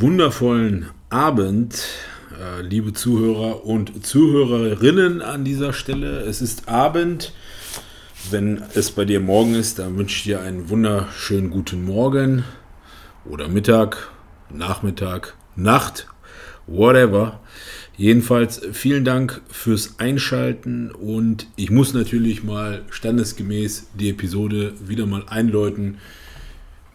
wundervollen 0.00 0.90
Abend, 1.10 1.82
äh, 2.40 2.62
liebe 2.62 2.92
Zuhörer 2.92 3.64
und 3.64 4.06
Zuhörerinnen 4.06 5.22
an 5.22 5.44
dieser 5.44 5.72
Stelle. 5.72 6.20
Es 6.20 6.40
ist 6.40 6.68
Abend. 6.68 7.32
Wenn 8.30 8.62
es 8.74 8.92
bei 8.92 9.04
dir 9.04 9.18
morgen 9.18 9.54
ist, 9.54 9.78
dann 9.80 9.96
wünsche 9.96 10.16
ich 10.16 10.22
dir 10.24 10.40
einen 10.40 10.68
wunderschönen 10.68 11.50
guten 11.50 11.84
Morgen 11.84 12.44
oder 13.24 13.48
Mittag, 13.48 14.10
Nachmittag, 14.50 15.34
Nacht, 15.56 16.06
whatever. 16.66 17.40
Jedenfalls 17.96 18.60
vielen 18.72 19.04
Dank 19.04 19.40
fürs 19.50 19.98
Einschalten 19.98 20.92
und 20.92 21.48
ich 21.56 21.70
muss 21.70 21.92
natürlich 21.92 22.44
mal 22.44 22.82
standesgemäß 22.90 23.88
die 23.94 24.10
Episode 24.10 24.74
wieder 24.80 25.06
mal 25.06 25.24
einläuten 25.26 25.98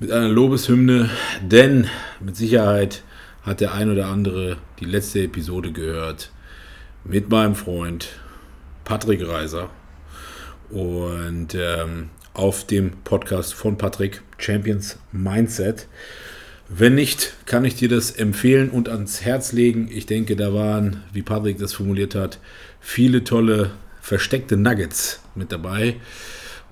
mit 0.04 0.12
einer 0.12 0.28
Lobeshymne, 0.28 1.10
denn 1.42 1.88
mit 2.20 2.36
Sicherheit 2.36 3.04
hat 3.44 3.62
der 3.62 3.74
ein 3.74 3.90
oder 3.90 4.08
andere 4.08 4.58
die 4.82 4.86
letzte 4.86 5.22
Episode 5.22 5.72
gehört 5.72 6.30
mit 7.06 7.30
meinem 7.30 7.56
Freund 7.56 8.10
Patrick 8.84 9.26
Reiser 9.26 9.70
und 10.70 11.56
ähm, 11.56 12.10
auf 12.34 12.68
dem 12.68 12.92
Podcast 13.06 13.54
von 13.54 13.78
Patrick 13.78 14.22
Champions 14.38 14.98
Mindset. 15.14 15.88
Wenn 16.68 16.96
nicht, 16.96 17.36
kann 17.46 17.64
ich 17.64 17.76
dir 17.76 17.88
das 17.88 18.12
empfehlen 18.12 18.72
und 18.72 18.90
ans 18.90 19.22
Herz 19.22 19.54
legen. 19.54 19.88
Ich 19.90 20.06
denke, 20.06 20.36
da 20.36 20.54
waren, 20.54 21.02
wie 21.14 21.22
Patrick 21.22 21.60
das 21.60 21.72
formuliert 21.72 22.14
hat, 22.14 22.40
viele 22.82 23.24
tolle 23.24 23.72
versteckte 24.02 24.58
Nuggets 24.58 25.22
mit 25.34 25.54
dabei 25.54 25.96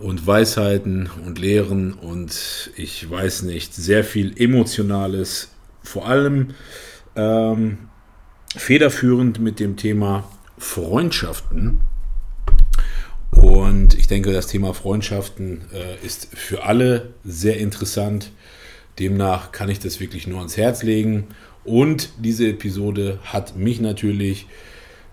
und 0.01 0.25
Weisheiten 0.25 1.09
und 1.25 1.37
Lehren 1.39 1.93
und 1.93 2.71
ich 2.75 3.09
weiß 3.09 3.43
nicht, 3.43 3.73
sehr 3.75 4.03
viel 4.03 4.33
Emotionales, 4.35 5.49
vor 5.83 6.07
allem 6.07 6.49
ähm, 7.15 7.77
federführend 8.55 9.39
mit 9.39 9.59
dem 9.59 9.77
Thema 9.77 10.29
Freundschaften. 10.57 11.81
Und 13.31 13.93
ich 13.93 14.07
denke, 14.07 14.33
das 14.33 14.47
Thema 14.47 14.73
Freundschaften 14.73 15.61
äh, 15.73 16.05
ist 16.05 16.27
für 16.35 16.63
alle 16.63 17.13
sehr 17.23 17.57
interessant. 17.57 18.31
Demnach 18.99 19.51
kann 19.51 19.69
ich 19.69 19.79
das 19.79 19.99
wirklich 19.99 20.27
nur 20.27 20.39
ans 20.39 20.57
Herz 20.57 20.83
legen. 20.83 21.27
Und 21.63 22.09
diese 22.17 22.47
Episode 22.49 23.19
hat 23.23 23.55
mich 23.55 23.79
natürlich 23.79 24.47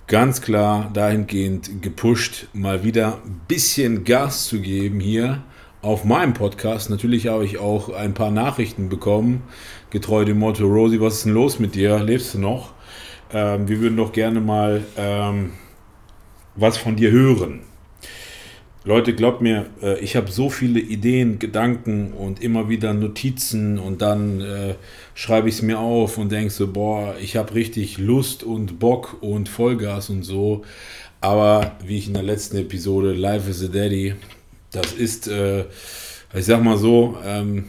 ganz 0.08 0.40
klar 0.40 0.90
dahingehend 0.92 1.82
gepusht, 1.82 2.48
mal 2.54 2.82
wieder 2.82 3.18
ein 3.24 3.42
bisschen 3.46 4.04
Gas 4.04 4.48
zu 4.48 4.60
geben 4.60 5.00
hier 5.00 5.42
auf 5.82 6.04
meinem 6.04 6.32
Podcast. 6.32 6.88
Natürlich 6.88 7.28
habe 7.28 7.44
ich 7.44 7.58
auch 7.58 7.90
ein 7.90 8.14
paar 8.14 8.30
Nachrichten 8.30 8.88
bekommen, 8.88 9.42
getreu 9.90 10.24
dem 10.24 10.38
Motto, 10.38 10.66
Rosie, 10.66 11.00
was 11.00 11.18
ist 11.18 11.26
denn 11.26 11.34
los 11.34 11.58
mit 11.58 11.74
dir? 11.74 11.98
Lebst 12.02 12.34
du 12.34 12.38
noch? 12.38 12.72
Ähm, 13.32 13.68
wir 13.68 13.80
würden 13.80 13.98
doch 13.98 14.12
gerne 14.12 14.40
mal 14.40 14.82
ähm, 14.96 15.52
was 16.56 16.78
von 16.78 16.96
dir 16.96 17.10
hören. 17.10 17.60
Leute, 18.84 19.14
glaubt 19.14 19.42
mir, 19.42 19.66
äh, 19.82 19.98
ich 19.98 20.16
habe 20.16 20.30
so 20.30 20.48
viele 20.48 20.80
Ideen, 20.80 21.38
Gedanken 21.38 22.14
und 22.14 22.42
immer 22.42 22.70
wieder 22.70 22.94
Notizen 22.94 23.78
und 23.78 24.00
dann 24.00 24.40
äh, 24.40 24.74
schreibe 25.18 25.48
ich 25.48 25.56
es 25.56 25.62
mir 25.62 25.80
auf 25.80 26.16
und 26.16 26.30
denke 26.30 26.50
so, 26.50 26.68
boah, 26.68 27.16
ich 27.20 27.34
habe 27.34 27.52
richtig 27.56 27.98
Lust 27.98 28.44
und 28.44 28.78
Bock 28.78 29.16
und 29.20 29.48
Vollgas 29.48 30.10
und 30.10 30.22
so. 30.22 30.62
Aber 31.20 31.72
wie 31.84 31.98
ich 31.98 32.06
in 32.06 32.14
der 32.14 32.22
letzten 32.22 32.56
Episode 32.56 33.14
Life 33.14 33.50
is 33.50 33.64
a 33.64 33.66
Daddy, 33.66 34.14
das 34.70 34.92
ist, 34.92 35.26
äh, 35.26 35.64
ich 36.32 36.44
sag 36.44 36.62
mal 36.62 36.78
so, 36.78 37.16
ähm, 37.26 37.64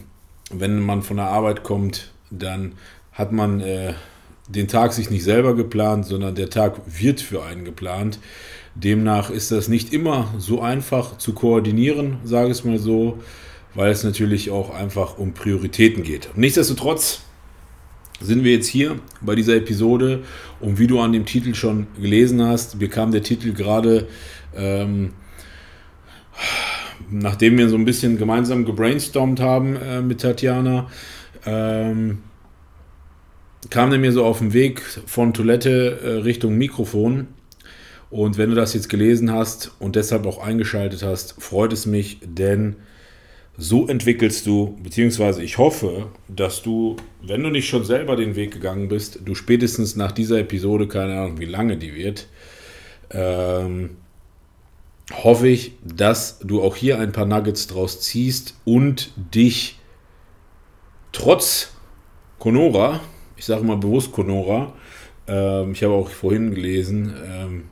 wenn 0.51 0.79
man 0.79 1.01
von 1.01 1.17
der 1.17 1.25
Arbeit 1.25 1.63
kommt, 1.63 2.11
dann 2.29 2.73
hat 3.13 3.31
man 3.31 3.61
äh, 3.61 3.93
den 4.47 4.67
Tag 4.67 4.93
sich 4.93 5.09
nicht 5.09 5.23
selber 5.23 5.55
geplant, 5.55 6.05
sondern 6.05 6.35
der 6.35 6.51
Tag 6.51 6.79
wird 6.85 7.19
für 7.19 7.43
einen 7.43 7.65
geplant. 7.65 8.19
Demnach 8.75 9.31
ist 9.31 9.51
das 9.51 9.69
nicht 9.69 9.91
immer 9.91 10.31
so 10.37 10.61
einfach 10.61 11.17
zu 11.17 11.33
koordinieren, 11.33 12.19
sage 12.23 12.51
ich 12.51 12.63
mal 12.63 12.77
so, 12.77 13.17
weil 13.73 13.89
es 13.89 14.03
natürlich 14.03 14.51
auch 14.51 14.69
einfach 14.69 15.17
um 15.17 15.33
Prioritäten 15.33 16.03
geht. 16.03 16.29
Nichtsdestotrotz 16.35 17.23
sind 18.19 18.43
wir 18.43 18.51
jetzt 18.51 18.67
hier 18.67 18.99
bei 19.21 19.35
dieser 19.35 19.55
Episode. 19.55 20.23
Und 20.59 20.79
wie 20.79 20.87
du 20.87 20.99
an 20.99 21.13
dem 21.13 21.25
Titel 21.25 21.53
schon 21.53 21.87
gelesen 21.99 22.43
hast, 22.43 22.79
bekam 22.79 23.11
der 23.11 23.23
Titel 23.23 23.53
gerade, 23.53 24.07
ähm, 24.55 25.11
nachdem 27.09 27.57
wir 27.57 27.69
so 27.69 27.75
ein 27.75 27.85
bisschen 27.85 28.17
gemeinsam 28.17 28.65
gebrainstormt 28.65 29.39
haben 29.39 29.75
äh, 29.75 30.01
mit 30.01 30.21
Tatjana, 30.21 30.87
ähm, 31.45 32.19
kam 33.69 33.89
der 33.89 33.99
mir 33.99 34.11
so 34.11 34.25
auf 34.25 34.39
dem 34.39 34.53
Weg 34.53 34.81
von 34.81 35.33
Toilette 35.33 35.99
äh, 36.03 36.09
Richtung 36.21 36.57
Mikrofon. 36.57 37.27
Und 38.09 38.37
wenn 38.37 38.49
du 38.49 38.55
das 38.55 38.73
jetzt 38.73 38.89
gelesen 38.89 39.31
hast 39.31 39.71
und 39.79 39.95
deshalb 39.95 40.25
auch 40.25 40.43
eingeschaltet 40.43 41.03
hast, 41.03 41.35
freut 41.41 41.73
es 41.73 41.85
mich, 41.85 42.19
denn 42.23 42.77
so 43.61 43.87
entwickelst 43.87 44.47
du, 44.47 44.77
beziehungsweise 44.81 45.43
ich 45.43 45.57
hoffe, 45.57 46.07
dass 46.29 46.61
du, 46.61 46.95
wenn 47.21 47.43
du 47.43 47.49
nicht 47.49 47.67
schon 47.67 47.83
selber 47.83 48.15
den 48.15 48.37
Weg 48.37 48.51
gegangen 48.51 48.87
bist, 48.87 49.19
du 49.25 49.35
spätestens 49.35 49.97
nach 49.97 50.13
dieser 50.13 50.39
Episode, 50.39 50.87
keine 50.87 51.19
Ahnung, 51.19 51.39
wie 51.39 51.45
lange 51.45 51.75
die 51.75 51.93
wird, 51.93 52.27
ähm, 53.11 53.97
hoffe 55.11 55.49
ich, 55.49 55.73
dass 55.83 56.39
du 56.39 56.63
auch 56.63 56.77
hier 56.77 56.99
ein 56.99 57.11
paar 57.11 57.25
Nuggets 57.25 57.67
draus 57.67 57.99
ziehst 57.99 58.55
und 58.63 59.11
dich 59.33 59.77
trotz 61.11 61.73
Conora, 62.39 63.01
ich 63.35 63.43
sage 63.43 63.65
mal 63.65 63.75
bewusst 63.75 64.13
Conora, 64.13 64.73
ähm, 65.27 65.73
ich 65.73 65.83
habe 65.83 65.95
auch 65.95 66.09
vorhin 66.09 66.55
gelesen, 66.55 67.13
ähm, 67.25 67.63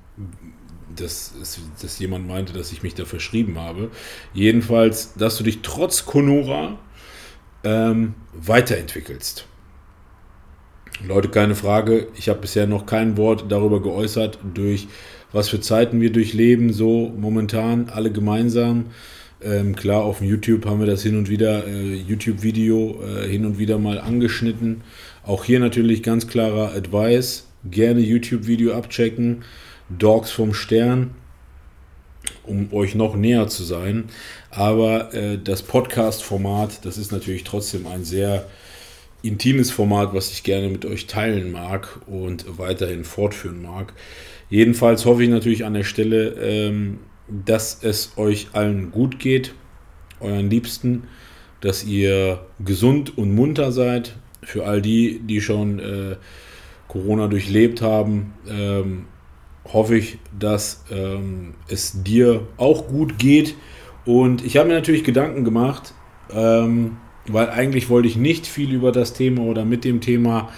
dass, 1.01 1.33
dass 1.81 1.99
jemand 1.99 2.27
meinte, 2.27 2.53
dass 2.53 2.71
ich 2.71 2.83
mich 2.83 2.95
da 2.95 3.05
verschrieben 3.05 3.57
habe. 3.57 3.89
Jedenfalls, 4.33 5.13
dass 5.15 5.37
du 5.37 5.43
dich 5.43 5.59
trotz 5.61 6.05
Conora 6.05 6.77
ähm, 7.63 8.15
weiterentwickelst. 8.33 9.45
Leute, 11.05 11.29
keine 11.29 11.55
Frage. 11.55 12.07
Ich 12.17 12.29
habe 12.29 12.39
bisher 12.39 12.65
noch 12.67 12.85
kein 12.85 13.17
Wort 13.17 13.45
darüber 13.49 13.81
geäußert, 13.81 14.39
durch 14.53 14.87
was 15.31 15.49
für 15.49 15.59
Zeiten 15.59 16.01
wir 16.01 16.11
durchleben, 16.11 16.73
so 16.73 17.13
momentan, 17.15 17.89
alle 17.89 18.11
gemeinsam. 18.11 18.87
Ähm, 19.41 19.75
klar, 19.75 20.03
auf 20.03 20.21
YouTube 20.21 20.65
haben 20.65 20.79
wir 20.79 20.87
das 20.87 21.03
hin 21.03 21.17
und 21.17 21.29
wieder, 21.29 21.67
äh, 21.67 21.95
YouTube-Video 21.95 23.03
äh, 23.03 23.27
hin 23.27 23.45
und 23.45 23.59
wieder 23.59 23.77
mal 23.77 23.99
angeschnitten. 23.99 24.81
Auch 25.23 25.43
hier 25.43 25.59
natürlich 25.59 26.01
ganz 26.01 26.27
klarer 26.27 26.73
Advice. 26.73 27.47
Gerne 27.69 27.99
YouTube-Video 27.99 28.73
abchecken. 28.73 29.43
Dogs 29.89 30.31
vom 30.31 30.53
Stern, 30.53 31.11
um 32.43 32.71
euch 32.73 32.95
noch 32.95 33.15
näher 33.15 33.47
zu 33.47 33.63
sein. 33.63 34.05
Aber 34.49 35.13
äh, 35.13 35.37
das 35.41 35.63
Podcast-Format, 35.63 36.85
das 36.85 36.97
ist 36.97 37.11
natürlich 37.11 37.43
trotzdem 37.43 37.87
ein 37.87 38.03
sehr 38.03 38.47
intimes 39.21 39.71
Format, 39.71 40.13
was 40.13 40.31
ich 40.31 40.43
gerne 40.43 40.69
mit 40.69 40.85
euch 40.85 41.07
teilen 41.07 41.51
mag 41.51 41.99
und 42.07 42.57
weiterhin 42.57 43.03
fortführen 43.03 43.61
mag. 43.61 43.93
Jedenfalls 44.49 45.05
hoffe 45.05 45.23
ich 45.23 45.29
natürlich 45.29 45.65
an 45.65 45.73
der 45.73 45.83
Stelle, 45.83 46.29
ähm, 46.29 46.99
dass 47.27 47.83
es 47.83 48.17
euch 48.17 48.47
allen 48.53 48.91
gut 48.91 49.19
geht, 49.19 49.53
euren 50.19 50.49
Liebsten, 50.49 51.03
dass 51.61 51.83
ihr 51.83 52.45
gesund 52.59 53.17
und 53.17 53.33
munter 53.33 53.71
seid. 53.71 54.15
Für 54.43 54.65
all 54.65 54.81
die, 54.81 55.19
die 55.19 55.41
schon 55.41 55.79
äh, 55.79 56.15
Corona 56.87 57.27
durchlebt 57.27 57.81
haben, 57.81 58.33
ähm, 58.47 59.05
hoffe 59.73 59.97
ich, 59.97 60.17
dass 60.37 60.83
ähm, 60.91 61.53
es 61.67 62.03
dir 62.03 62.47
auch 62.57 62.87
gut 62.87 63.17
geht. 63.17 63.55
Und 64.05 64.45
ich 64.45 64.57
habe 64.57 64.69
mir 64.69 64.75
natürlich 64.75 65.03
Gedanken 65.03 65.43
gemacht, 65.43 65.93
ähm, 66.33 66.97
weil 67.27 67.49
eigentlich 67.49 67.89
wollte 67.89 68.07
ich 68.07 68.15
nicht 68.15 68.47
viel 68.47 68.73
über 68.73 68.91
das 68.91 69.13
Thema 69.13 69.41
oder 69.41 69.65
mit 69.65 69.83
dem 69.83 69.99
Thema 69.99 70.49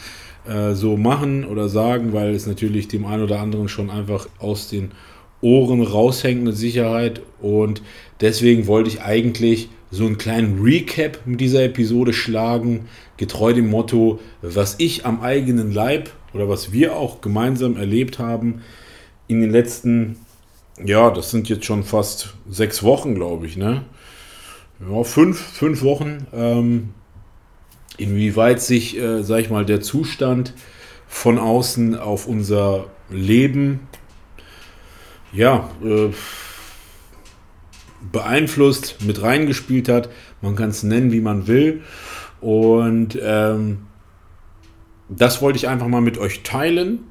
äh, 0.47 0.73
so 0.73 0.97
machen 0.97 1.45
oder 1.45 1.67
sagen, 1.67 2.13
weil 2.13 2.35
es 2.35 2.45
natürlich 2.45 2.87
dem 2.87 3.05
einen 3.05 3.23
oder 3.23 3.39
anderen 3.39 3.67
schon 3.67 3.89
einfach 3.89 4.27
aus 4.37 4.69
den 4.69 4.91
Ohren 5.41 5.81
raushängt 5.81 6.43
mit 6.43 6.55
Sicherheit. 6.55 7.21
Und 7.41 7.81
deswegen 8.21 8.67
wollte 8.67 8.89
ich 8.89 9.01
eigentlich 9.01 9.69
so 9.89 10.05
einen 10.05 10.19
kleinen 10.19 10.61
Recap 10.61 11.21
mit 11.25 11.41
dieser 11.41 11.63
Episode 11.63 12.13
schlagen, 12.13 12.85
getreu 13.17 13.53
dem 13.53 13.71
Motto, 13.71 14.19
was 14.43 14.75
ich 14.77 15.07
am 15.07 15.21
eigenen 15.21 15.73
Leib 15.73 16.11
oder 16.33 16.47
was 16.47 16.71
wir 16.71 16.95
auch 16.95 17.21
gemeinsam 17.21 17.75
erlebt 17.75 18.19
haben 18.19 18.61
in 19.29 19.41
den 19.41 19.51
letzten, 19.51 20.17
ja, 20.83 21.11
das 21.11 21.29
sind 21.29 21.47
jetzt 21.49 21.63
schon 21.63 21.83
fast 21.83 22.33
sechs 22.49 22.83
Wochen, 22.83 23.13
glaube 23.15 23.45
ich, 23.45 23.55
ne? 23.55 23.83
Ja, 24.79 25.03
fünf, 25.03 25.39
fünf 25.39 25.83
Wochen. 25.83 26.25
Ähm, 26.33 26.89
inwieweit 27.97 28.59
sich, 28.59 28.97
äh, 28.97 29.21
sag 29.23 29.39
ich 29.39 29.51
mal, 29.51 29.65
der 29.65 29.81
Zustand 29.81 30.53
von 31.07 31.37
außen 31.37 31.97
auf 31.97 32.27
unser 32.27 32.87
Leben, 33.11 33.81
ja, 35.31 35.69
äh, 35.83 36.09
beeinflusst, 38.11 39.03
mit 39.05 39.21
reingespielt 39.21 39.89
hat. 39.89 40.09
Man 40.41 40.55
kann 40.55 40.69
es 40.69 40.81
nennen, 40.81 41.11
wie 41.11 41.21
man 41.21 41.45
will. 41.45 41.83
Und 42.41 43.19
ähm, 43.21 43.85
das 45.07 45.39
wollte 45.41 45.57
ich 45.57 45.67
einfach 45.67 45.87
mal 45.87 46.01
mit 46.01 46.17
euch 46.17 46.41
teilen. 46.41 47.08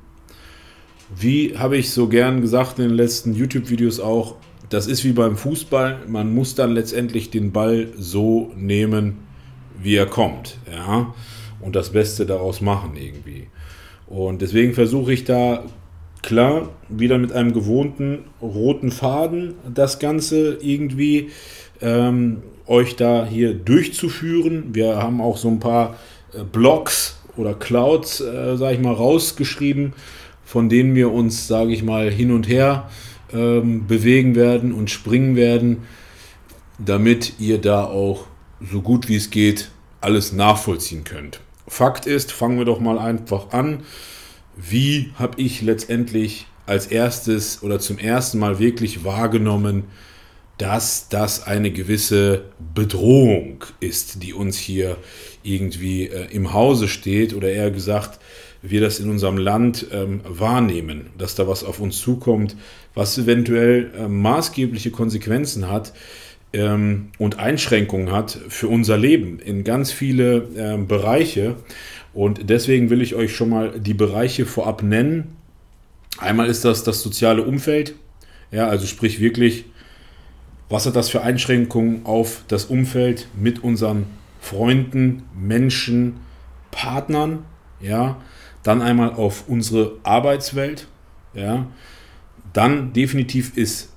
Wie 1.16 1.56
habe 1.56 1.76
ich 1.76 1.90
so 1.90 2.08
gern 2.08 2.40
gesagt 2.40 2.78
in 2.78 2.88
den 2.88 2.96
letzten 2.96 3.34
YouTube-Videos 3.34 4.00
auch, 4.00 4.36
das 4.68 4.86
ist 4.86 5.04
wie 5.04 5.12
beim 5.12 5.36
Fußball. 5.36 6.00
Man 6.06 6.34
muss 6.34 6.54
dann 6.54 6.72
letztendlich 6.72 7.30
den 7.30 7.52
Ball 7.52 7.88
so 7.96 8.52
nehmen, 8.56 9.18
wie 9.80 9.96
er 9.96 10.06
kommt. 10.06 10.58
Ja? 10.70 11.14
Und 11.60 11.74
das 11.74 11.90
Beste 11.90 12.26
daraus 12.26 12.60
machen 12.60 12.96
irgendwie. 12.96 13.48
Und 14.06 14.42
deswegen 14.42 14.74
versuche 14.74 15.12
ich 15.12 15.24
da 15.24 15.64
klar 16.22 16.70
wieder 16.88 17.18
mit 17.18 17.32
einem 17.32 17.52
gewohnten 17.52 18.24
roten 18.42 18.90
Faden 18.90 19.54
das 19.72 19.98
Ganze 19.98 20.58
irgendwie 20.60 21.30
ähm, 21.80 22.42
euch 22.66 22.96
da 22.96 23.26
hier 23.26 23.54
durchzuführen. 23.54 24.74
Wir 24.74 24.96
haben 24.96 25.20
auch 25.20 25.36
so 25.36 25.48
ein 25.48 25.60
paar 25.60 25.96
äh, 26.34 26.44
Blogs 26.44 27.18
oder 27.36 27.54
Clouds, 27.54 28.20
äh, 28.20 28.56
sage 28.56 28.74
ich 28.74 28.80
mal, 28.80 28.92
rausgeschrieben, 28.92 29.94
von 30.48 30.70
denen 30.70 30.94
wir 30.94 31.12
uns, 31.12 31.46
sage 31.46 31.74
ich 31.74 31.82
mal, 31.82 32.10
hin 32.10 32.30
und 32.30 32.48
her 32.48 32.88
ähm, 33.34 33.86
bewegen 33.86 34.34
werden 34.34 34.72
und 34.72 34.90
springen 34.90 35.36
werden, 35.36 35.82
damit 36.78 37.34
ihr 37.38 37.58
da 37.60 37.84
auch 37.84 38.24
so 38.58 38.80
gut 38.80 39.10
wie 39.10 39.16
es 39.16 39.28
geht 39.28 39.70
alles 40.00 40.32
nachvollziehen 40.32 41.04
könnt. 41.04 41.40
Fakt 41.66 42.06
ist, 42.06 42.32
fangen 42.32 42.56
wir 42.56 42.64
doch 42.64 42.80
mal 42.80 42.98
einfach 42.98 43.50
an. 43.50 43.80
Wie 44.56 45.12
habe 45.16 45.38
ich 45.38 45.60
letztendlich 45.60 46.46
als 46.64 46.86
erstes 46.86 47.62
oder 47.62 47.78
zum 47.78 47.98
ersten 47.98 48.38
Mal 48.38 48.58
wirklich 48.58 49.04
wahrgenommen, 49.04 49.84
dass 50.56 51.10
das 51.10 51.46
eine 51.46 51.72
gewisse 51.72 52.46
Bedrohung 52.74 53.66
ist, 53.80 54.22
die 54.22 54.32
uns 54.32 54.56
hier 54.56 54.96
irgendwie 55.42 56.06
äh, 56.06 56.32
im 56.32 56.54
Hause 56.54 56.88
steht 56.88 57.34
oder 57.34 57.50
eher 57.50 57.70
gesagt, 57.70 58.18
wir 58.62 58.80
das 58.80 58.98
in 58.98 59.10
unserem 59.10 59.36
Land 59.36 59.86
ähm, 59.92 60.20
wahrnehmen, 60.24 61.06
dass 61.16 61.34
da 61.34 61.46
was 61.46 61.64
auf 61.64 61.80
uns 61.80 62.00
zukommt, 62.00 62.56
was 62.94 63.16
eventuell 63.18 63.90
äh, 63.96 64.08
maßgebliche 64.08 64.90
Konsequenzen 64.90 65.70
hat 65.70 65.92
ähm, 66.52 67.08
und 67.18 67.38
Einschränkungen 67.38 68.12
hat 68.12 68.38
für 68.48 68.68
unser 68.68 68.96
Leben 68.96 69.38
in 69.38 69.64
ganz 69.64 69.92
viele 69.92 70.48
äh, 70.56 70.76
Bereiche. 70.76 71.56
Und 72.14 72.50
deswegen 72.50 72.90
will 72.90 73.02
ich 73.02 73.14
euch 73.14 73.34
schon 73.34 73.50
mal 73.50 73.78
die 73.78 73.94
Bereiche 73.94 74.46
vorab 74.46 74.82
nennen. 74.82 75.36
Einmal 76.18 76.48
ist 76.48 76.64
das 76.64 76.82
das 76.82 77.02
soziale 77.02 77.42
Umfeld, 77.42 77.94
ja, 78.50 78.66
also 78.66 78.86
sprich 78.86 79.20
wirklich 79.20 79.66
was 80.68 80.84
hat 80.84 80.96
das 80.96 81.08
für 81.08 81.22
Einschränkungen 81.22 82.04
auf 82.04 82.42
das 82.48 82.66
Umfeld 82.66 83.28
mit 83.34 83.64
unseren 83.64 84.04
Freunden, 84.40 85.22
Menschen, 85.34 86.20
Partnern? 86.70 87.44
Ja, 87.80 88.20
dann 88.62 88.82
einmal 88.82 89.12
auf 89.12 89.44
unsere 89.48 89.96
Arbeitswelt. 90.02 90.88
Ja, 91.34 91.66
dann 92.52 92.92
definitiv 92.92 93.56
ist 93.56 93.92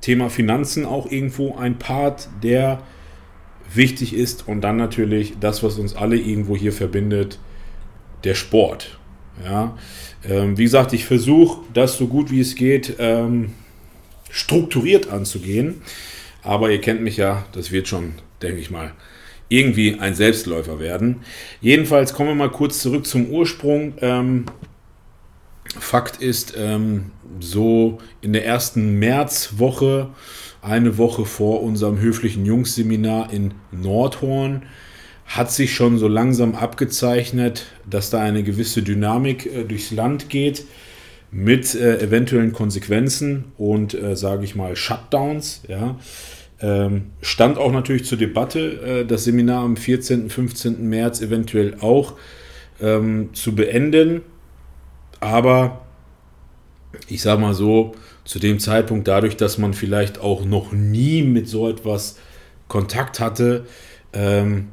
Thema 0.00 0.30
Finanzen 0.30 0.84
auch 0.86 1.10
irgendwo 1.10 1.56
ein 1.56 1.78
Part, 1.78 2.28
der 2.42 2.82
wichtig 3.72 4.14
ist. 4.14 4.48
Und 4.48 4.62
dann 4.62 4.76
natürlich 4.76 5.34
das, 5.40 5.62
was 5.62 5.78
uns 5.78 5.94
alle 5.94 6.16
irgendwo 6.16 6.56
hier 6.56 6.72
verbindet, 6.72 7.38
der 8.24 8.34
Sport. 8.34 8.98
Ja, 9.44 9.76
ähm, 10.28 10.58
wie 10.58 10.64
gesagt, 10.64 10.92
ich 10.92 11.06
versuche 11.06 11.62
das 11.72 11.96
so 11.96 12.06
gut 12.06 12.30
wie 12.30 12.40
es 12.40 12.54
geht 12.54 12.96
ähm, 12.98 13.52
strukturiert 14.30 15.08
anzugehen. 15.08 15.82
Aber 16.42 16.70
ihr 16.70 16.80
kennt 16.80 17.02
mich 17.02 17.16
ja, 17.16 17.44
das 17.52 17.70
wird 17.70 17.88
schon, 17.88 18.14
denke 18.42 18.60
ich 18.60 18.70
mal, 18.70 18.92
irgendwie 19.50 19.98
ein 19.98 20.14
Selbstläufer 20.14 20.80
werden. 20.80 21.16
Jedenfalls 21.60 22.14
kommen 22.14 22.30
wir 22.30 22.34
mal 22.34 22.50
kurz 22.50 22.80
zurück 22.80 23.06
zum 23.06 23.26
Ursprung. 23.26 23.94
Ähm, 24.00 24.46
Fakt 25.78 26.22
ist, 26.22 26.54
ähm, 26.56 27.10
so 27.40 27.98
in 28.22 28.32
der 28.32 28.46
ersten 28.46 28.98
Märzwoche, 28.98 30.08
eine 30.62 30.98
Woche 30.98 31.24
vor 31.24 31.62
unserem 31.62 32.00
höflichen 32.00 32.44
Jungsseminar 32.46 33.32
in 33.32 33.54
Nordhorn, 33.72 34.62
hat 35.26 35.50
sich 35.50 35.74
schon 35.74 35.98
so 35.98 36.08
langsam 36.08 36.54
abgezeichnet, 36.54 37.66
dass 37.88 38.10
da 38.10 38.20
eine 38.20 38.42
gewisse 38.42 38.82
Dynamik 38.82 39.46
äh, 39.46 39.64
durchs 39.64 39.90
Land 39.90 40.28
geht 40.28 40.64
mit 41.32 41.74
äh, 41.74 42.00
eventuellen 42.00 42.52
Konsequenzen 42.52 43.46
und, 43.56 43.94
äh, 43.94 44.16
sage 44.16 44.44
ich 44.44 44.54
mal, 44.54 44.76
Shutdowns. 44.76 45.62
Ja. 45.68 45.98
Ähm, 46.62 47.12
stand 47.22 47.56
auch 47.58 47.72
natürlich 47.72 48.04
zur 48.04 48.18
Debatte, 48.18 49.00
äh, 49.00 49.06
das 49.06 49.24
Seminar 49.24 49.64
am 49.64 49.76
14., 49.76 50.28
15. 50.28 50.88
März 50.88 51.22
eventuell 51.22 51.76
auch 51.80 52.14
ähm, 52.80 53.30
zu 53.32 53.54
beenden. 53.54 54.22
Aber 55.20 55.86
ich 57.08 57.22
sage 57.22 57.40
mal 57.40 57.54
so, 57.54 57.94
zu 58.24 58.38
dem 58.38 58.58
Zeitpunkt, 58.58 59.08
dadurch, 59.08 59.36
dass 59.36 59.58
man 59.58 59.74
vielleicht 59.74 60.20
auch 60.20 60.44
noch 60.44 60.72
nie 60.72 61.22
mit 61.22 61.48
so 61.48 61.68
etwas 61.68 62.18
Kontakt 62.68 63.20
hatte, 63.20 63.66
ähm, 64.12 64.68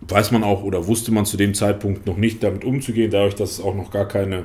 weiß 0.00 0.30
man 0.30 0.44
auch 0.44 0.62
oder 0.62 0.86
wusste 0.86 1.12
man 1.12 1.24
zu 1.24 1.36
dem 1.36 1.54
Zeitpunkt 1.54 2.06
noch 2.06 2.16
nicht 2.16 2.42
damit 2.42 2.64
umzugehen, 2.64 3.10
dadurch, 3.10 3.34
dass 3.34 3.52
es 3.52 3.60
auch 3.60 3.74
noch 3.74 3.90
gar 3.90 4.06
keine 4.06 4.44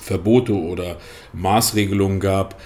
Verbote 0.00 0.54
oder 0.54 0.98
Maßregelungen 1.32 2.20
gab, 2.20 2.60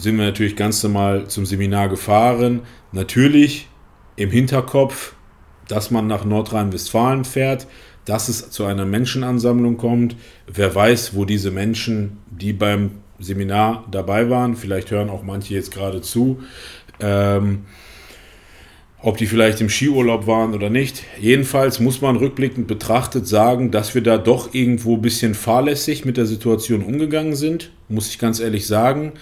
sind 0.00 0.16
wir 0.16 0.24
natürlich 0.24 0.56
ganz 0.56 0.82
normal 0.82 1.28
zum 1.28 1.44
Seminar 1.44 1.88
gefahren. 1.88 2.60
Natürlich 2.92 3.68
im 4.16 4.30
Hinterkopf, 4.30 5.12
dass 5.68 5.90
man 5.90 6.06
nach 6.06 6.24
Nordrhein-Westfalen 6.24 7.24
fährt, 7.24 7.66
dass 8.06 8.28
es 8.28 8.50
zu 8.50 8.64
einer 8.64 8.86
Menschenansammlung 8.86 9.76
kommt. 9.76 10.16
Wer 10.46 10.74
weiß, 10.74 11.14
wo 11.14 11.24
diese 11.24 11.50
Menschen, 11.50 12.18
die 12.30 12.52
beim 12.52 12.92
Seminar 13.18 13.84
dabei 13.90 14.30
waren, 14.30 14.56
vielleicht 14.56 14.90
hören 14.90 15.10
auch 15.10 15.22
manche 15.22 15.54
jetzt 15.54 15.72
gerade 15.72 16.00
zu, 16.00 16.40
ähm, 17.00 17.66
ob 19.02 19.18
die 19.18 19.26
vielleicht 19.26 19.60
im 19.60 19.68
Skiurlaub 19.68 20.26
waren 20.26 20.54
oder 20.54 20.70
nicht. 20.70 21.04
Jedenfalls 21.20 21.78
muss 21.78 22.00
man 22.00 22.16
rückblickend 22.16 22.66
betrachtet 22.66 23.26
sagen, 23.26 23.70
dass 23.70 23.94
wir 23.94 24.02
da 24.02 24.16
doch 24.16 24.54
irgendwo 24.54 24.96
ein 24.96 25.02
bisschen 25.02 25.34
fahrlässig 25.34 26.04
mit 26.04 26.16
der 26.16 26.26
Situation 26.26 26.82
umgegangen 26.82 27.36
sind, 27.36 27.70
muss 27.90 28.08
ich 28.08 28.18
ganz 28.18 28.40
ehrlich 28.40 28.66
sagen. 28.66 29.12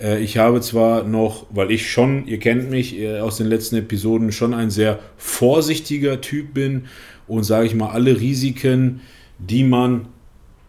Äh, 0.00 0.22
ich 0.22 0.38
habe 0.38 0.60
zwar 0.60 1.04
noch, 1.04 1.46
weil 1.50 1.70
ich 1.70 1.90
schon, 1.90 2.26
ihr 2.26 2.38
kennt 2.38 2.70
mich 2.70 2.98
äh, 2.98 3.20
aus 3.20 3.36
den 3.36 3.46
letzten 3.46 3.76
Episoden, 3.76 4.32
schon 4.32 4.54
ein 4.54 4.70
sehr 4.70 4.98
vorsichtiger 5.16 6.20
Typ 6.20 6.54
bin 6.54 6.86
und 7.26 7.44
sage 7.44 7.66
ich 7.66 7.74
mal, 7.74 7.90
alle 7.90 8.20
Risiken, 8.20 9.00
die 9.38 9.64
man, 9.64 10.06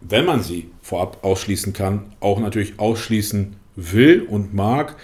wenn 0.00 0.24
man 0.24 0.42
sie 0.42 0.68
vorab 0.82 1.22
ausschließen 1.22 1.72
kann, 1.72 2.12
auch 2.20 2.40
natürlich 2.40 2.78
ausschließen 2.78 3.56
will 3.76 4.22
und 4.22 4.54
mag. 4.54 4.96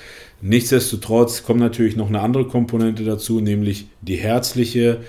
Nichtsdestotrotz 0.43 1.45
kommt 1.45 1.61
natürlich 1.61 1.97
noch 1.97 2.09
eine 2.09 2.21
andere 2.21 2.47
Komponente 2.47 3.05
dazu, 3.05 3.41
nämlich 3.41 3.87
die 4.03 4.17
herzliche. 4.17 5.01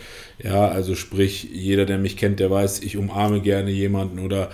Ja, 0.42 0.68
also 0.68 0.96
sprich, 0.96 1.50
jeder, 1.52 1.86
der 1.86 1.98
mich 1.98 2.16
kennt, 2.16 2.40
der 2.40 2.50
weiß, 2.50 2.82
ich 2.82 2.96
umarme 2.96 3.42
gerne 3.42 3.72
jemanden 3.72 4.20
oder 4.20 4.50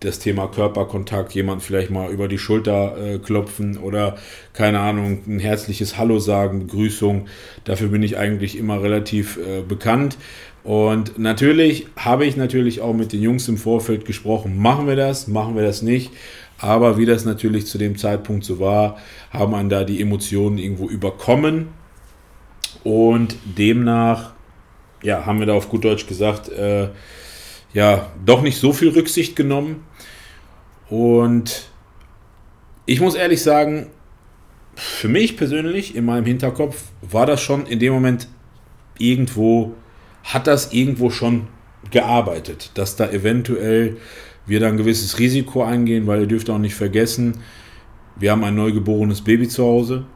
das 0.00 0.18
Thema 0.18 0.48
Körperkontakt, 0.48 1.32
jemand 1.32 1.62
vielleicht 1.62 1.90
mal 1.90 2.10
über 2.10 2.28
die 2.28 2.38
Schulter 2.38 2.96
äh, 2.98 3.18
klopfen 3.18 3.78
oder 3.78 4.16
keine 4.52 4.80
Ahnung, 4.80 5.22
ein 5.26 5.38
herzliches 5.38 5.96
Hallo 5.96 6.18
sagen, 6.18 6.60
Begrüßung. 6.60 7.26
Dafür 7.64 7.88
bin 7.88 8.02
ich 8.02 8.18
eigentlich 8.18 8.58
immer 8.58 8.82
relativ 8.82 9.38
äh, 9.38 9.62
bekannt. 9.62 10.18
Und 10.64 11.18
natürlich 11.18 11.86
habe 11.96 12.26
ich 12.26 12.36
natürlich 12.36 12.80
auch 12.80 12.92
mit 12.92 13.12
den 13.12 13.22
Jungs 13.22 13.48
im 13.48 13.56
Vorfeld 13.56 14.04
gesprochen, 14.04 14.58
machen 14.58 14.86
wir 14.86 14.96
das, 14.96 15.28
machen 15.28 15.54
wir 15.54 15.62
das 15.62 15.80
nicht. 15.80 16.10
Aber 16.58 16.98
wie 16.98 17.06
das 17.06 17.24
natürlich 17.24 17.66
zu 17.66 17.78
dem 17.78 17.96
Zeitpunkt 17.96 18.44
so 18.44 18.58
war, 18.58 18.96
haben 19.30 19.54
einen 19.54 19.68
da 19.68 19.84
die 19.84 20.00
Emotionen 20.00 20.58
irgendwo 20.58 20.88
überkommen. 20.88 21.68
Und 22.82 23.36
demnach, 23.44 24.32
ja, 25.02 25.26
haben 25.26 25.38
wir 25.38 25.46
da 25.46 25.54
auf 25.54 25.68
gut 25.68 25.84
Deutsch 25.84 26.06
gesagt, 26.06 26.48
äh, 26.48 26.88
ja, 27.76 28.10
doch 28.24 28.40
nicht 28.40 28.56
so 28.56 28.72
viel 28.72 28.88
Rücksicht 28.88 29.36
genommen. 29.36 29.84
Und 30.88 31.68
ich 32.86 33.02
muss 33.02 33.14
ehrlich 33.14 33.42
sagen, 33.42 33.88
für 34.74 35.08
mich 35.08 35.36
persönlich 35.36 35.94
in 35.94 36.06
meinem 36.06 36.24
Hinterkopf 36.24 36.84
war 37.02 37.26
das 37.26 37.42
schon 37.42 37.66
in 37.66 37.78
dem 37.78 37.92
Moment 37.92 38.28
irgendwo 38.98 39.74
hat 40.24 40.46
das 40.46 40.72
irgendwo 40.72 41.10
schon 41.10 41.48
gearbeitet, 41.90 42.70
dass 42.74 42.96
da 42.96 43.10
eventuell 43.10 43.98
wir 44.46 44.58
da 44.58 44.68
ein 44.68 44.78
gewisses 44.78 45.18
Risiko 45.18 45.62
eingehen, 45.62 46.06
weil 46.06 46.22
ihr 46.22 46.26
dürft 46.26 46.48
auch 46.48 46.58
nicht 46.58 46.74
vergessen, 46.74 47.42
wir 48.18 48.30
haben 48.30 48.42
ein 48.42 48.54
neugeborenes 48.54 49.20
Baby 49.20 49.48
zu 49.48 49.62
Hause. 49.62 50.06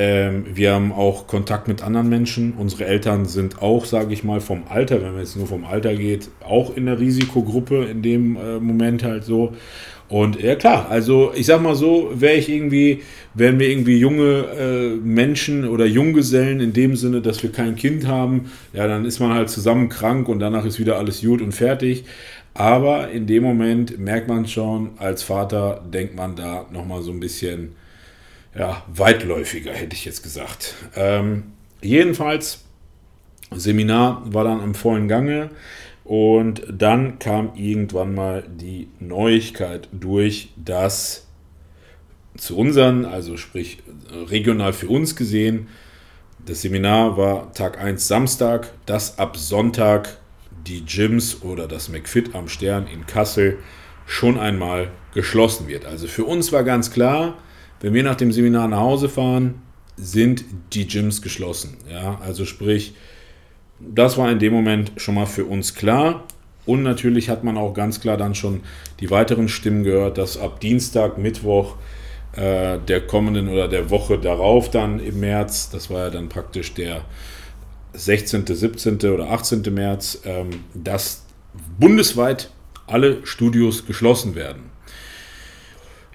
Ähm, 0.00 0.44
wir 0.54 0.74
haben 0.74 0.92
auch 0.92 1.26
Kontakt 1.26 1.66
mit 1.66 1.82
anderen 1.82 2.08
Menschen. 2.08 2.52
Unsere 2.56 2.84
Eltern 2.84 3.24
sind 3.24 3.60
auch, 3.60 3.84
sage 3.84 4.12
ich 4.12 4.22
mal, 4.22 4.40
vom 4.40 4.62
Alter, 4.68 5.02
wenn 5.02 5.10
man 5.10 5.18
jetzt 5.18 5.36
nur 5.36 5.48
vom 5.48 5.64
Alter 5.64 5.92
geht, 5.96 6.30
auch 6.46 6.76
in 6.76 6.86
der 6.86 7.00
Risikogruppe 7.00 7.84
in 7.86 8.00
dem 8.00 8.36
äh, 8.36 8.60
Moment 8.60 9.02
halt 9.02 9.24
so. 9.24 9.54
Und 10.08 10.40
ja 10.40 10.54
klar, 10.54 10.86
also 10.88 11.32
ich 11.34 11.46
sag 11.46 11.60
mal 11.62 11.74
so, 11.74 12.12
wäre 12.14 12.36
ich 12.36 12.48
irgendwie, 12.48 13.02
wären 13.34 13.58
wir 13.58 13.68
irgendwie 13.68 13.98
junge 13.98 14.44
äh, 14.56 14.96
Menschen 15.04 15.68
oder 15.68 15.84
Junggesellen 15.84 16.60
in 16.60 16.72
dem 16.72 16.94
Sinne, 16.94 17.20
dass 17.20 17.42
wir 17.42 17.50
kein 17.50 17.74
Kind 17.74 18.06
haben, 18.06 18.52
ja, 18.72 18.86
dann 18.86 19.04
ist 19.04 19.18
man 19.18 19.34
halt 19.34 19.50
zusammen 19.50 19.88
krank 19.88 20.28
und 20.28 20.38
danach 20.38 20.64
ist 20.64 20.78
wieder 20.78 20.96
alles 20.96 21.22
gut 21.22 21.42
und 21.42 21.50
fertig. 21.50 22.04
Aber 22.54 23.10
in 23.10 23.26
dem 23.26 23.42
Moment 23.42 23.98
merkt 23.98 24.28
man 24.28 24.46
schon, 24.46 24.90
als 24.98 25.24
Vater 25.24 25.84
denkt 25.92 26.14
man 26.14 26.36
da 26.36 26.66
nochmal 26.72 27.02
so 27.02 27.10
ein 27.10 27.18
bisschen, 27.18 27.72
ja, 28.58 28.82
weitläufiger, 28.88 29.72
hätte 29.72 29.94
ich 29.94 30.04
jetzt 30.04 30.22
gesagt. 30.22 30.74
Ähm, 30.96 31.52
jedenfalls, 31.80 32.64
Seminar 33.54 34.22
war 34.26 34.44
dann 34.44 34.62
im 34.62 34.74
vollen 34.74 35.08
Gange. 35.08 35.50
Und 36.04 36.62
dann 36.70 37.18
kam 37.18 37.52
irgendwann 37.54 38.14
mal 38.14 38.44
die 38.48 38.88
Neuigkeit 38.98 39.88
durch, 39.92 40.50
dass 40.56 41.26
zu 42.36 42.56
unseren, 42.56 43.04
also 43.04 43.36
sprich 43.36 43.78
regional 44.12 44.72
für 44.72 44.88
uns 44.88 45.16
gesehen, 45.16 45.68
das 46.46 46.62
Seminar 46.62 47.18
war 47.18 47.52
Tag 47.52 47.78
1 47.78 48.08
Samstag, 48.08 48.72
dass 48.86 49.18
ab 49.18 49.36
Sonntag 49.36 50.16
die 50.66 50.84
Gyms 50.84 51.42
oder 51.42 51.68
das 51.68 51.90
McFit 51.90 52.34
am 52.34 52.48
Stern 52.48 52.86
in 52.86 53.06
Kassel 53.06 53.58
schon 54.06 54.38
einmal 54.38 54.90
geschlossen 55.12 55.68
wird. 55.68 55.84
Also 55.84 56.06
für 56.06 56.24
uns 56.24 56.52
war 56.52 56.64
ganz 56.64 56.90
klar, 56.90 57.36
wenn 57.80 57.94
wir 57.94 58.02
nach 58.02 58.16
dem 58.16 58.32
Seminar 58.32 58.68
nach 58.68 58.80
Hause 58.80 59.08
fahren, 59.08 59.62
sind 59.96 60.44
die 60.72 60.86
Gyms 60.86 61.22
geschlossen. 61.22 61.76
Ja, 61.90 62.18
also 62.24 62.44
sprich, 62.44 62.94
das 63.80 64.16
war 64.16 64.30
in 64.30 64.38
dem 64.38 64.52
Moment 64.52 64.92
schon 64.96 65.14
mal 65.14 65.26
für 65.26 65.44
uns 65.44 65.74
klar. 65.74 66.24
Und 66.66 66.82
natürlich 66.82 67.30
hat 67.30 67.44
man 67.44 67.56
auch 67.56 67.72
ganz 67.72 68.00
klar 68.00 68.16
dann 68.16 68.34
schon 68.34 68.60
die 69.00 69.10
weiteren 69.10 69.48
Stimmen 69.48 69.84
gehört, 69.84 70.18
dass 70.18 70.36
ab 70.36 70.60
Dienstag, 70.60 71.16
Mittwoch 71.16 71.76
äh, 72.36 72.78
der 72.78 73.00
kommenden 73.06 73.48
oder 73.48 73.68
der 73.68 73.90
Woche 73.90 74.18
darauf 74.18 74.70
dann 74.70 75.00
im 75.00 75.20
März, 75.20 75.70
das 75.70 75.88
war 75.88 76.04
ja 76.04 76.10
dann 76.10 76.28
praktisch 76.28 76.74
der 76.74 77.02
16., 77.94 78.46
17. 78.46 78.96
oder 79.10 79.30
18. 79.30 79.62
März, 79.72 80.20
ähm, 80.24 80.50
dass 80.74 81.24
bundesweit 81.78 82.50
alle 82.86 83.24
Studios 83.24 83.86
geschlossen 83.86 84.34
werden. 84.34 84.67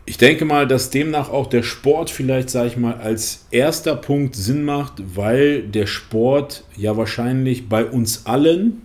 Ich 0.05 0.17
denke 0.17 0.43
mal, 0.43 0.67
dass 0.67 0.89
demnach 0.89 1.29
auch 1.29 1.47
der 1.47 1.63
Sport 1.63 2.09
vielleicht, 2.09 2.49
sage 2.49 2.67
ich 2.67 2.77
mal, 2.77 2.95
als 2.95 3.45
erster 3.51 3.95
Punkt 3.95 4.35
Sinn 4.35 4.65
macht, 4.65 5.01
weil 5.15 5.63
der 5.63 5.87
Sport 5.87 6.65
ja 6.75 6.97
wahrscheinlich 6.97 7.69
bei 7.69 7.85
uns 7.85 8.25
allen, 8.25 8.81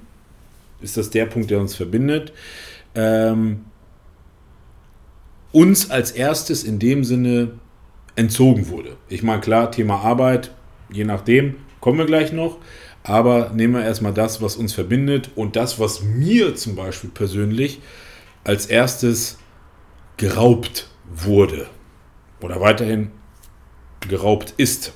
ist 0.81 0.97
das 0.97 1.11
der 1.11 1.27
Punkt, 1.27 1.51
der 1.51 1.59
uns 1.59 1.75
verbindet, 1.75 2.33
ähm, 2.95 3.65
uns 5.51 5.91
als 5.91 6.13
erstes 6.13 6.63
in 6.63 6.79
dem 6.79 7.03
Sinne 7.03 7.53
entzogen 8.15 8.69
wurde. 8.69 8.97
Ich 9.09 9.25
meine, 9.25 9.41
klar, 9.41 9.73
Thema 9.73 10.01
Arbeit, 10.03 10.53
je 10.93 11.05
nachdem, 11.05 11.57
kommen 11.81 11.99
wir 11.99 12.07
gleich 12.07 12.33
noch. 12.33 12.59
Aber 13.03 13.51
nehmen 13.55 13.75
wir 13.75 13.85
erstmal 13.85 14.13
das, 14.13 14.43
was 14.43 14.57
uns 14.57 14.73
verbindet 14.73 15.31
und 15.35 15.57
das, 15.57 15.81
was 15.81 16.03
mir 16.03 16.55
zum 16.55 16.77
Beispiel 16.77 17.11
persönlich 17.11 17.81
als 18.45 18.67
erstes 18.67 19.39
geraubt 20.17 20.89
wurde 21.11 21.67
oder 22.41 22.61
weiterhin 22.61 23.11
geraubt 24.09 24.55
ist. 24.57 24.93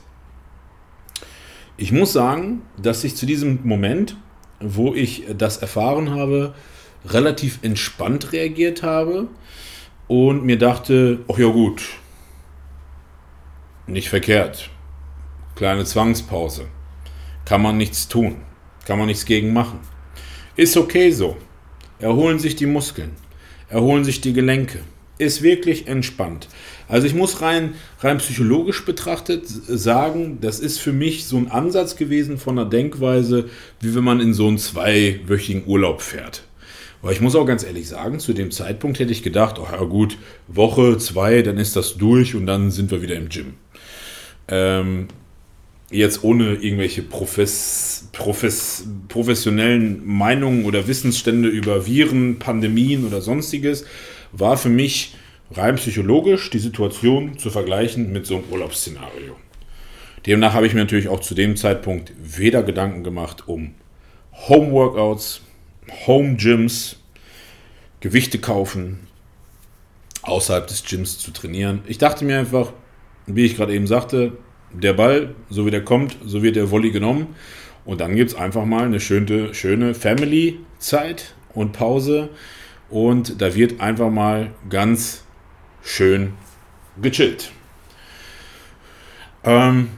Ich 1.76 1.92
muss 1.92 2.12
sagen, 2.12 2.62
dass 2.76 3.04
ich 3.04 3.16
zu 3.16 3.26
diesem 3.26 3.60
Moment, 3.64 4.16
wo 4.60 4.94
ich 4.94 5.24
das 5.36 5.56
erfahren 5.56 6.10
habe, 6.10 6.54
relativ 7.06 7.58
entspannt 7.62 8.32
reagiert 8.32 8.82
habe 8.82 9.28
und 10.06 10.44
mir 10.44 10.58
dachte, 10.58 11.20
ach 11.28 11.38
ja 11.38 11.48
gut, 11.48 11.82
nicht 13.86 14.08
verkehrt, 14.08 14.70
kleine 15.56 15.84
Zwangspause, 15.84 16.66
kann 17.44 17.62
man 17.62 17.76
nichts 17.76 18.06
tun, 18.08 18.36
kann 18.84 18.98
man 18.98 19.08
nichts 19.08 19.24
gegen 19.24 19.52
machen. 19.52 19.80
Ist 20.54 20.76
okay 20.76 21.10
so. 21.10 21.36
Erholen 21.98 22.38
sich 22.38 22.56
die 22.56 22.66
Muskeln, 22.66 23.12
erholen 23.68 24.04
sich 24.04 24.20
die 24.20 24.32
Gelenke, 24.32 24.80
ist 25.22 25.42
wirklich 25.42 25.86
entspannt. 25.86 26.48
Also 26.88 27.06
ich 27.06 27.14
muss 27.14 27.40
rein, 27.40 27.74
rein 28.00 28.18
psychologisch 28.18 28.84
betrachtet 28.84 29.44
sagen, 29.46 30.38
das 30.40 30.60
ist 30.60 30.78
für 30.78 30.92
mich 30.92 31.24
so 31.24 31.36
ein 31.38 31.50
Ansatz 31.50 31.96
gewesen 31.96 32.38
von 32.38 32.58
einer 32.58 32.68
Denkweise, 32.68 33.48
wie 33.80 33.94
wenn 33.94 34.04
man 34.04 34.20
in 34.20 34.34
so 34.34 34.46
einen 34.46 34.58
zweiwöchigen 34.58 35.64
Urlaub 35.66 36.02
fährt. 36.02 36.42
Aber 37.00 37.10
ich 37.10 37.20
muss 37.20 37.34
auch 37.34 37.46
ganz 37.46 37.64
ehrlich 37.64 37.88
sagen, 37.88 38.20
zu 38.20 38.32
dem 38.32 38.50
Zeitpunkt 38.50 38.98
hätte 39.00 39.10
ich 39.10 39.22
gedacht, 39.22 39.58
oh 39.58 39.66
ja 39.70 39.82
gut, 39.84 40.18
Woche, 40.46 40.98
zwei, 40.98 41.42
dann 41.42 41.58
ist 41.58 41.74
das 41.74 41.96
durch 41.96 42.34
und 42.34 42.46
dann 42.46 42.70
sind 42.70 42.90
wir 42.90 43.02
wieder 43.02 43.16
im 43.16 43.28
Gym. 43.28 43.54
Ähm, 44.48 45.08
jetzt 45.90 46.24
ohne 46.24 46.54
irgendwelche 46.54 47.02
Profes, 47.02 48.08
Profes, 48.12 48.86
professionellen 49.08 50.06
Meinungen 50.06 50.64
oder 50.64 50.86
Wissensstände 50.86 51.48
über 51.48 51.86
Viren, 51.86 52.38
Pandemien 52.38 53.06
oder 53.06 53.20
sonstiges, 53.20 53.84
war 54.32 54.56
für 54.56 54.68
mich 54.68 55.14
rein 55.52 55.76
psychologisch 55.76 56.50
die 56.50 56.58
Situation 56.58 57.38
zu 57.38 57.50
vergleichen 57.50 58.12
mit 58.12 58.26
so 58.26 58.36
einem 58.36 58.44
Urlaubsszenario. 58.50 59.36
Demnach 60.26 60.54
habe 60.54 60.66
ich 60.66 60.74
mir 60.74 60.80
natürlich 60.80 61.08
auch 61.08 61.20
zu 61.20 61.34
dem 61.34 61.56
Zeitpunkt 61.56 62.12
weder 62.20 62.62
Gedanken 62.62 63.04
gemacht 63.04 63.48
um 63.48 63.74
Home-Workouts, 64.48 65.42
Home-Gyms, 66.06 66.96
Gewichte 68.00 68.38
kaufen, 68.38 69.00
außerhalb 70.22 70.66
des 70.66 70.84
Gyms 70.84 71.18
zu 71.18 71.32
trainieren. 71.32 71.80
Ich 71.86 71.98
dachte 71.98 72.24
mir 72.24 72.38
einfach, 72.38 72.72
wie 73.26 73.44
ich 73.44 73.56
gerade 73.56 73.74
eben 73.74 73.86
sagte, 73.86 74.32
der 74.72 74.94
Ball, 74.94 75.34
so 75.50 75.66
wie 75.66 75.70
der 75.70 75.84
kommt, 75.84 76.16
so 76.24 76.42
wird 76.42 76.56
der 76.56 76.70
Volley 76.70 76.90
genommen. 76.90 77.34
Und 77.84 78.00
dann 78.00 78.14
gibt 78.14 78.30
es 78.30 78.36
einfach 78.36 78.64
mal 78.64 78.84
eine 78.84 79.00
schöne, 79.00 79.54
schöne 79.54 79.94
Family-Zeit 79.94 81.34
und 81.52 81.72
Pause 81.72 82.30
und 82.92 83.40
da 83.40 83.54
wird 83.54 83.80
einfach 83.80 84.10
mal 84.10 84.50
ganz 84.68 85.24
schön 85.82 86.34
gechillt. 87.00 87.50
Ähm, 89.44 89.88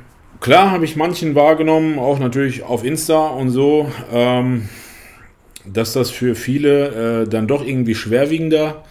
klar 0.40 0.70
habe 0.70 0.84
ich 0.84 0.96
manchen 0.96 1.34
wahrgenommen, 1.34 1.98
auch 1.98 2.18
natürlich 2.18 2.62
auf 2.62 2.84
Insta 2.84 3.26
und 3.26 3.50
so, 3.50 3.90
ähm, 4.12 4.68
dass 5.66 5.92
das 5.92 6.10
für 6.10 6.34
viele 6.34 7.22
äh, 7.22 7.28
dann 7.28 7.48
doch 7.48 7.66
irgendwie 7.66 7.94
schwerwiegender 7.94 8.84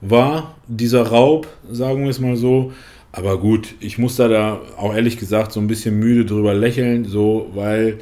war, 0.00 0.56
dieser 0.66 1.02
Raub, 1.02 1.46
sagen 1.70 2.02
wir 2.02 2.10
es 2.10 2.20
mal 2.20 2.36
so. 2.36 2.72
Aber 3.12 3.38
gut, 3.38 3.74
ich 3.78 3.98
muss 3.98 4.16
da, 4.16 4.26
da 4.26 4.60
auch 4.76 4.92
ehrlich 4.92 5.16
gesagt 5.16 5.52
so 5.52 5.60
ein 5.60 5.68
bisschen 5.68 5.98
müde 5.98 6.24
drüber 6.24 6.52
lächeln, 6.54 7.04
so, 7.04 7.50
weil 7.54 7.98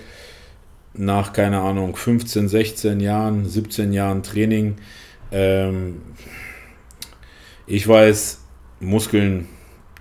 nach, 0.94 1.34
keine 1.34 1.60
Ahnung, 1.60 1.94
15, 1.94 2.48
16 2.48 3.00
Jahren, 3.00 3.46
17 3.46 3.92
Jahren 3.92 4.22
Training, 4.22 4.76
ähm, 5.32 6.02
ich 7.66 7.86
weiß, 7.86 8.40
Muskeln 8.80 9.48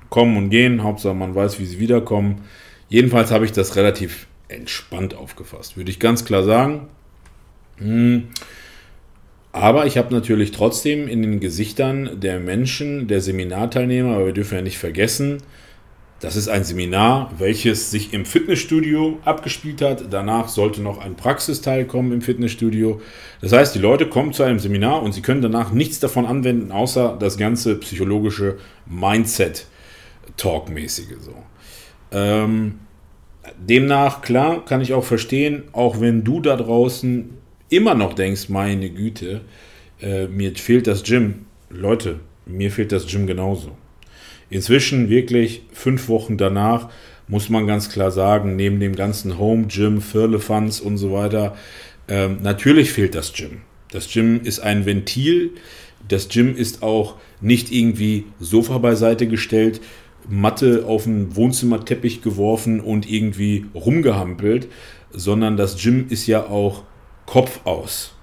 kommen 0.10 0.38
und 0.38 0.50
gehen, 0.50 0.84
Hauptsache 0.84 1.16
man 1.16 1.34
weiß, 1.34 1.60
wie 1.60 1.66
sie 1.66 1.80
wiederkommen. 1.80 2.44
Jedenfalls 2.90 3.32
habe 3.32 3.46
ich 3.46 3.52
das 3.52 3.76
relativ 3.76 4.28
entspannt 4.50 5.16
aufgefasst, 5.16 5.78
würde 5.78 5.90
ich 5.90 6.00
ganz 6.00 6.26
klar 6.26 6.44
sagen. 6.44 6.90
Hm. 7.78 8.28
Aber 9.54 9.86
ich 9.86 9.98
habe 9.98 10.14
natürlich 10.14 10.52
trotzdem 10.52 11.08
in 11.08 11.22
den 11.22 11.40
Gesichtern 11.40 12.20
der 12.20 12.40
Menschen, 12.40 13.08
der 13.08 13.22
Seminarteilnehmer, 13.22 14.16
aber 14.16 14.28
wir 14.28 14.34
dürfen 14.34 14.56
ja 14.56 14.62
nicht 14.62 14.78
vergessen, 14.78 15.40
das 16.22 16.36
ist 16.36 16.48
ein 16.48 16.64
Seminar, 16.64 17.32
welches 17.40 17.90
sich 17.90 18.14
im 18.14 18.26
Fitnessstudio 18.26 19.18
abgespielt 19.26 19.82
hat. 19.82 20.14
Danach 20.14 20.50
sollte 20.50 20.84
noch 20.84 21.00
ein 21.00 21.16
Praxisteil 21.16 21.86
kommen 21.86 22.12
im 22.12 22.22
Fitnessstudio. 22.22 23.02
Das 23.42 23.54
heißt, 23.54 23.74
die 23.74 23.80
Leute 23.80 24.08
kommen 24.08 24.32
zu 24.32 24.44
einem 24.44 24.60
Seminar 24.60 25.02
und 25.02 25.14
sie 25.14 25.24
können 25.24 25.42
danach 25.42 25.72
nichts 25.72 26.00
davon 26.00 26.28
anwenden, 26.28 26.72
außer 26.72 27.18
das 27.20 27.40
ganze 27.40 27.74
psychologische 27.80 28.60
Mindset-Talk-mäßige. 28.86 31.16
So. 31.20 31.34
Ähm, 32.12 32.82
demnach, 33.58 34.22
klar, 34.22 34.64
kann 34.64 34.82
ich 34.82 34.94
auch 34.94 35.04
verstehen, 35.04 35.64
auch 35.72 36.02
wenn 36.02 36.24
du 36.24 36.40
da 36.40 36.56
draußen 36.56 37.32
immer 37.70 37.96
noch 37.96 38.14
denkst, 38.14 38.48
meine 38.50 38.92
Güte, 38.92 39.42
äh, 40.00 40.28
mir 40.28 40.56
fehlt 40.56 40.86
das 40.86 41.02
Gym. 41.02 41.48
Leute, 41.72 42.20
mir 42.46 42.70
fehlt 42.70 42.92
das 42.92 43.08
Gym 43.08 43.26
genauso. 43.26 43.76
Inzwischen 44.52 45.10
wirklich 45.10 45.64
fünf 45.72 46.10
Wochen 46.10 46.38
danach 46.38 46.90
muss 47.30 47.50
man 47.50 47.66
ganz 47.66 47.90
klar 47.90 48.12
sagen, 48.12 48.58
neben 48.58 48.82
dem 48.82 48.96
ganzen 48.96 49.40
Home 49.40 49.68
Gym, 49.68 50.02
Firlefanz 50.02 50.82
und 50.82 50.98
so 50.98 51.14
weiter, 51.14 51.56
ähm, 52.10 52.40
natürlich 52.44 52.92
fehlt 52.92 53.16
das 53.16 53.32
Gym. 53.32 53.62
Das 53.92 54.12
Gym 54.12 54.42
ist 54.44 54.60
ein 54.60 54.86
Ventil. 54.86 55.52
Das 56.06 56.28
Gym 56.28 56.54
ist 56.56 56.84
auch 56.84 57.16
nicht 57.40 57.72
irgendwie 57.72 58.26
Sofa 58.42 58.78
beiseite 58.78 59.26
gestellt, 59.28 59.80
Matte 60.28 60.84
auf 60.86 61.06
den 61.06 61.34
Wohnzimmerteppich 61.38 62.22
geworfen 62.22 62.82
und 62.82 63.10
irgendwie 63.10 63.68
rumgehampelt, 63.74 64.68
sondern 65.12 65.56
das 65.56 65.82
Gym 65.82 66.08
ist 66.10 66.28
ja 66.28 66.48
auch 66.48 66.84
Kopf 67.26 67.62
aus, 67.64 68.16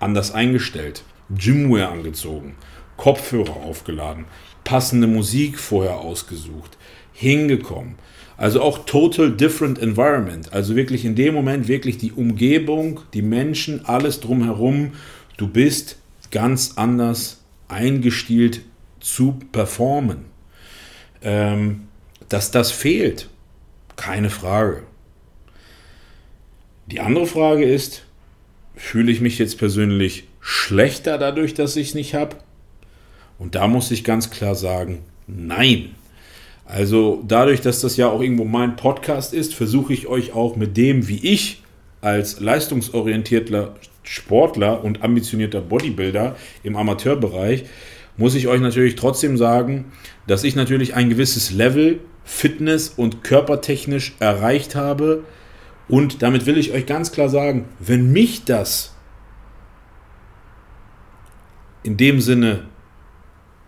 anders 0.00 0.34
eingestellt, 0.34 1.02
Gymwear 1.30 1.90
angezogen, 1.90 2.56
Kopfhörer 2.98 3.56
aufgeladen, 3.56 4.26
passende 4.64 5.06
Musik 5.06 5.58
vorher 5.58 5.96
ausgesucht, 5.96 6.76
hingekommen. 7.12 7.96
Also 8.36 8.60
auch 8.60 8.84
total 8.86 9.30
different 9.30 9.78
environment. 9.78 10.52
Also 10.52 10.74
wirklich 10.74 11.04
in 11.04 11.14
dem 11.14 11.34
Moment 11.34 11.68
wirklich 11.68 11.98
die 11.98 12.12
Umgebung, 12.12 13.00
die 13.14 13.22
Menschen, 13.22 13.84
alles 13.84 14.20
drumherum. 14.20 14.92
Du 15.36 15.46
bist 15.46 15.98
ganz 16.30 16.72
anders 16.76 17.42
eingestielt 17.68 18.62
zu 19.00 19.38
performen. 19.52 20.24
Ähm, 21.22 21.82
dass 22.28 22.50
das 22.50 22.72
fehlt, 22.72 23.28
keine 23.96 24.30
Frage. 24.30 24.82
Die 26.86 27.00
andere 27.00 27.26
Frage 27.26 27.64
ist, 27.64 28.04
fühle 28.74 29.12
ich 29.12 29.20
mich 29.20 29.38
jetzt 29.38 29.58
persönlich 29.58 30.24
schlechter 30.40 31.18
dadurch, 31.18 31.54
dass 31.54 31.76
ich 31.76 31.88
es 31.88 31.94
nicht 31.94 32.14
habe? 32.14 32.36
Und 33.42 33.56
da 33.56 33.66
muss 33.66 33.90
ich 33.90 34.04
ganz 34.04 34.30
klar 34.30 34.54
sagen, 34.54 35.00
nein. 35.26 35.96
Also 36.64 37.24
dadurch, 37.26 37.60
dass 37.60 37.80
das 37.80 37.96
ja 37.96 38.08
auch 38.08 38.20
irgendwo 38.20 38.44
mein 38.44 38.76
Podcast 38.76 39.34
ist, 39.34 39.52
versuche 39.52 39.92
ich 39.92 40.06
euch 40.06 40.32
auch 40.32 40.54
mit 40.54 40.76
dem, 40.76 41.08
wie 41.08 41.18
ich 41.26 41.60
als 42.02 42.38
leistungsorientierter 42.38 43.74
Sportler 44.04 44.84
und 44.84 45.02
ambitionierter 45.02 45.60
Bodybuilder 45.60 46.36
im 46.62 46.76
Amateurbereich, 46.76 47.64
muss 48.16 48.36
ich 48.36 48.46
euch 48.46 48.60
natürlich 48.60 48.94
trotzdem 48.94 49.36
sagen, 49.36 49.86
dass 50.28 50.44
ich 50.44 50.54
natürlich 50.54 50.94
ein 50.94 51.08
gewisses 51.08 51.50
Level 51.50 51.98
fitness- 52.22 52.90
und 52.96 53.24
körpertechnisch 53.24 54.14
erreicht 54.20 54.76
habe. 54.76 55.24
Und 55.88 56.22
damit 56.22 56.46
will 56.46 56.58
ich 56.58 56.70
euch 56.70 56.86
ganz 56.86 57.10
klar 57.10 57.28
sagen, 57.28 57.64
wenn 57.80 58.12
mich 58.12 58.44
das 58.44 58.94
in 61.82 61.96
dem 61.96 62.20
Sinne 62.20 62.66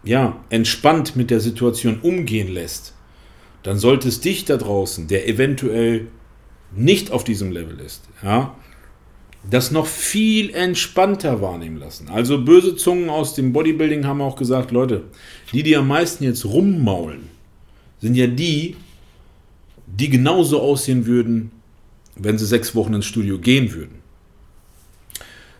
ja, 0.04 0.44
entspannt 0.50 1.16
mit 1.16 1.30
der 1.30 1.40
Situation 1.40 1.98
umgehen 2.02 2.52
lässt, 2.52 2.94
dann 3.62 3.78
sollte 3.78 4.08
es 4.08 4.20
dich 4.20 4.44
da 4.44 4.56
draußen, 4.56 5.08
der 5.08 5.28
eventuell 5.28 6.08
nicht 6.76 7.10
auf 7.10 7.24
diesem 7.24 7.52
Level 7.52 7.80
ist, 7.80 8.02
ja, 8.22 8.54
das 9.50 9.70
noch 9.70 9.86
viel 9.86 10.54
entspannter 10.54 11.40
wahrnehmen 11.42 11.76
lassen. 11.76 12.08
Also 12.08 12.42
böse 12.42 12.76
Zungen 12.76 13.10
aus 13.10 13.34
dem 13.34 13.52
Bodybuilding 13.52 14.06
haben 14.06 14.22
auch 14.22 14.36
gesagt, 14.36 14.70
Leute, 14.70 15.04
die, 15.52 15.62
die 15.62 15.76
am 15.76 15.88
meisten 15.88 16.24
jetzt 16.24 16.44
rummaulen, 16.44 17.28
sind 18.00 18.14
ja 18.14 18.26
die, 18.26 18.76
die 19.86 20.08
genauso 20.08 20.60
aussehen 20.60 21.06
würden, 21.06 21.50
wenn 22.16 22.38
sie 22.38 22.46
sechs 22.46 22.74
Wochen 22.74 22.94
ins 22.94 23.06
Studio 23.06 23.38
gehen 23.38 23.72
würden. 23.74 24.03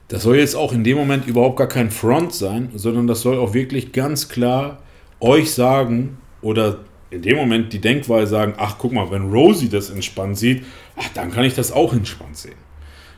Das 0.08 0.22
soll 0.22 0.36
jetzt 0.36 0.54
auch 0.54 0.72
in 0.72 0.84
dem 0.84 0.98
Moment 0.98 1.26
überhaupt 1.26 1.56
gar 1.56 1.68
kein 1.68 1.90
Front 1.90 2.34
sein, 2.34 2.70
sondern 2.74 3.06
das 3.06 3.22
soll 3.22 3.38
auch 3.38 3.54
wirklich 3.54 3.92
ganz 3.92 4.28
klar 4.28 4.82
euch 5.20 5.52
sagen 5.52 6.18
oder 6.42 6.80
in 7.10 7.22
dem 7.22 7.36
Moment 7.36 7.72
die 7.72 7.80
Denkweise 7.80 8.30
sagen, 8.30 8.54
ach 8.56 8.76
guck 8.78 8.92
mal, 8.92 9.10
wenn 9.10 9.30
Rosie 9.30 9.68
das 9.68 9.90
entspannt 9.90 10.36
sieht, 10.36 10.64
ach, 10.96 11.08
dann 11.14 11.30
kann 11.30 11.44
ich 11.44 11.54
das 11.54 11.72
auch 11.72 11.92
entspannt 11.92 12.36
sehen. 12.36 12.56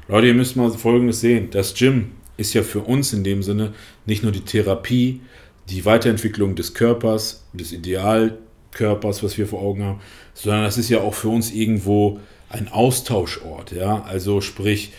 Leute, 0.09 0.29
ihr 0.29 0.35
müsst 0.35 0.55
mal 0.55 0.71
Folgendes 0.71 1.21
sehen. 1.21 1.49
Das 1.51 1.75
Gym 1.75 2.13
ist 2.37 2.55
ja 2.55 2.63
für 2.63 2.81
uns 2.81 3.13
in 3.13 3.25
dem 3.25 3.43
Sinne 3.43 3.73
nicht 4.05 4.23
nur 4.23 4.33
die 4.33 4.41
Therapie, 4.41 5.21
die 5.69 5.85
Weiterentwicklung 5.85 6.55
des 6.55 6.75
Körpers, 6.75 7.45
des 7.53 7.73
Idealkörpers, 7.73 9.23
was 9.23 9.37
wir 9.37 9.49
vor 9.49 9.61
Augen 9.63 9.83
haben, 9.83 10.01
sondern 10.35 10.63
das 10.63 10.79
ist 10.79 10.91
ja 10.91 11.01
auch 11.01 11.15
für 11.15 11.29
uns 11.29 11.51
irgendwo 11.51 12.21
ein 12.49 12.69
Austauschort. 12.69 13.73
Ja? 13.73 14.05
Also 14.05 14.41
sprich, 14.41 14.93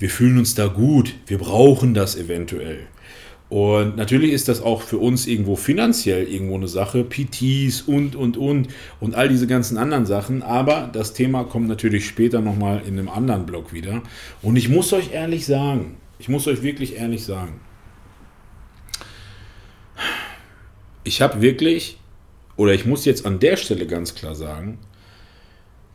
wir 0.00 0.10
fühlen 0.10 0.38
uns 0.38 0.54
da 0.56 0.66
gut, 0.66 1.14
wir 1.26 1.38
brauchen 1.38 1.94
das 1.94 2.16
eventuell. 2.16 2.88
Und 3.50 3.96
natürlich 3.96 4.32
ist 4.32 4.48
das 4.48 4.62
auch 4.62 4.80
für 4.80 4.98
uns 4.98 5.26
irgendwo 5.26 5.56
finanziell 5.56 6.26
irgendwo 6.26 6.54
eine 6.54 6.68
Sache, 6.68 7.04
PTs 7.04 7.82
und, 7.82 8.14
und, 8.14 8.36
und 8.36 8.68
und 9.00 9.14
all 9.16 9.28
diese 9.28 9.48
ganzen 9.48 9.76
anderen 9.76 10.06
Sachen. 10.06 10.42
Aber 10.42 10.88
das 10.92 11.14
Thema 11.14 11.44
kommt 11.44 11.68
natürlich 11.68 12.06
später 12.06 12.40
nochmal 12.40 12.82
in 12.86 12.98
einem 12.98 13.08
anderen 13.08 13.46
Blog 13.46 13.72
wieder. 13.72 14.02
Und 14.40 14.56
ich 14.56 14.68
muss 14.68 14.92
euch 14.92 15.12
ehrlich 15.12 15.46
sagen, 15.46 15.96
ich 16.18 16.28
muss 16.28 16.46
euch 16.46 16.62
wirklich 16.62 16.96
ehrlich 16.96 17.24
sagen, 17.24 17.60
ich 21.02 21.20
habe 21.20 21.42
wirklich, 21.42 21.98
oder 22.56 22.72
ich 22.72 22.86
muss 22.86 23.04
jetzt 23.04 23.26
an 23.26 23.40
der 23.40 23.56
Stelle 23.56 23.86
ganz 23.86 24.14
klar 24.14 24.36
sagen, 24.36 24.78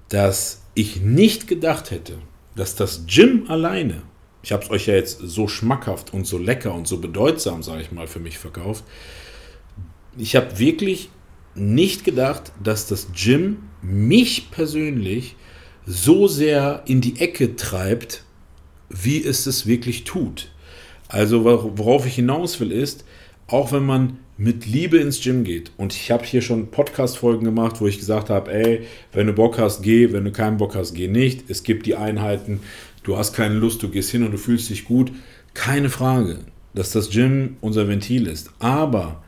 dass 0.09 0.61
ich 0.73 0.99
nicht 0.99 1.47
gedacht 1.47 1.89
hätte, 1.89 2.17
dass 2.55 2.75
das 2.75 3.05
Gym 3.07 3.45
alleine 3.49 4.03
ich 4.45 4.51
habe 4.51 4.63
es 4.63 4.69
euch 4.69 4.85
ja 4.85 4.93
jetzt 4.93 5.21
so 5.23 5.47
schmackhaft 5.47 6.13
und 6.13 6.27
so 6.27 6.37
lecker 6.37 6.75
und 6.75 6.87
so 6.87 6.99
bedeutsam, 6.99 7.63
sage 7.63 7.81
ich 7.81 7.91
mal, 7.91 8.05
für 8.05 8.19
mich 8.19 8.37
verkauft. 8.37 8.83
Ich 10.19 10.35
habe 10.35 10.59
wirklich 10.59 11.09
nicht 11.55 12.03
gedacht, 12.03 12.51
dass 12.63 12.85
das 12.85 13.07
Gym 13.11 13.63
mich 13.81 14.51
persönlich 14.51 15.35
so 15.87 16.27
sehr 16.27 16.83
in 16.85 17.01
die 17.01 17.19
Ecke 17.19 17.55
treibt, 17.55 18.23
wie 18.87 19.23
es 19.23 19.47
es 19.47 19.65
wirklich 19.65 20.03
tut. 20.03 20.51
Also 21.07 21.43
worauf 21.43 22.05
ich 22.05 22.13
hinaus 22.13 22.59
will 22.59 22.71
ist, 22.71 23.03
auch 23.47 23.71
wenn 23.71 23.83
man 23.83 24.19
mit 24.38 24.65
Liebe 24.65 24.98
ins 24.98 25.21
Gym 25.21 25.43
geht. 25.43 25.71
Und 25.78 25.93
ich 25.93 26.12
habe 26.12 26.26
hier 26.26 26.41
schon 26.41 26.67
Podcast-Folgen 26.67 27.45
gemacht, 27.45 27.80
wo 27.80 27.88
ich 27.88 28.00
gesagt 28.00 28.30
habe, 28.30 28.52
ey, 28.54 28.82
wenn 29.13 29.28
du 29.28 29.34
Bock 29.34 29.58
hast, 29.58 29.82
geh, 29.82 30.12
wenn 30.12 30.26
du 30.26 30.32
keinen 30.32 30.58
Bock 30.58 30.76
hast, 30.76 30.93
geh 30.93 31.08
nicht. 31.08 31.50
Es 31.50 31.63
gibt 31.63 31.86
die 31.86 31.95
Einheiten, 31.95 32.60
du 33.04 33.17
hast 33.17 33.34
keine 33.34 33.56
Lust, 33.56 33.82
du 33.82 33.89
gehst 33.89 34.12
hin 34.12 34.24
und 34.24 34.32
du 34.32 34.38
fühlst 34.38 34.69
dich 34.69 34.86
gut. 34.86 35.12
Keine 35.54 35.89
Frage, 35.89 36.39
dass 36.74 36.91
das 36.91 37.10
Gym 37.10 37.56
unser 37.62 37.88
Ventil 37.88 38.28
ist. 38.28 38.52
Aber 38.60 39.24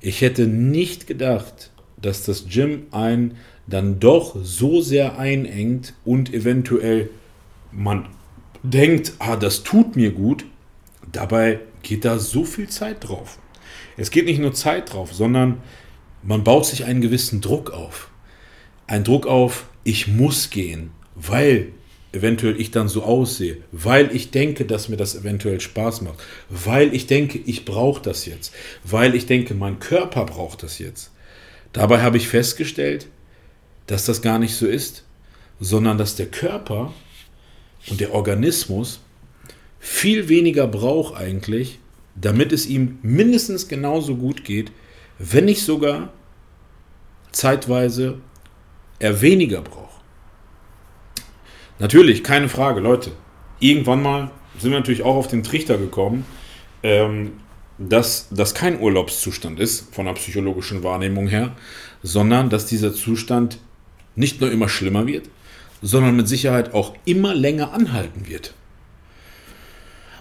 ich 0.00 0.20
hätte 0.20 0.46
nicht 0.46 1.06
gedacht, 1.06 1.70
dass 2.00 2.24
das 2.24 2.46
Gym 2.46 2.82
einen 2.90 3.36
dann 3.66 3.98
doch 3.98 4.36
so 4.42 4.82
sehr 4.82 5.18
einengt 5.18 5.94
und 6.04 6.34
eventuell 6.34 7.08
man 7.72 8.06
denkt, 8.62 9.14
ah, 9.18 9.36
das 9.36 9.62
tut 9.62 9.96
mir 9.96 10.10
gut. 10.10 10.44
Dabei 11.10 11.60
geht 11.82 12.04
da 12.04 12.18
so 12.18 12.44
viel 12.44 12.68
Zeit 12.68 13.08
drauf. 13.08 13.38
Es 13.96 14.10
geht 14.10 14.26
nicht 14.26 14.40
nur 14.40 14.54
Zeit 14.54 14.92
drauf, 14.92 15.12
sondern 15.12 15.62
man 16.22 16.44
baut 16.44 16.66
sich 16.66 16.84
einen 16.84 17.00
gewissen 17.00 17.40
Druck 17.40 17.70
auf. 17.70 18.10
Ein 18.86 19.04
Druck 19.04 19.26
auf, 19.26 19.66
ich 19.84 20.08
muss 20.08 20.50
gehen, 20.50 20.90
weil 21.14 21.72
eventuell 22.12 22.60
ich 22.60 22.70
dann 22.70 22.88
so 22.88 23.02
aussehe, 23.02 23.58
weil 23.72 24.14
ich 24.14 24.30
denke, 24.30 24.64
dass 24.64 24.88
mir 24.88 24.96
das 24.96 25.16
eventuell 25.16 25.60
Spaß 25.60 26.02
macht, 26.02 26.22
weil 26.48 26.94
ich 26.94 27.06
denke, 27.06 27.38
ich 27.38 27.64
brauche 27.64 28.02
das 28.02 28.24
jetzt, 28.26 28.54
weil 28.84 29.14
ich 29.14 29.26
denke, 29.26 29.54
mein 29.54 29.80
Körper 29.80 30.24
braucht 30.24 30.62
das 30.62 30.78
jetzt. 30.78 31.10
Dabei 31.72 32.02
habe 32.02 32.16
ich 32.16 32.28
festgestellt, 32.28 33.08
dass 33.86 34.06
das 34.06 34.22
gar 34.22 34.38
nicht 34.38 34.54
so 34.54 34.66
ist, 34.66 35.04
sondern 35.60 35.98
dass 35.98 36.16
der 36.16 36.26
Körper 36.26 36.92
und 37.88 38.00
der 38.00 38.14
Organismus 38.14 39.00
viel 39.80 40.28
weniger 40.28 40.66
braucht 40.66 41.16
eigentlich, 41.16 41.78
damit 42.14 42.52
es 42.52 42.66
ihm 42.66 42.98
mindestens 43.02 43.68
genauso 43.68 44.16
gut 44.16 44.44
geht, 44.44 44.72
wenn 45.18 45.46
nicht 45.46 45.62
sogar 45.62 46.12
zeitweise 47.32 48.18
er 48.98 49.20
weniger 49.20 49.62
braucht. 49.62 50.02
Natürlich, 51.78 52.22
keine 52.22 52.48
Frage, 52.48 52.80
Leute. 52.80 53.12
Irgendwann 53.58 54.02
mal 54.02 54.30
sind 54.58 54.70
wir 54.70 54.78
natürlich 54.78 55.02
auch 55.02 55.16
auf 55.16 55.28
den 55.28 55.42
Trichter 55.42 55.76
gekommen, 55.76 56.24
ähm, 56.82 57.32
dass 57.78 58.28
das 58.30 58.54
kein 58.54 58.80
Urlaubszustand 58.80 59.58
ist, 59.58 59.92
von 59.92 60.06
der 60.06 60.12
psychologischen 60.12 60.84
Wahrnehmung 60.84 61.26
her, 61.26 61.56
sondern 62.02 62.50
dass 62.50 62.66
dieser 62.66 62.94
Zustand 62.94 63.58
nicht 64.14 64.40
nur 64.40 64.52
immer 64.52 64.68
schlimmer 64.68 65.06
wird, 65.06 65.28
sondern 65.82 66.16
mit 66.16 66.28
Sicherheit 66.28 66.72
auch 66.72 66.94
immer 67.04 67.34
länger 67.34 67.72
anhalten 67.72 68.28
wird. 68.28 68.54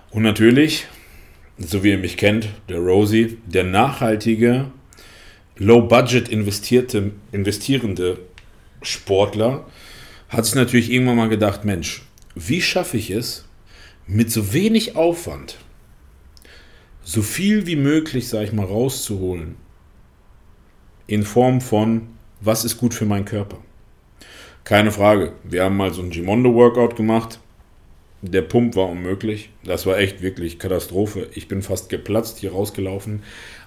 Und 0.09 0.23
natürlich, 0.23 0.87
so 1.57 1.83
wie 1.83 1.91
ihr 1.91 1.97
mich 1.97 2.17
kennt, 2.17 2.49
der 2.69 2.79
Rosie, 2.79 3.37
der 3.45 3.63
nachhaltige, 3.63 4.71
low-budget 5.57 6.29
investierende 6.29 8.19
Sportler, 8.81 9.65
hat 10.29 10.45
sich 10.45 10.55
natürlich 10.55 10.91
irgendwann 10.91 11.17
mal 11.17 11.29
gedacht, 11.29 11.63
Mensch, 11.63 12.01
wie 12.35 12.61
schaffe 12.61 12.97
ich 12.97 13.11
es, 13.11 13.45
mit 14.07 14.31
so 14.31 14.53
wenig 14.53 14.95
Aufwand 14.95 15.57
so 17.03 17.21
viel 17.21 17.67
wie 17.67 17.75
möglich, 17.75 18.27
sage 18.27 18.45
ich 18.45 18.53
mal, 18.53 18.65
rauszuholen 18.65 19.55
in 21.05 21.23
Form 21.23 21.61
von, 21.61 22.07
was 22.39 22.63
ist 22.63 22.77
gut 22.77 22.93
für 22.93 23.05
meinen 23.05 23.25
Körper. 23.25 23.57
Keine 24.63 24.91
Frage. 24.91 25.33
Wir 25.43 25.65
haben 25.65 25.75
mal 25.75 25.93
so 25.93 26.01
ein 26.01 26.09
Gimondo-Workout 26.09 26.95
gemacht. 26.95 27.39
Der 28.25 28.41
Pump 28.41 28.77
war 28.77 28.89
unmöglich. 28.89 29.49
Das 29.65 29.85
war 29.85 29.97
echt 29.99 30.21
wirklich 30.21 30.57
Katastrophe. 30.57 31.27
Ich 31.33 31.49
bin 31.49 31.61
fast 31.61 31.89
geplatzt 31.89 32.37
hier 32.39 32.53
rausgelaufen. 32.53 33.21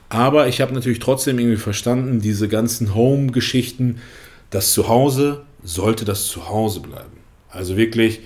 Aber 0.09 0.49
ich 0.49 0.63
habe 0.63 0.73
natürlich 0.73 0.99
trotzdem 0.99 1.39
irgendwie 1.39 1.59
verstanden, 1.59 2.21
diese 2.21 2.49
ganzen 2.49 2.95
Home-Geschichten, 2.95 4.01
das 4.49 4.73
Zuhause 4.73 5.43
sollte 5.63 6.07
das 6.07 6.27
Zuhause 6.29 6.81
bleiben. 6.81 7.19
Also 7.51 7.77
wirklich, 7.77 8.21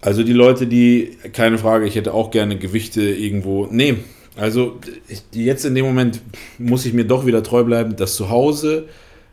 also 0.00 0.24
die 0.24 0.32
Leute, 0.32 0.66
die, 0.66 1.16
keine 1.32 1.58
Frage, 1.58 1.86
ich 1.86 1.94
hätte 1.94 2.12
auch 2.12 2.32
gerne 2.32 2.58
Gewichte 2.58 3.02
irgendwo. 3.02 3.68
Nee, 3.70 3.98
also 4.34 4.80
jetzt 5.30 5.64
in 5.64 5.76
dem 5.76 5.84
Moment 5.84 6.20
muss 6.58 6.84
ich 6.84 6.94
mir 6.94 7.04
doch 7.04 7.26
wieder 7.26 7.44
treu 7.44 7.62
bleiben. 7.62 7.94
Das 7.94 8.16
Zuhause 8.16 8.88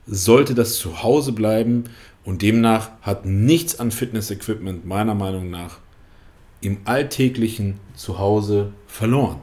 sollte 0.05 0.53
das 0.53 0.75
Zuhause 0.75 1.31
bleiben 1.31 1.85
und 2.25 2.41
demnach 2.41 2.91
hat 3.01 3.25
nichts 3.25 3.79
an 3.79 3.91
Fitness-Equipment 3.91 4.85
meiner 4.85 5.15
Meinung 5.15 5.49
nach 5.49 5.79
im 6.61 6.77
alltäglichen 6.85 7.79
Zuhause 7.95 8.71
verloren. 8.87 9.41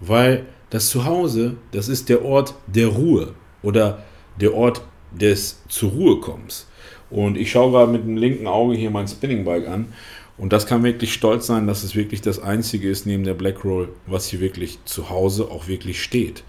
Weil 0.00 0.46
das 0.70 0.88
Zuhause, 0.90 1.56
das 1.72 1.88
ist 1.88 2.08
der 2.08 2.24
Ort 2.24 2.54
der 2.66 2.88
Ruhe 2.88 3.34
oder 3.62 4.04
der 4.40 4.54
Ort 4.54 4.82
des 5.12 5.62
zur 5.68 5.90
Ruhe 5.90 6.20
kommens. 6.20 6.68
Und 7.10 7.36
ich 7.36 7.50
schaue 7.50 7.72
gerade 7.72 7.90
mit 7.90 8.04
dem 8.04 8.16
linken 8.16 8.46
Auge 8.46 8.76
hier 8.76 8.90
mein 8.90 9.08
Spinningbike 9.08 9.68
an. 9.68 9.92
Und 10.38 10.52
das 10.52 10.66
kann 10.66 10.82
wirklich 10.82 11.14
stolz 11.14 11.46
sein, 11.46 11.66
dass 11.66 11.82
es 11.82 11.96
wirklich 11.96 12.20
das 12.20 12.38
einzige 12.38 12.90
ist 12.90 13.06
neben 13.06 13.24
der 13.24 13.34
Blackroll, 13.34 13.88
was 14.06 14.26
hier 14.28 14.40
wirklich 14.40 14.78
zu 14.84 15.08
Hause 15.08 15.50
auch 15.50 15.66
wirklich 15.66 16.02
steht. 16.02 16.44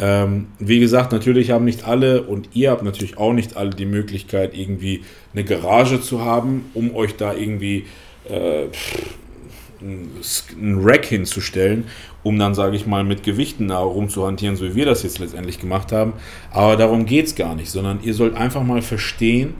Ähm, 0.00 0.46
wie 0.58 0.80
gesagt, 0.80 1.12
natürlich 1.12 1.50
haben 1.50 1.66
nicht 1.66 1.86
alle 1.86 2.22
und 2.22 2.48
ihr 2.54 2.70
habt 2.70 2.82
natürlich 2.82 3.18
auch 3.18 3.34
nicht 3.34 3.56
alle 3.56 3.70
die 3.70 3.84
Möglichkeit, 3.84 4.56
irgendwie 4.56 5.02
eine 5.34 5.44
Garage 5.44 6.00
zu 6.00 6.24
haben, 6.24 6.70
um 6.72 6.94
euch 6.96 7.16
da 7.16 7.34
irgendwie 7.34 7.84
äh, 8.28 8.68
ein 9.82 10.78
Rack 10.82 11.06
hinzustellen, 11.06 11.84
um 12.22 12.38
dann, 12.38 12.54
sage 12.54 12.76
ich 12.76 12.86
mal, 12.86 13.04
mit 13.04 13.22
Gewichten 13.22 13.68
da 13.68 13.78
rumzuhantieren, 13.78 14.56
so 14.56 14.64
wie 14.64 14.74
wir 14.74 14.86
das 14.86 15.02
jetzt 15.02 15.18
letztendlich 15.18 15.58
gemacht 15.58 15.92
haben. 15.92 16.14
Aber 16.50 16.76
darum 16.76 17.06
geht 17.06 17.26
es 17.26 17.34
gar 17.34 17.54
nicht, 17.54 17.70
sondern 17.70 18.00
ihr 18.02 18.14
sollt 18.14 18.34
einfach 18.34 18.62
mal 18.62 18.82
verstehen, 18.82 19.54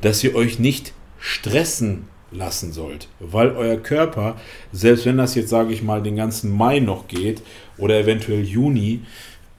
dass 0.00 0.24
ihr 0.24 0.34
euch 0.34 0.58
nicht 0.58 0.92
stressen 1.18 2.06
lassen 2.30 2.72
sollt, 2.72 3.08
weil 3.20 3.50
euer 3.50 3.76
Körper, 3.76 4.36
selbst 4.72 5.04
wenn 5.04 5.18
das 5.18 5.34
jetzt, 5.34 5.50
sage 5.50 5.72
ich 5.72 5.82
mal, 5.82 6.02
den 6.02 6.16
ganzen 6.16 6.50
Mai 6.50 6.80
noch 6.80 7.06
geht 7.06 7.42
oder 7.76 7.98
eventuell 7.98 8.42
Juni, 8.42 9.02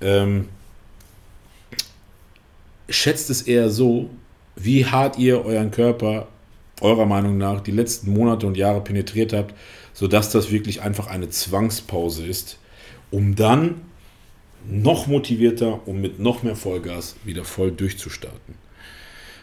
ähm, 0.01 0.47
schätzt 2.89 3.29
es 3.29 3.43
eher 3.43 3.69
so, 3.69 4.09
wie 4.55 4.85
hart 4.85 5.17
ihr 5.17 5.43
euren 5.45 5.71
Körper 5.71 6.27
eurer 6.81 7.05
Meinung 7.05 7.37
nach 7.37 7.61
die 7.61 7.71
letzten 7.71 8.11
Monate 8.11 8.45
und 8.45 8.57
Jahre 8.57 8.81
penetriert 8.81 9.33
habt, 9.33 9.55
sodass 9.93 10.31
das 10.31 10.51
wirklich 10.51 10.81
einfach 10.81 11.07
eine 11.07 11.29
Zwangspause 11.29 12.25
ist, 12.25 12.59
um 13.11 13.35
dann 13.35 13.81
noch 14.67 15.07
motivierter 15.07 15.87
und 15.87 16.01
mit 16.01 16.19
noch 16.19 16.43
mehr 16.43 16.55
Vollgas 16.55 17.15
wieder 17.23 17.43
voll 17.43 17.71
durchzustarten. 17.71 18.55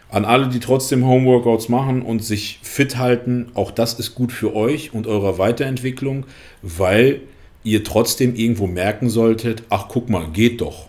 An 0.09 0.25
alle, 0.25 0.49
die 0.49 0.61
trotzdem 0.61 1.07
Homeworkouts 1.07 1.69
machen 1.69 2.03
und 2.03 2.25
sich 2.25 2.59
fit 2.63 2.97
halten, 2.97 3.51
auch 3.55 3.71
das 3.71 3.95
ist 3.95 4.15
gut 4.15 4.33
für 4.33 4.55
euch 4.57 4.93
und 4.93 5.07
eure 5.07 5.39
Weiterentwicklung, 5.39 6.27
weil 6.63 7.21
ihr 7.63 7.85
trotzdem 7.85 8.35
irgendwo 8.35 8.67
merken 8.67 9.11
solltet, 9.11 9.63
ach 9.71 9.87
guck 9.89 10.09
mal, 10.09 10.29
geht 10.31 10.61
doch. 10.61 10.89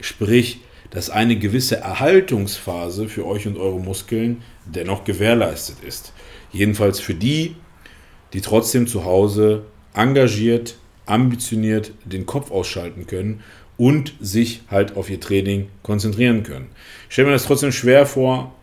Sprich, 0.00 0.60
dass 0.90 1.10
eine 1.10 1.36
gewisse 1.36 1.76
Erhaltungsphase 1.76 3.08
für 3.08 3.26
euch 3.26 3.46
und 3.46 3.56
eure 3.56 3.80
Muskeln 3.80 4.42
dennoch 4.64 5.04
gewährleistet 5.04 5.76
ist. 5.86 6.12
Jedenfalls 6.52 7.00
für 7.00 7.14
die, 7.14 7.56
die 8.32 8.40
trotzdem 8.40 8.86
zu 8.86 9.04
Hause 9.04 9.64
engagiert, 9.94 10.76
ambitioniert 11.06 11.92
den 12.04 12.26
Kopf 12.26 12.50
ausschalten 12.50 13.06
können 13.06 13.42
und 13.76 14.14
sich 14.20 14.62
halt 14.70 14.96
auf 14.96 15.10
ihr 15.10 15.20
Training 15.20 15.68
konzentrieren 15.82 16.42
können. 16.42 16.68
Ich 17.08 17.14
stelle 17.14 17.28
mir 17.28 17.34
das 17.34 17.44
trotzdem 17.44 17.72
schwer 17.72 18.06
vor, 18.06 18.54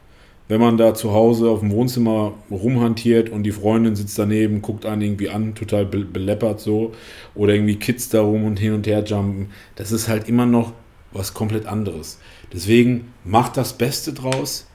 wenn 0.54 0.62
man 0.62 0.78
da 0.78 0.94
zu 0.94 1.14
Hause 1.14 1.50
auf 1.50 1.62
dem 1.62 1.72
Wohnzimmer 1.72 2.36
rumhantiert 2.52 3.32
und 3.32 3.42
die 3.42 3.52
Freundin 3.52 3.96
sitzt 3.96 4.20
daneben, 4.20 4.62
guckt 4.62 4.86
einen 4.86 5.02
irgendwie 5.02 5.32
an, 5.32 5.56
total 5.56 5.84
beleppert 5.84 6.60
so, 6.60 6.94
oder 7.34 7.56
irgendwie 7.56 7.78
Kids 7.78 8.10
da 8.10 8.22
rum 8.22 8.46
und 8.46 8.60
hin 8.60 8.74
und 8.74 8.86
her 8.86 9.04
jumpen. 9.04 9.50
Das 9.78 9.92
ist 9.92 10.08
halt 10.08 10.30
immer 10.30 10.46
noch 10.46 10.74
was 11.12 11.34
komplett 11.34 11.66
anderes. 11.66 12.20
Deswegen 12.54 13.12
macht 13.24 13.58
das 13.58 13.74
Beste 13.80 14.14
draus, 14.14 14.68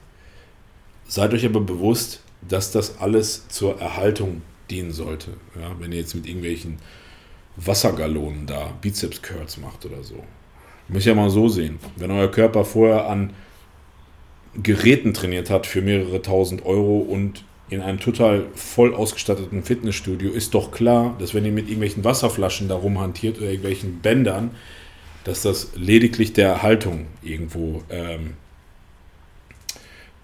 seid 1.07 1.33
euch 1.33 1.45
aber 1.45 1.61
bewusst, 1.61 2.23
dass 2.45 2.73
das 2.73 2.99
alles 2.99 3.47
zur 3.47 3.79
Erhaltung 3.79 4.41
dienen 4.69 4.91
sollte. 4.91 5.31
Ja, 5.55 5.71
wenn 5.79 5.93
ihr 5.93 5.99
jetzt 5.99 6.13
mit 6.13 6.27
irgendwelchen 6.27 6.75
Wassergalonen 7.55 8.47
da 8.47 8.73
Bizeps-Curls 8.81 9.59
macht 9.59 9.85
oder 9.85 10.03
so. 10.03 10.25
Müsst 10.89 11.07
ihr 11.07 11.15
mal 11.15 11.29
so 11.29 11.47
sehen. 11.47 11.79
Wenn 11.95 12.11
euer 12.11 12.29
Körper 12.29 12.65
vorher 12.65 13.07
an 13.07 13.31
Geräten 14.61 15.13
trainiert 15.13 15.49
hat 15.49 15.67
für 15.67 15.81
mehrere 15.81 16.21
tausend 16.21 16.65
Euro 16.65 16.99
und 16.99 17.43
in 17.69 17.81
einem 17.81 17.99
total 17.99 18.47
voll 18.55 18.95
ausgestatteten 18.95 19.63
Fitnessstudio, 19.63 20.31
ist 20.31 20.55
doch 20.55 20.71
klar, 20.71 21.15
dass 21.19 21.33
wenn 21.33 21.45
ihr 21.45 21.51
mit 21.51 21.65
irgendwelchen 21.65 22.03
Wasserflaschen 22.03 22.67
da 22.67 22.75
rumhantiert 22.75 23.37
oder 23.37 23.47
irgendwelchen 23.47 23.99
Bändern, 23.99 24.51
dass 25.23 25.43
das 25.43 25.71
lediglich 25.75 26.33
der 26.33 26.47
Erhaltung 26.47 27.05
irgendwo 27.21 27.83
ähm, 27.89 28.33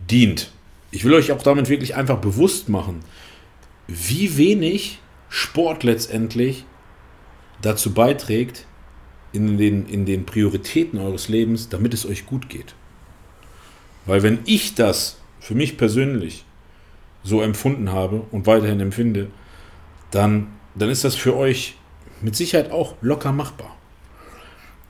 dient. 0.10 0.52
Ich 0.90 1.04
will 1.04 1.14
euch 1.14 1.32
auch 1.32 1.44
damit 1.44 1.70
wirklich 1.70 1.96
einfach 1.96 2.18
bewusst 2.18 2.70
machen, 2.70 3.02
wie 3.88 4.38
wenig 4.38 5.00
Sport 5.30 5.84
letztendlich 5.84 6.66
dazu 7.62 7.94
beiträgt, 7.94 8.66
in 9.34 9.58
den, 9.58 9.86
in 9.88 10.06
den 10.06 10.26
Prioritäten 10.26 10.98
eures 10.98 11.28
Lebens, 11.28 11.68
damit 11.68 11.94
es 11.94 12.06
euch 12.06 12.26
gut 12.26 12.48
geht. 12.48 12.74
Weil 14.06 14.24
wenn 14.24 14.40
ich 14.46 14.76
das 14.76 15.18
für 15.40 15.56
mich 15.56 15.78
persönlich 15.78 16.44
so 17.24 17.42
empfunden 17.42 17.92
habe 17.92 18.22
und 18.32 18.46
weiterhin 18.46 18.80
empfinde, 18.80 19.28
dann, 20.12 20.48
dann 20.76 20.90
ist 20.90 21.04
das 21.04 21.16
für 21.16 21.36
euch 21.36 21.76
mit 22.22 22.36
Sicherheit 22.36 22.72
auch 22.72 22.96
locker 23.02 23.32
machbar. 23.32 23.76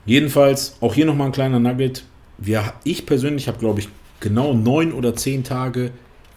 Jedenfalls, 0.04 0.76
auch 0.80 0.94
hier 0.94 1.06
nochmal 1.06 1.28
ein 1.28 1.32
kleiner 1.32 1.58
Nugget. 1.58 2.04
Wir, 2.38 2.74
ich 2.84 3.06
persönlich 3.06 3.48
habe, 3.48 3.58
glaube 3.58 3.80
ich, 3.80 3.88
genau 4.20 4.54
neun 4.54 4.92
oder 4.92 5.16
zehn 5.16 5.42
Tage 5.42 5.90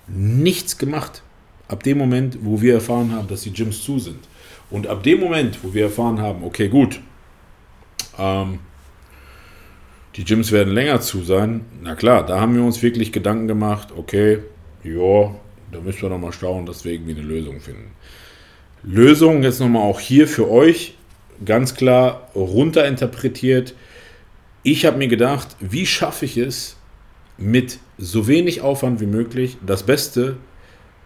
nichts 0.08 0.78
gemacht. 0.78 1.22
Ab 1.68 1.84
dem 1.84 1.98
Moment, 2.00 2.39
wo 2.42 2.62
wir 2.62 2.74
erfahren 2.74 3.12
haben, 3.12 3.28
dass 3.28 3.42
die 3.42 3.54
Gyms 3.54 3.84
zu 3.84 4.00
sind. 4.00 4.28
Und 4.72 4.88
ab 4.88 5.04
dem 5.04 5.20
Moment, 5.20 5.63
wo 5.63 5.74
wir 5.74 5.84
erfahren 5.84 6.20
haben, 6.20 6.44
okay, 6.44 6.68
gut, 6.68 7.00
ähm, 8.18 8.60
die 10.15 10.24
Gyms 10.24 10.52
werden 10.52 10.74
länger 10.74 11.02
zu 11.02 11.24
sein, 11.24 11.62
na 11.82 11.95
klar, 11.95 12.26
da 12.26 12.39
haben 12.39 12.56
wir 12.56 12.63
uns 12.63 12.82
wirklich 12.82 13.12
Gedanken 13.12 13.48
gemacht, 13.48 13.89
okay, 13.95 14.39
ja, 14.84 15.36
da 15.72 15.80
müssen 15.80 16.02
wir 16.02 16.10
nochmal 16.10 16.34
schauen, 16.34 16.65
dass 16.65 16.84
wir 16.84 16.93
irgendwie 16.93 17.12
eine 17.12 17.22
Lösung 17.22 17.60
finden. 17.60 17.91
Lösung 18.84 19.43
jetzt 19.43 19.60
nochmal 19.60 19.84
auch 19.84 20.00
hier 20.00 20.28
für 20.28 20.50
euch, 20.50 20.95
ganz 21.45 21.76
klar 21.76 22.30
runterinterpretiert. 22.36 23.76
Ich 24.63 24.86
habe 24.86 24.98
mir 24.98 25.08
gedacht, 25.08 25.56
wie 25.60 25.86
schaffe 25.86 26.26
ich 26.26 26.38
es, 26.38 26.76
mit 27.38 27.80
so 27.98 28.28
wenig 28.28 28.62
Aufwand 28.62 29.00
wie 29.00 29.06
möglich 29.06 29.58
das 29.65 29.84
Beste 29.84 30.38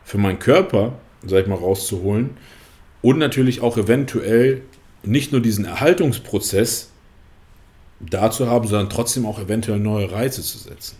für 0.04 0.18
meinen 0.18 0.40
Körper, 0.40 0.94
sag 1.26 1.44
ich 1.44 1.48
mal, 1.48 1.56
rauszuholen 1.56 2.32
und 3.02 3.20
natürlich 3.20 3.62
auch 3.62 3.78
eventuell 3.78 4.62
nicht 5.04 5.32
nur 5.32 5.42
diesen 5.42 5.66
Erhaltungsprozess 5.66 6.93
da 8.00 8.32
zu 8.32 8.50
haben, 8.50 8.68
sondern 8.68 8.90
trotzdem 8.90 9.26
auch 9.26 9.40
eventuell 9.40 9.80
neue 9.80 10.12
Reize 10.12 10.42
zu 10.42 10.58
setzen. 10.58 10.98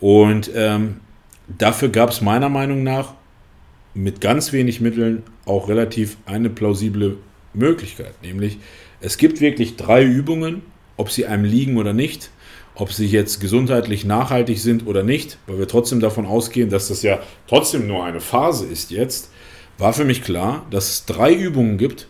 Und 0.00 0.50
ähm, 0.54 1.00
dafür 1.46 1.88
gab 1.88 2.10
es 2.10 2.20
meiner 2.20 2.48
Meinung 2.48 2.82
nach 2.82 3.14
mit 3.94 4.20
ganz 4.20 4.52
wenig 4.52 4.80
Mitteln 4.80 5.22
auch 5.46 5.68
relativ 5.68 6.16
eine 6.26 6.50
plausible 6.50 7.18
Möglichkeit. 7.52 8.14
Nämlich, 8.22 8.58
es 9.00 9.18
gibt 9.18 9.40
wirklich 9.40 9.76
drei 9.76 10.02
Übungen, 10.04 10.62
ob 10.96 11.10
sie 11.10 11.26
einem 11.26 11.44
liegen 11.44 11.76
oder 11.76 11.92
nicht, 11.92 12.30
ob 12.74 12.92
sie 12.92 13.06
jetzt 13.06 13.40
gesundheitlich 13.40 14.04
nachhaltig 14.04 14.58
sind 14.58 14.86
oder 14.86 15.02
nicht, 15.02 15.38
weil 15.46 15.58
wir 15.58 15.68
trotzdem 15.68 16.00
davon 16.00 16.26
ausgehen, 16.26 16.70
dass 16.70 16.88
das 16.88 17.02
ja 17.02 17.20
trotzdem 17.46 17.86
nur 17.86 18.04
eine 18.04 18.20
Phase 18.20 18.66
ist 18.66 18.90
jetzt, 18.90 19.30
war 19.78 19.92
für 19.92 20.04
mich 20.04 20.22
klar, 20.22 20.66
dass 20.70 20.90
es 20.90 21.06
drei 21.06 21.32
Übungen 21.32 21.78
gibt, 21.78 22.08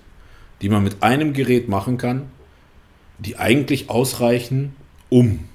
die 0.63 0.69
man 0.69 0.83
mit 0.83 1.03
einem 1.03 1.33
Gerät 1.33 1.69
machen 1.69 1.99
kann, 1.99 2.31
die 3.19 3.37
eigentlich 3.37 3.91
ausreichen, 3.91 4.75
um 5.09 5.49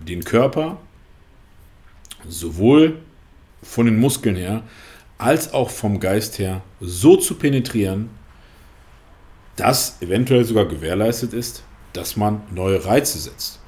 den 0.00 0.24
Körper 0.24 0.78
sowohl 2.28 2.98
von 3.62 3.86
den 3.86 3.98
Muskeln 3.98 4.36
her 4.36 4.62
als 5.18 5.52
auch 5.54 5.70
vom 5.70 6.00
Geist 6.00 6.38
her 6.38 6.62
so 6.80 7.16
zu 7.16 7.36
penetrieren, 7.36 8.10
dass 9.56 10.00
eventuell 10.02 10.44
sogar 10.44 10.66
gewährleistet 10.66 11.32
ist, 11.32 11.62
dass 11.92 12.16
man 12.16 12.42
neue 12.54 12.84
Reize 12.84 13.18
setzt. 13.18 13.60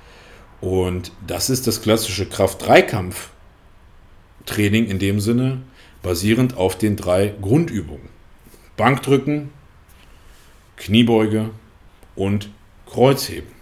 Und 0.61 1.13
das 1.27 1.51
ist 1.51 1.67
das 1.67 1.81
klassische 1.81 2.29
Kraft-3-Kampf 2.29 3.31
Training 4.45 4.87
in 4.87 4.99
dem 4.99 5.21
Sinne 5.21 5.63
basierend 6.03 6.57
auf 6.57 6.77
den 6.77 6.97
drei 6.97 7.35
Grundübungen. 7.41 8.09
Bankdrücken, 8.77 9.51
Kniebeuge 10.77 11.51
und 12.15 12.51
Kreuzheben. 12.89 13.59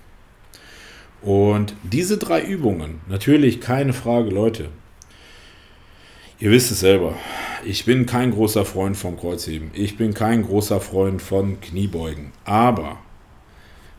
Und 1.23 1.75
diese 1.83 2.19
drei 2.19 2.43
Übungen, 2.43 3.01
natürlich 3.09 3.61
keine 3.61 3.93
Frage, 3.93 4.31
Leute, 4.31 4.69
ihr 6.39 6.51
wisst 6.51 6.71
es 6.71 6.81
selber, 6.81 7.15
ich 7.65 7.85
bin 7.85 8.07
kein 8.07 8.31
großer 8.31 8.65
Freund 8.65 8.97
vom 8.97 9.19
Kreuzheben, 9.19 9.71
ich 9.75 9.97
bin 9.97 10.15
kein 10.15 10.45
großer 10.45 10.81
Freund 10.81 11.21
von 11.21 11.61
Kniebeugen, 11.61 12.33
aber 12.45 12.99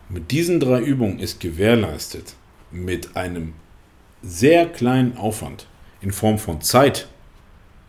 mit 0.09 0.31
diesen 0.31 0.59
drei 0.59 0.79
Übungen 0.79 1.19
ist 1.19 1.41
gewährleistet, 1.41 2.35
mit 2.71 3.17
einem 3.17 3.53
sehr 4.21 4.67
kleinen 4.67 5.17
Aufwand 5.17 5.67
in 6.01 6.11
Form 6.11 6.37
von 6.37 6.61
Zeit, 6.61 7.07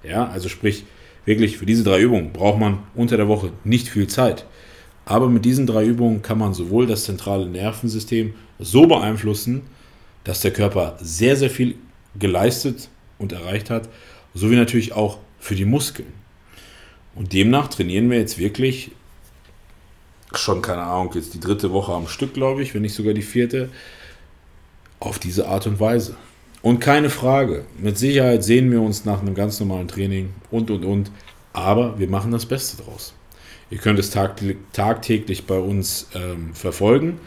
ja, 0.03 0.27
also 0.29 0.49
sprich, 0.49 0.85
wirklich 1.25 1.59
für 1.59 1.67
diese 1.67 1.85
drei 1.85 2.01
Übungen 2.01 2.33
braucht 2.33 2.59
man 2.59 2.81
unter 2.95 3.17
der 3.17 3.29
Woche 3.29 3.53
nicht 3.63 3.89
viel 3.89 4.09
Zeit. 4.09 4.47
Aber 5.09 5.31
mit 5.31 5.47
diesen 5.47 5.67
drei 5.67 5.87
Übungen 5.87 6.21
kann 6.21 6.37
man 6.37 6.53
sowohl 6.53 6.87
das 6.87 7.05
zentrale 7.05 7.47
Nervensystem 7.47 8.35
so 8.59 8.87
beeinflussen, 8.87 9.63
dass 10.25 10.43
der 10.43 10.53
Körper 10.53 10.99
sehr, 11.01 11.35
sehr 11.35 11.49
viel 11.49 11.77
geleistet 12.19 12.91
und 13.17 13.33
erreicht 13.33 13.71
hat, 13.71 13.89
sowie 14.35 14.57
natürlich 14.57 14.93
auch 14.93 15.17
für 15.41 15.55
die 15.55 15.65
Muskeln. 15.65 16.13
Und 17.15 17.33
demnach 17.33 17.69
trainieren 17.69 18.11
wir 18.11 18.19
jetzt 18.19 18.37
wirklich 18.37 18.91
schon, 20.35 20.61
keine 20.61 20.83
Ahnung, 20.83 21.11
jetzt 21.15 21.33
die 21.33 21.41
dritte 21.41 21.73
Woche 21.73 21.95
am 21.95 22.07
Stück, 22.07 22.35
glaube 22.35 22.61
ich, 22.61 22.75
wenn 22.75 22.83
nicht 22.83 22.95
sogar 22.95 23.15
die 23.15 23.23
vierte, 23.23 23.71
auf 25.01 25.19
diese 25.19 25.49
Art 25.49 25.67
und 25.67 25.81
Weise. 25.81 26.17
Und 26.61 26.81
keine 26.81 27.09
Frage, 27.09 27.65
mit 27.79 27.97
Sicherheit 27.97 28.45
sehen 28.45 28.71
wir 28.71 28.83
uns 28.83 29.07
nach 29.07 29.23
einem 29.23 29.35
ganz 29.35 29.59
normalen 29.59 29.89
Training 29.89 30.35
und, 30.51 30.71
und, 30.71 30.85
und. 30.85 31.11
Aber 31.55 31.99
wir 31.99 32.11
machen 32.11 32.31
das 32.31 32.45
Beste 32.45 32.83
draus. 32.83 33.15
Ihr 33.71 33.79
könnt 33.79 33.99
es 33.99 34.11
tagtäglich 34.11 35.47
bei 35.47 35.59
uns 35.59 36.09
ähm, 36.15 36.55
verfolgen. 36.55 37.21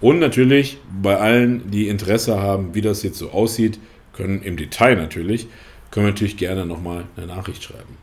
Und 0.00 0.20
natürlich 0.20 0.78
bei 1.02 1.16
allen, 1.18 1.70
die 1.70 1.88
Interesse 1.88 2.40
haben, 2.40 2.74
wie 2.74 2.82
das 2.82 3.02
jetzt 3.02 3.18
so 3.18 3.30
aussieht, 3.30 3.80
können 4.12 4.42
im 4.42 4.56
Detail 4.56 4.94
natürlich, 4.94 5.48
können 5.90 6.06
wir 6.06 6.12
natürlich 6.12 6.36
gerne 6.36 6.66
nochmal 6.66 7.04
eine 7.16 7.26
Nachricht 7.26 7.64
schreiben. 7.64 7.96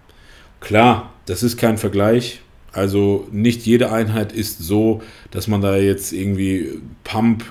Klar, 0.60 1.14
das 1.26 1.44
ist 1.44 1.58
kein 1.58 1.78
Vergleich. 1.78 2.42
Also 2.72 3.28
nicht 3.32 3.66
jede 3.66 3.92
Einheit 3.92 4.34
ist 4.34 4.60
so, 4.60 5.02
dass 5.32 5.48
man 5.48 5.62
da 5.62 5.78
jetzt 5.78 6.12
irgendwie 6.12 6.82
Pump, 7.06 7.46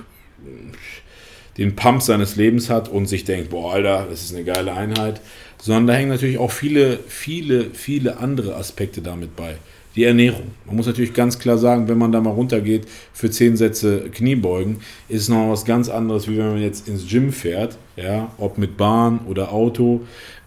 den 1.57 1.75
Pump 1.75 2.03
seines 2.03 2.35
Lebens 2.35 2.69
hat 2.69 2.89
und 2.89 3.07
sich 3.07 3.23
denkt, 3.23 3.49
boah, 3.49 3.73
Alter, 3.73 4.07
das 4.09 4.23
ist 4.23 4.35
eine 4.35 4.43
geile 4.43 4.73
Einheit. 4.73 5.21
Sondern 5.57 5.87
da 5.87 5.93
hängen 5.93 6.09
natürlich 6.09 6.37
auch 6.37 6.51
viele, 6.51 6.99
viele, 7.07 7.71
viele 7.71 8.17
andere 8.17 8.55
Aspekte 8.55 9.01
damit 9.01 9.35
bei 9.35 9.55
die 9.95 10.03
Ernährung. 10.03 10.51
Man 10.65 10.75
muss 10.75 10.87
natürlich 10.87 11.13
ganz 11.13 11.39
klar 11.39 11.57
sagen, 11.57 11.87
wenn 11.87 11.97
man 11.97 12.11
da 12.11 12.19
mal 12.19 12.31
runtergeht 12.31 12.85
für 13.13 13.29
10 13.29 13.55
Sätze 13.55 14.09
Kniebeugen, 14.11 14.77
ist 15.07 15.23
es 15.23 15.29
noch 15.29 15.49
was 15.49 15.63
ganz 15.63 15.87
anderes, 15.87 16.27
wie 16.27 16.37
wenn 16.37 16.53
man 16.53 16.61
jetzt 16.61 16.87
ins 16.87 17.07
Gym 17.07 17.31
fährt, 17.31 17.77
ja, 17.95 18.31
ob 18.37 18.57
mit 18.57 18.75
Bahn 18.75 19.19
oder 19.27 19.53
Auto, 19.53 20.01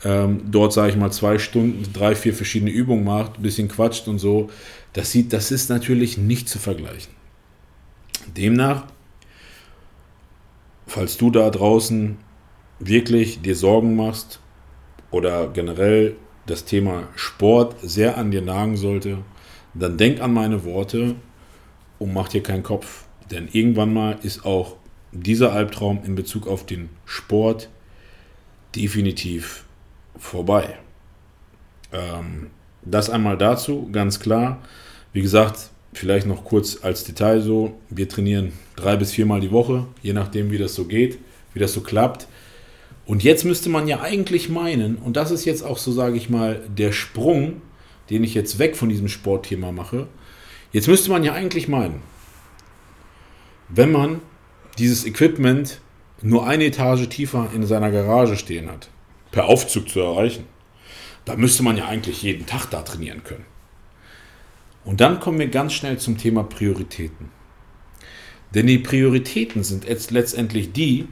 ähm, 0.05 0.43
dort 0.51 0.73
sage 0.73 0.91
ich 0.91 0.97
mal 0.97 1.11
zwei 1.11 1.39
Stunden, 1.39 1.91
drei, 1.93 2.15
vier 2.15 2.35
verschiedene 2.35 2.71
Übungen 2.71 3.05
macht, 3.05 3.39
ein 3.39 3.43
bisschen 3.43 3.69
quatscht 3.69 4.07
und 4.07 4.19
so. 4.19 4.51
Das 4.93 5.13
sieht, 5.13 5.33
das 5.33 5.51
ist 5.51 5.71
natürlich 5.71 6.19
nicht 6.19 6.49
zu 6.49 6.59
vergleichen. 6.59 7.13
Demnach, 8.37 8.87
falls 10.87 11.17
du 11.17 11.31
da 11.31 11.49
draußen 11.49 12.17
wirklich 12.81 13.41
dir 13.41 13.57
Sorgen 13.57 13.97
machst 13.97 14.41
oder 15.11 15.49
generell 15.49 16.17
das 16.47 16.65
Thema 16.65 17.09
Sport 17.17 17.77
sehr 17.83 18.19
an 18.19 18.31
dir 18.31 18.43
nagen 18.43 18.77
sollte, 18.77 19.19
dann 19.75 19.97
denk 19.97 20.21
an 20.21 20.33
meine 20.33 20.65
Worte 20.65 21.15
und 21.99 22.13
mach 22.13 22.29
dir 22.29 22.43
keinen 22.43 22.63
Kopf. 22.63 23.05
Denn 23.31 23.49
irgendwann 23.53 23.93
mal 23.93 24.19
ist 24.23 24.45
auch 24.45 24.77
dieser 25.13 25.53
Albtraum 25.53 26.01
in 26.05 26.15
Bezug 26.15 26.47
auf 26.47 26.67
den 26.67 26.89
Sport 27.05 27.69
definitiv 28.75 29.65
vorbei. 30.19 30.79
Ähm, 31.93 32.51
das 32.83 33.11
einmal 33.11 33.37
dazu, 33.37 33.89
ganz 33.91 34.21
klar. 34.21 34.63
Wie 35.13 35.23
gesagt, 35.23 35.71
vielleicht 35.93 36.27
noch 36.27 36.45
kurz 36.45 36.79
als 36.83 37.05
Detail 37.05 37.41
so, 37.41 37.79
wir 37.91 38.09
trainieren 38.09 38.53
drei 38.77 38.97
bis 38.97 39.13
viermal 39.13 39.41
die 39.41 39.51
Woche, 39.51 39.87
je 40.03 40.13
nachdem 40.13 40.51
wie 40.51 40.59
das 40.59 40.75
so 40.75 40.85
geht, 40.85 41.19
wie 41.55 41.59
das 41.59 41.73
so 41.73 41.81
klappt. 41.81 42.29
Und 43.07 43.25
jetzt 43.25 43.45
müsste 43.45 43.71
man 43.71 43.89
ja 43.89 44.01
eigentlich 44.01 44.49
meinen, 44.49 44.97
und 44.97 45.17
das 45.17 45.31
ist 45.31 45.47
jetzt 45.47 45.63
auch 45.63 45.79
so, 45.79 45.93
sage 45.93 46.17
ich 46.17 46.29
mal, 46.29 46.61
der 46.69 46.93
Sprung 46.93 47.63
den 48.11 48.25
ich 48.25 48.35
jetzt 48.35 48.59
weg 48.59 48.77
von 48.77 48.89
diesem 48.89 49.09
Sportthema 49.09 49.73
mache. 49.73 50.07
Jetzt 50.73 50.89
müsste 50.89 51.11
man 51.11 51.25
ja 51.25 51.33
eigentlich 51.33 51.69
meinen, 51.69 52.03
wenn 53.69 53.93
man 53.93 54.21
dieses 54.79 55.05
Equipment 55.07 55.81
nur 56.23 56.47
eine 56.47 56.65
Etage 56.65 57.09
tiefer 57.09 57.51
in 57.55 57.67
seiner 57.67 57.91
Garage 57.91 58.37
stehen 58.37 58.71
hat, 58.71 58.89
per 59.31 59.47
Aufzug 59.47 59.89
zu 59.89 60.01
erreichen, 60.01 60.45
da 61.25 61.37
müsste 61.37 61.63
man 61.63 61.77
ja 61.77 61.87
eigentlich 61.87 62.23
jeden 62.23 62.47
Tag 62.47 62.67
da 62.71 62.83
trainieren 62.83 63.23
können. 63.25 63.45
Und 64.85 65.01
dann 65.01 65.21
kommen 65.21 65.39
wir 65.39 65.49
ganz 65.49 65.75
schnell 65.75 65.99
zum 65.99 66.17
Thema 66.17 66.43
Prioritäten. 66.43 67.29
Denn 68.55 68.67
die 68.67 68.79
Prioritäten 68.79 69.63
sind 69.63 69.87
jetzt 69.87 70.11
letztendlich 70.11 70.73
die, 70.73 71.07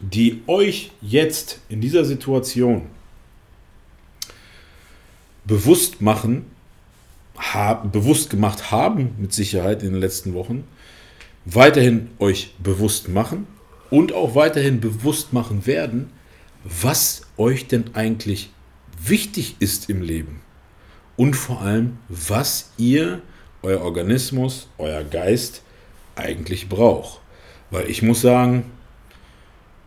die 0.00 0.42
euch 0.46 0.90
jetzt 1.00 1.60
in 1.68 1.80
dieser 1.80 2.04
Situation 2.04 2.86
bewusst 5.48 6.00
machen, 6.00 6.46
hab, 7.36 7.90
bewusst 7.90 8.30
gemacht 8.30 8.70
haben, 8.70 9.16
mit 9.18 9.32
Sicherheit 9.32 9.82
in 9.82 9.92
den 9.92 10.00
letzten 10.00 10.34
Wochen, 10.34 10.64
weiterhin 11.44 12.10
euch 12.20 12.54
bewusst 12.62 13.08
machen 13.08 13.46
und 13.90 14.12
auch 14.12 14.34
weiterhin 14.34 14.80
bewusst 14.80 15.32
machen 15.32 15.66
werden, 15.66 16.10
was 16.64 17.22
euch 17.38 17.66
denn 17.66 17.94
eigentlich 17.94 18.50
wichtig 19.02 19.56
ist 19.58 19.88
im 19.88 20.02
Leben. 20.02 20.42
Und 21.16 21.34
vor 21.34 21.62
allem, 21.62 21.98
was 22.08 22.72
ihr, 22.76 23.22
euer 23.62 23.80
Organismus, 23.80 24.68
euer 24.76 25.02
Geist 25.02 25.62
eigentlich 26.14 26.68
braucht. 26.68 27.20
Weil 27.70 27.88
ich 27.88 28.02
muss 28.02 28.20
sagen, 28.20 28.64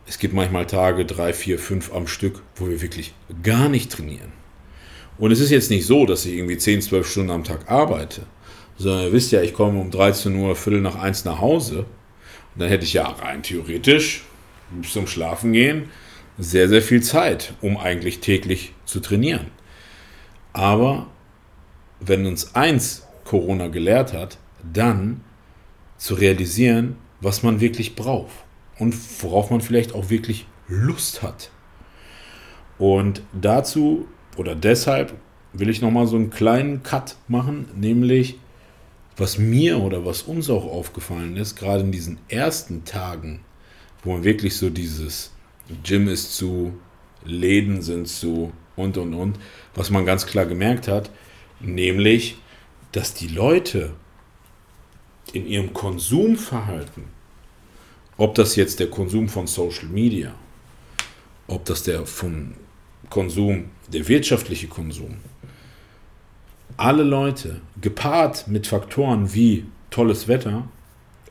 es 0.08 0.18
gibt 0.18 0.34
manchmal 0.34 0.66
Tage, 0.66 1.06
drei, 1.06 1.34
vier, 1.34 1.60
fünf 1.60 1.94
am 1.94 2.08
Stück, 2.08 2.42
wo 2.56 2.68
wir 2.68 2.82
wirklich 2.82 3.14
gar 3.44 3.70
nicht 3.70 3.92
trainieren. 3.92 4.41
Und 5.22 5.32
es 5.32 5.40
ist 5.40 5.52
jetzt 5.52 5.70
nicht 5.70 5.86
so, 5.86 6.08
dass 6.08 6.26
ich 6.26 6.34
irgendwie 6.34 6.58
10, 6.58 6.82
12 6.82 7.08
Stunden 7.08 7.30
am 7.30 7.44
Tag 7.44 7.70
arbeite, 7.70 8.24
sondern 8.76 9.04
ihr 9.04 9.14
wisst 9.14 9.32
ja, 9.32 9.44
ich 9.44 9.54
komme 9.54 9.80
um 9.80 9.92
13 9.92 10.36
Uhr, 10.36 10.56
Viertel 10.56 10.82
nach 10.82 10.96
eins 10.96 11.26
nach 11.26 11.40
Hause. 11.40 11.82
Und 12.56 12.62
dann 12.62 12.70
hätte 12.70 12.86
ich 12.86 12.94
ja 12.94 13.06
rein 13.08 13.44
theoretisch 13.44 14.24
bis 14.72 14.94
zum 14.94 15.06
Schlafen 15.06 15.54
gehen 15.54 15.90
sehr, 16.40 16.68
sehr 16.68 16.82
viel 16.82 17.04
Zeit, 17.04 17.54
um 17.62 17.78
eigentlich 17.78 18.20
täglich 18.20 18.74
zu 18.86 19.00
trainieren. 19.00 19.52
Aber 20.54 21.06
wenn 22.00 22.26
uns 22.26 22.56
eins 22.56 23.06
Corona 23.24 23.68
gelehrt 23.68 24.14
hat, 24.14 24.40
dann 24.74 25.22
zu 25.98 26.16
realisieren, 26.16 26.96
was 27.20 27.44
man 27.44 27.62
wirklich 27.62 27.96
braucht 27.96 28.34
und 28.80 28.96
worauf 29.22 29.52
man 29.52 29.62
vielleicht 29.62 29.94
auch 29.94 30.10
wirklich 30.10 30.48
Lust 30.68 31.22
hat. 31.22 31.52
Und 32.80 33.22
dazu 33.40 34.08
oder 34.42 34.56
deshalb 34.56 35.14
will 35.54 35.70
ich 35.70 35.84
nochmal 35.84 36.08
so 36.08 36.16
einen 36.16 36.32
kleinen 36.32 36.82
Cut 36.82 37.16
machen, 37.28 37.68
nämlich 37.76 38.40
was 39.16 39.38
mir 39.38 39.78
oder 39.80 40.04
was 40.04 40.24
uns 40.24 40.50
auch 40.50 40.66
aufgefallen 40.66 41.38
ist, 41.38 41.56
gerade 41.56 41.84
in 41.84 41.92
diesen 41.92 42.18
ersten 42.28 42.84
Tagen, 42.84 43.42
wo 44.04 44.14
man 44.14 44.24
wirklich 44.24 44.58
so 44.58 44.72
dieses 44.72 45.32
Gym 45.84 46.08
ist 46.08 46.36
zu, 46.36 46.74
Läden 47.24 47.84
sind 47.84 48.08
zu 48.08 48.52
und 48.76 48.98
und 48.98 49.14
und, 49.14 49.38
was 49.76 49.92
man 49.92 50.08
ganz 50.08 50.26
klar 50.26 50.48
gemerkt 50.48 50.88
hat, 50.88 51.12
nämlich, 51.60 52.38
dass 52.94 53.14
die 53.14 53.28
Leute 53.28 53.92
in 55.34 55.46
ihrem 55.46 55.72
Konsumverhalten, 55.72 57.04
ob 58.18 58.34
das 58.34 58.56
jetzt 58.56 58.80
der 58.80 58.90
Konsum 58.90 59.30
von 59.30 59.46
Social 59.46 59.88
Media, 59.90 60.34
ob 61.46 61.64
das 61.66 61.84
der 61.84 62.08
von 62.08 62.56
Konsum, 63.12 63.66
der 63.94 64.08
wirtschaftliche 64.08 64.68
Konsum, 64.68 65.18
alle 66.78 67.04
Leute, 67.04 67.62
gepaart 67.80 68.48
mit 68.48 68.66
Faktoren 68.66 69.34
wie 69.36 69.66
tolles 69.92 70.28
Wetter, 70.28 70.68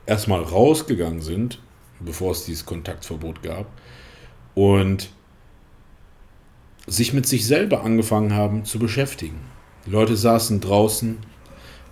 erstmal 0.06 0.42
rausgegangen 0.42 1.22
sind, 1.22 1.58
bevor 1.98 2.32
es 2.32 2.44
dieses 2.44 2.66
Kontaktverbot 2.66 3.42
gab, 3.42 3.66
und 4.54 5.10
sich 6.86 7.12
mit 7.12 7.26
sich 7.26 7.46
selber 7.46 7.82
angefangen 7.82 8.34
haben 8.34 8.64
zu 8.64 8.78
beschäftigen. 8.78 9.40
Die 9.86 9.90
Leute 9.90 10.16
saßen 10.16 10.60
draußen, 10.60 11.18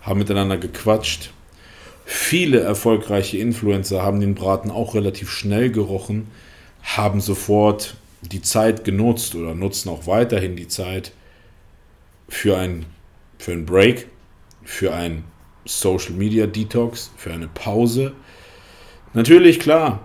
haben 0.03 0.18
miteinander 0.18 0.59
gequatscht. 0.59 1.33
Viele 2.05 2.61
erfolgreiche 2.61 3.38
Influencer 3.38 4.03
haben 4.03 4.20
den 4.20 4.35
Braten 4.35 4.70
auch 4.70 4.94
relativ 4.94 5.31
schnell 5.31 5.70
gerochen, 5.70 6.29
haben 6.83 7.20
sofort 7.20 7.96
die 8.22 8.42
Zeit 8.42 8.85
genutzt 8.85 9.35
oder 9.35 9.54
nutzen 9.54 9.88
auch 9.88 10.07
weiterhin 10.07 10.57
die 10.57 10.68
Zeit 10.68 11.12
für 12.28 12.57
ein 12.57 12.87
für 13.38 13.52
einen 13.52 13.66
Break, 13.66 14.09
für 14.64 14.92
ein 14.92 15.24
Social 15.64 16.12
Media 16.12 16.46
Detox, 16.46 17.12
für 17.16 17.33
eine 17.33 17.48
Pause. 17.48 18.12
Natürlich, 19.14 19.61
klar. 19.61 20.00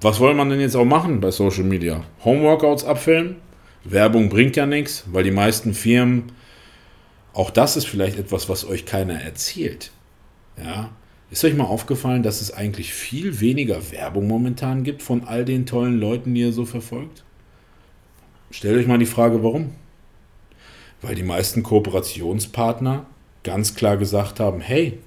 Was 0.00 0.16
soll 0.16 0.34
man 0.34 0.50
denn 0.50 0.60
jetzt 0.60 0.74
auch 0.74 0.84
machen 0.84 1.20
bei 1.20 1.30
Social 1.30 1.62
Media? 1.62 2.02
Homeworkouts 2.24 2.84
abfilmen? 2.84 3.36
Werbung 3.84 4.28
bringt 4.28 4.56
ja 4.56 4.66
nichts, 4.66 5.04
weil 5.12 5.24
die 5.24 5.30
meisten 5.30 5.74
Firmen, 5.74 6.32
auch 7.32 7.50
das 7.50 7.76
ist 7.76 7.86
vielleicht 7.86 8.18
etwas, 8.18 8.48
was 8.48 8.66
euch 8.66 8.86
keiner 8.86 9.20
erzählt. 9.20 9.92
Ja, 10.56 10.90
ist 11.30 11.44
euch 11.44 11.54
mal 11.54 11.64
aufgefallen, 11.64 12.22
dass 12.22 12.40
es 12.40 12.52
eigentlich 12.52 12.94
viel 12.94 13.40
weniger 13.40 13.92
Werbung 13.92 14.26
momentan 14.26 14.84
gibt 14.84 15.02
von 15.02 15.24
all 15.24 15.44
den 15.44 15.66
tollen 15.66 16.00
Leuten, 16.00 16.34
die 16.34 16.40
ihr 16.40 16.52
so 16.52 16.64
verfolgt? 16.64 17.24
Stellt 18.56 18.78
euch 18.78 18.86
mal 18.86 18.98
die 18.98 19.04
Frage, 19.04 19.42
warum? 19.42 19.72
Weil 21.02 21.16
die 21.16 21.24
meisten 21.24 21.64
Kooperationspartner 21.64 23.04
ganz 23.42 23.74
klar 23.74 23.96
gesagt 23.96 24.38
haben, 24.38 24.60
hey, 24.60 25.00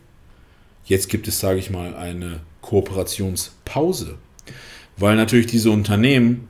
jetzt 0.84 1.08
gibt 1.08 1.30
es, 1.30 1.40
sage 1.40 1.58
ich 1.58 1.70
mal, 1.70 1.96
eine 1.96 2.42
Kooperationspause. 2.60 4.18
Weil 4.98 5.16
natürlich 5.16 5.46
diese 5.46 5.72
Unternehmen 5.72 6.50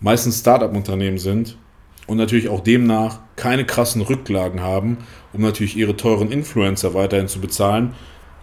meistens 0.00 0.40
Start-up-Unternehmen 0.40 1.18
sind 1.18 1.56
und 2.08 2.16
natürlich 2.16 2.48
auch 2.48 2.64
demnach 2.64 3.20
keine 3.36 3.64
krassen 3.64 4.02
Rücklagen 4.02 4.60
haben, 4.60 4.98
um 5.32 5.42
natürlich 5.42 5.76
ihre 5.76 5.96
teuren 5.96 6.32
Influencer 6.32 6.94
weiterhin 6.94 7.28
zu 7.28 7.40
bezahlen, 7.40 7.94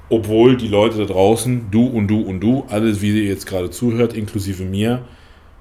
obwohl 0.08 0.56
die 0.56 0.70
Leute 0.70 1.00
da 1.00 1.06
draußen, 1.06 1.70
du 1.72 1.88
und 1.88 2.08
du 2.08 2.22
und 2.22 2.40
du, 2.40 2.64
alles 2.70 3.02
wie 3.02 3.18
ihr 3.18 3.28
jetzt 3.28 3.48
gerade 3.48 3.70
zuhört, 3.70 4.14
inklusive 4.14 4.64
mir, 4.64 5.06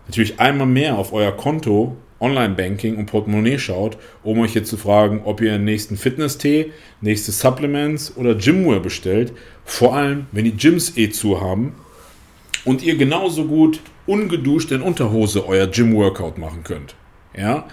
natürlich 0.09 0.41
einmal 0.41 0.67
mehr 0.67 0.99
auf 0.99 1.13
euer 1.13 1.33
Konto 1.33 1.97
Online-Banking 2.21 2.97
und 2.97 3.07
Portemonnaie 3.07 3.59
schaut, 3.59 3.97
um 4.25 4.41
euch 4.41 4.55
jetzt 4.55 4.71
zu 4.71 4.77
fragen, 4.77 5.23
ob 5.25 5.41
ihr 5.41 5.53
den 5.53 5.65
nächsten 5.65 5.97
Fitness-Tee, 5.97 6.73
nächste 7.01 7.31
Supplements 7.31 8.17
oder 8.17 8.35
Gymwear 8.35 8.81
bestellt. 8.81 9.33
Vor 9.65 9.95
allem, 9.95 10.27
wenn 10.33 10.45
die 10.45 10.57
Gyms 10.57 10.97
eh 10.97 11.11
zu 11.11 11.41
haben 11.41 11.75
und 12.65 12.83
ihr 12.83 12.97
genauso 12.97 13.45
gut 13.45 13.81
ungeduscht 14.07 14.73
in 14.73 14.83
Unterhose 14.83 15.47
euer 15.47 15.67
Gym-Workout 15.69 16.39
machen 16.39 16.65
könnt. 16.65 16.95
Ja, 17.37 17.69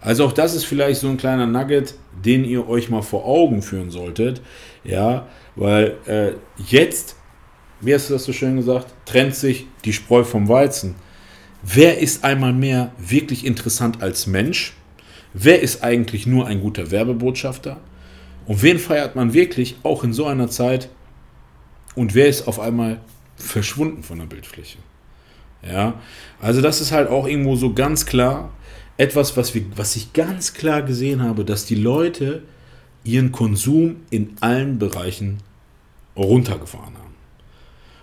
also 0.00 0.26
auch 0.26 0.32
das 0.32 0.54
ist 0.54 0.64
vielleicht 0.64 1.00
so 1.00 1.08
ein 1.08 1.16
kleiner 1.16 1.46
Nugget, 1.46 1.94
den 2.24 2.44
ihr 2.44 2.68
euch 2.68 2.88
mal 2.88 3.02
vor 3.02 3.24
Augen 3.24 3.62
führen 3.62 3.90
solltet. 3.90 4.40
Ja, 4.84 5.26
weil 5.56 5.96
äh, 6.06 6.32
jetzt, 6.68 7.16
wie 7.80 7.94
hast 7.94 8.08
du 8.08 8.14
das 8.14 8.24
so 8.24 8.32
schön 8.32 8.56
gesagt, 8.56 8.94
trennt 9.06 9.34
sich 9.34 9.66
die 9.84 9.92
Spreu 9.92 10.22
vom 10.22 10.48
Weizen. 10.48 10.94
Wer 11.62 11.98
ist 11.98 12.24
einmal 12.24 12.52
mehr 12.52 12.92
wirklich 12.98 13.44
interessant 13.44 14.00
als 14.02 14.26
Mensch? 14.26 14.74
Wer 15.34 15.60
ist 15.60 15.82
eigentlich 15.82 16.26
nur 16.26 16.46
ein 16.46 16.60
guter 16.60 16.90
Werbebotschafter? 16.90 17.78
Und 18.46 18.62
wen 18.62 18.78
feiert 18.78 19.16
man 19.16 19.34
wirklich 19.34 19.76
auch 19.82 20.04
in 20.04 20.12
so 20.12 20.26
einer 20.26 20.48
Zeit? 20.48 20.88
Und 21.94 22.14
wer 22.14 22.28
ist 22.28 22.46
auf 22.46 22.60
einmal 22.60 23.00
verschwunden 23.36 24.02
von 24.02 24.18
der 24.18 24.26
Bildfläche? 24.26 24.78
Ja, 25.68 26.00
also 26.40 26.60
das 26.60 26.80
ist 26.80 26.92
halt 26.92 27.10
auch 27.10 27.26
irgendwo 27.26 27.56
so 27.56 27.74
ganz 27.74 28.06
klar 28.06 28.50
etwas, 28.96 29.36
was, 29.36 29.54
wir, 29.54 29.64
was 29.76 29.96
ich 29.96 30.12
ganz 30.12 30.54
klar 30.54 30.82
gesehen 30.82 31.22
habe, 31.22 31.44
dass 31.44 31.66
die 31.66 31.74
Leute 31.74 32.42
ihren 33.02 33.32
Konsum 33.32 33.96
in 34.10 34.36
allen 34.40 34.78
Bereichen 34.78 35.38
runtergefahren 36.16 36.94
haben. 36.94 37.14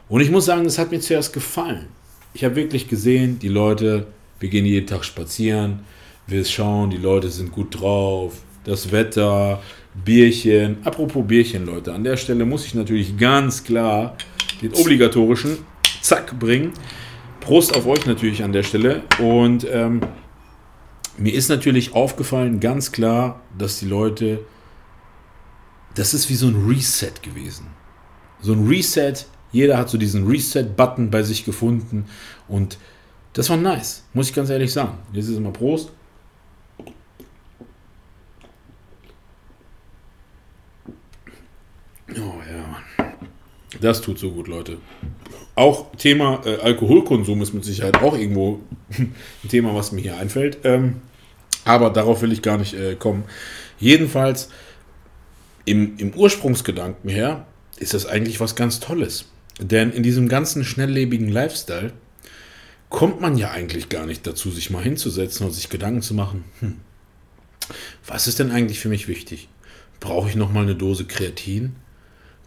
Und 0.10 0.22
ich 0.22 0.30
muss 0.30 0.46
sagen, 0.46 0.65
es 0.65 0.78
hat 0.78 0.91
mir 0.91 1.00
zuerst 1.00 1.34
gefallen 1.34 1.88
ich 2.36 2.43
habe 2.43 2.58
wirklich 2.58 2.89
gesehen, 2.89 3.39
die 3.39 3.48
Leute, 3.48 4.08
wir 4.41 4.50
gehen 4.50 4.65
jeden 4.65 4.86
Tag 4.88 5.06
spazieren, 5.06 5.80
wir 6.28 6.43
schauen, 6.43 6.89
die 6.89 6.98
Leute 6.98 7.30
sind 7.30 7.54
gut 7.54 7.80
drauf, 7.80 8.34
das 8.65 8.91
Wetter, 8.91 9.62
Bierchen. 10.04 10.78
Apropos 10.84 11.26
Bierchen, 11.26 11.65
Leute, 11.65 11.93
an 11.93 12.04
der 12.04 12.17
Stelle 12.17 12.45
muss 12.45 12.65
ich 12.65 12.76
natürlich 12.76 13.17
ganz 13.17 13.63
klar 13.63 14.17
den 14.62 14.74
obligatorischen 14.74 15.60
Zack 16.02 16.38
bringen. 16.38 16.74
Prost 17.39 17.74
auf 17.74 17.88
euch 17.88 18.06
natürlich 18.06 18.43
an 18.43 18.52
der 18.52 18.63
Stelle. 18.63 19.04
Und 19.19 19.65
ähm, 19.71 20.02
mir 21.17 21.34
ist 21.34 21.48
natürlich 21.48 21.93
aufgefallen, 21.93 22.60
ganz 22.60 22.91
klar, 22.91 23.41
dass 23.58 23.80
die 23.80 23.86
Leute, 23.86 24.39
das 25.93 26.13
ist 26.13 26.30
wie 26.30 26.36
so 26.36 26.48
ein 26.48 26.67
Reset 26.67 27.13
gewesen. 27.21 27.67
So 28.41 28.52
ein 28.52 28.67
Reset 28.67 29.26
jeder 29.56 29.78
hat 29.78 29.89
so 29.89 29.98
diesen 29.98 30.28
Reset-Button 30.28 31.10
bei 31.10 31.24
sich 31.24 31.46
gefunden 31.46 32.08
und 32.50 32.78
das 33.32 33.50
war 33.50 33.56
nice, 33.56 34.04
muss 34.13 34.28
ich 34.28 34.36
ganz 34.36 34.50
ehrlich 34.50 34.74
sagen. 34.74 34.98
Jetzt 35.13 35.30
ist 35.30 35.39
mal 35.39 35.54
Prost. 35.54 35.91
Oh 42.10 42.36
ja, 42.52 43.08
das 43.80 44.02
tut 44.02 44.20
so 44.20 44.30
gut, 44.32 44.50
Leute. 44.50 44.78
Auch 45.56 45.89
Thema 45.96 46.41
äh, 46.46 46.58
Alkoholkonsum 46.58 47.41
ist 47.41 47.54
mit 47.54 47.63
Sicherheit 47.63 48.02
auch 48.04 48.18
irgendwo 48.18 48.60
ein 48.98 49.50
Thema, 49.50 49.74
was 49.74 49.94
mir 49.94 50.02
hier 50.02 50.18
einfällt. 50.18 50.58
Ähm, 50.65 50.98
aber 51.63 51.91
darauf 51.91 52.22
will 52.22 52.34
ich 52.34 52.41
gar 52.41 52.58
nicht 52.58 52.74
äh, 52.74 52.96
kommen. 52.96 53.24
Jedenfalls, 53.80 54.50
im, 55.63 55.98
im 55.98 56.13
Ursprungsgedanken 56.13 57.10
her, 57.10 57.48
ist 57.78 57.94
das 57.94 58.06
eigentlich 58.06 58.41
was 58.41 58.58
ganz 58.58 58.82
Tolles. 58.82 59.30
Denn 59.60 59.91
in 59.91 60.04
diesem 60.04 60.28
ganzen 60.28 60.63
schnelllebigen 60.63 61.30
Lifestyle 61.30 61.94
kommt 62.89 63.22
man 63.22 63.38
ja 63.38 63.52
eigentlich 63.52 63.89
gar 63.89 64.06
nicht 64.06 64.28
dazu, 64.28 64.52
sich 64.52 64.70
mal 64.70 64.84
hinzusetzen 64.84 65.46
und 65.46 65.54
sich 65.54 65.70
Gedanken 65.70 66.02
zu 66.02 66.13
machen, 66.13 66.44
hm, 66.60 66.76
was 68.06 68.28
ist 68.28 68.39
denn 68.39 68.52
eigentlich 68.52 68.80
für 68.80 68.89
mich 68.89 69.08
wichtig? 69.08 69.48
Brauche 70.00 70.30
ich 70.30 70.36
nochmal 70.36 70.63
eine 70.63 70.76
Dose 70.76 71.06
Kreatin? 71.06 71.76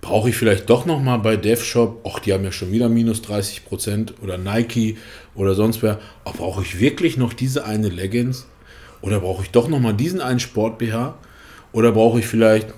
Brauche 0.00 0.28
ich 0.28 0.36
vielleicht 0.36 0.70
doch 0.70 0.86
nochmal 0.86 1.18
bei 1.18 1.36
DevShop, 1.36 2.06
ach, 2.06 2.20
die 2.20 2.32
haben 2.32 2.44
ja 2.44 2.52
schon 2.52 2.70
wieder 2.70 2.88
minus 2.88 3.20
30% 3.22 4.20
oder 4.22 4.38
Nike 4.38 4.96
oder 5.34 5.54
sonst 5.54 5.82
wer, 5.82 5.98
brauche 6.24 6.62
ich 6.62 6.78
wirklich 6.78 7.16
noch 7.16 7.32
diese 7.32 7.64
eine 7.64 7.88
Leggings? 7.88 8.46
Oder 9.00 9.20
brauche 9.20 9.42
ich 9.42 9.50
doch 9.50 9.68
nochmal 9.68 9.94
diesen 9.94 10.20
einen 10.20 10.40
Sport-BH? 10.40 11.18
Oder 11.72 11.92
brauche 11.92 12.20
ich 12.20 12.26
vielleicht 12.26 12.74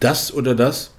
das 0.00 0.32
oder 0.32 0.54
das? 0.54 0.93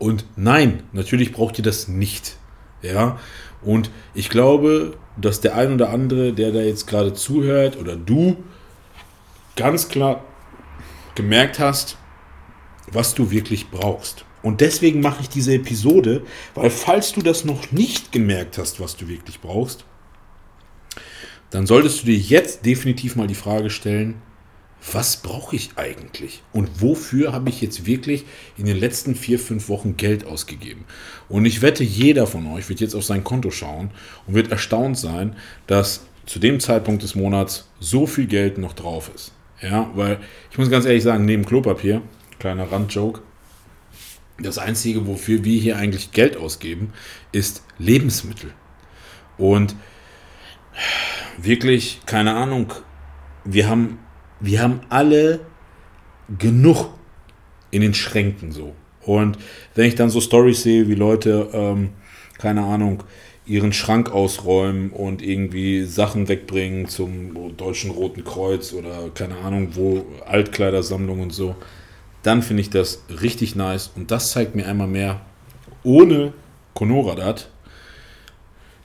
Und 0.00 0.24
nein, 0.34 0.82
natürlich 0.92 1.30
braucht 1.30 1.58
ihr 1.58 1.64
das 1.64 1.86
nicht. 1.86 2.38
Ja, 2.82 3.18
und 3.60 3.90
ich 4.14 4.30
glaube, 4.30 4.96
dass 5.18 5.42
der 5.42 5.54
ein 5.54 5.74
oder 5.74 5.90
andere, 5.90 6.32
der 6.32 6.52
da 6.52 6.60
jetzt 6.60 6.86
gerade 6.86 7.12
zuhört 7.12 7.76
oder 7.76 7.96
du, 7.96 8.42
ganz 9.56 9.88
klar 9.88 10.24
gemerkt 11.14 11.58
hast, 11.58 11.98
was 12.90 13.14
du 13.14 13.30
wirklich 13.30 13.68
brauchst. 13.68 14.24
Und 14.42 14.62
deswegen 14.62 15.02
mache 15.02 15.20
ich 15.20 15.28
diese 15.28 15.52
Episode, 15.52 16.22
weil 16.54 16.70
falls 16.70 17.12
du 17.12 17.20
das 17.20 17.44
noch 17.44 17.70
nicht 17.70 18.10
gemerkt 18.10 18.56
hast, 18.56 18.80
was 18.80 18.96
du 18.96 19.06
wirklich 19.06 19.40
brauchst, 19.40 19.84
dann 21.50 21.66
solltest 21.66 22.00
du 22.00 22.06
dir 22.06 22.16
jetzt 22.16 22.64
definitiv 22.64 23.16
mal 23.16 23.26
die 23.26 23.34
Frage 23.34 23.68
stellen, 23.68 24.22
was 24.92 25.18
brauche 25.18 25.56
ich 25.56 25.72
eigentlich? 25.76 26.42
Und 26.52 26.80
wofür 26.80 27.32
habe 27.32 27.50
ich 27.50 27.60
jetzt 27.60 27.86
wirklich 27.86 28.24
in 28.56 28.64
den 28.64 28.78
letzten 28.78 29.14
vier, 29.14 29.38
fünf 29.38 29.68
Wochen 29.68 29.96
Geld 29.96 30.26
ausgegeben? 30.26 30.84
Und 31.28 31.44
ich 31.44 31.62
wette, 31.62 31.84
jeder 31.84 32.26
von 32.26 32.46
euch 32.46 32.68
wird 32.68 32.80
jetzt 32.80 32.94
auf 32.94 33.04
sein 33.04 33.24
Konto 33.24 33.50
schauen 33.50 33.90
und 34.26 34.34
wird 34.34 34.50
erstaunt 34.50 34.98
sein, 34.98 35.36
dass 35.66 36.06
zu 36.26 36.38
dem 36.38 36.60
Zeitpunkt 36.60 37.02
des 37.02 37.14
Monats 37.14 37.68
so 37.78 38.06
viel 38.06 38.26
Geld 38.26 38.58
noch 38.58 38.72
drauf 38.72 39.10
ist. 39.14 39.32
Ja, 39.60 39.90
weil 39.94 40.18
ich 40.50 40.58
muss 40.58 40.70
ganz 40.70 40.86
ehrlich 40.86 41.02
sagen, 41.02 41.24
neben 41.24 41.44
Klopapier, 41.44 42.02
kleiner 42.38 42.70
Randjoke, 42.72 43.20
das 44.42 44.56
Einzige, 44.56 45.06
wofür 45.06 45.44
wir 45.44 45.60
hier 45.60 45.76
eigentlich 45.76 46.12
Geld 46.12 46.36
ausgeben, 46.36 46.92
ist 47.32 47.62
Lebensmittel. 47.78 48.52
Und 49.36 49.76
wirklich, 51.36 52.00
keine 52.06 52.34
Ahnung, 52.34 52.72
wir 53.44 53.68
haben 53.68 53.98
wir 54.40 54.62
haben 54.62 54.80
alle 54.88 55.40
genug 56.38 56.90
in 57.70 57.82
den 57.82 57.94
Schränken 57.94 58.52
so. 58.52 58.74
Und 59.02 59.38
wenn 59.74 59.86
ich 59.86 59.94
dann 59.94 60.10
so 60.10 60.20
Stories 60.20 60.62
sehe, 60.62 60.88
wie 60.88 60.94
Leute, 60.94 61.48
ähm, 61.52 61.90
keine 62.38 62.62
Ahnung, 62.62 63.02
ihren 63.46 63.72
Schrank 63.72 64.12
ausräumen 64.12 64.90
und 64.90 65.22
irgendwie 65.22 65.84
Sachen 65.84 66.28
wegbringen 66.28 66.86
zum 66.88 67.56
Deutschen 67.56 67.90
Roten 67.90 68.24
Kreuz 68.24 68.72
oder 68.72 69.10
keine 69.14 69.38
Ahnung 69.38 69.70
wo, 69.72 70.06
Altkleidersammlung 70.26 71.20
und 71.20 71.32
so, 71.32 71.56
dann 72.22 72.42
finde 72.42 72.60
ich 72.60 72.70
das 72.70 73.02
richtig 73.22 73.56
nice. 73.56 73.90
Und 73.96 74.10
das 74.10 74.30
zeigt 74.30 74.54
mir 74.54 74.66
einmal 74.66 74.86
mehr, 74.86 75.22
ohne 75.82 76.32
Konoradat 76.74 77.50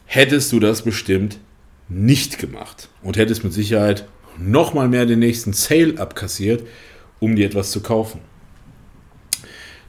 hättest 0.06 0.52
du 0.52 0.60
das 0.60 0.82
bestimmt 0.82 1.40
nicht 1.90 2.40
gemacht 2.40 2.90
und 3.04 3.18
hättest 3.18 3.44
mit 3.44 3.54
Sicherheit 3.54 4.08
nochmal 4.38 4.88
mehr 4.88 5.06
den 5.06 5.20
nächsten 5.20 5.54
Sale 5.54 6.00
abkassiert, 6.00 6.64
um 7.20 7.36
dir 7.36 7.46
etwas 7.46 7.72
zu 7.72 7.82
kaufen. 7.82 8.20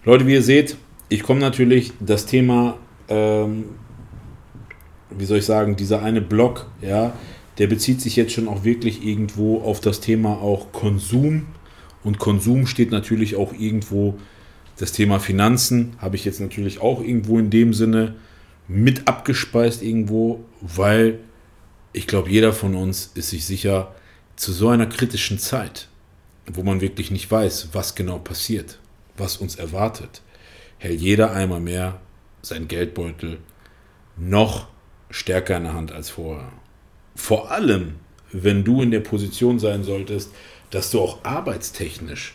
Leute, 0.05 0.26
wie 0.26 0.34
ihr 0.34 0.42
seht, 0.42 0.76
ich 1.09 1.22
komme 1.22 1.40
natürlich 1.40 1.92
das 2.01 2.26
Thema, 2.26 2.78
ähm, 3.09 3.64
wie 5.11 5.24
soll 5.24 5.38
ich 5.38 5.44
sagen, 5.44 5.76
dieser 5.76 6.03
eine 6.03 6.20
Block, 6.20 6.66
ja, 6.80 7.12
der 7.59 7.66
bezieht 7.66 8.01
sich 8.01 8.16
jetzt 8.16 8.32
schon 8.32 8.49
auch 8.49 8.64
wirklich 8.64 9.05
irgendwo 9.05 9.61
auf 9.62 9.80
das 9.80 10.01
Thema 10.01 10.38
auch 10.40 10.72
Konsum. 10.72 11.47
Und 12.05 12.18
Konsum 12.18 12.66
steht 12.66 12.90
natürlich 12.90 13.34
auch 13.36 13.53
irgendwo 13.53 14.16
das 14.78 14.92
Thema 14.92 15.18
Finanzen, 15.18 15.94
habe 15.99 16.16
ich 16.16 16.24
jetzt 16.24 16.40
natürlich 16.40 16.80
auch 16.80 17.01
irgendwo 17.01 17.38
in 17.38 17.51
dem 17.51 17.72
Sinne 17.72 18.14
mit 18.68 19.09
abgespeist 19.09 19.82
irgendwo, 19.82 20.44
weil 20.61 21.20
ich 21.92 22.07
glaube, 22.07 22.30
jeder 22.30 22.53
von 22.53 22.74
uns 22.74 23.11
ist 23.14 23.30
sich 23.30 23.47
sicher, 23.47 23.94
zu 24.37 24.53
so 24.53 24.68
einer 24.68 24.87
kritischen 24.87 25.39
Zeit, 25.39 25.89
wo 26.47 26.62
man 26.62 26.80
wirklich 26.80 27.11
nicht 27.11 27.30
weiß, 27.30 27.70
was 27.72 27.95
genau 27.95 28.18
passiert, 28.18 28.78
was 29.16 29.39
uns 29.39 29.57
erwartet, 29.57 30.22
hält 30.78 31.01
jeder 31.01 31.32
einmal 31.32 31.61
mehr 31.61 32.01
sein 32.43 32.68
Geldbeutel 32.68 33.39
noch 34.16 34.68
stärker 35.11 35.57
in 35.57 35.64
der 35.64 35.74
Hand 35.74 35.93
als 35.93 36.11
vorher. 36.11 36.53
Vor 37.14 37.51
allem, 37.51 37.97
wenn 38.30 38.64
du 38.64 38.82
in 38.82 38.91
der 38.91 39.01
Position 39.01 39.59
sein 39.59 39.82
solltest, 39.84 40.32
dass 40.70 40.91
du 40.91 41.01
auch 41.01 41.24
arbeitstechnisch 41.24 42.34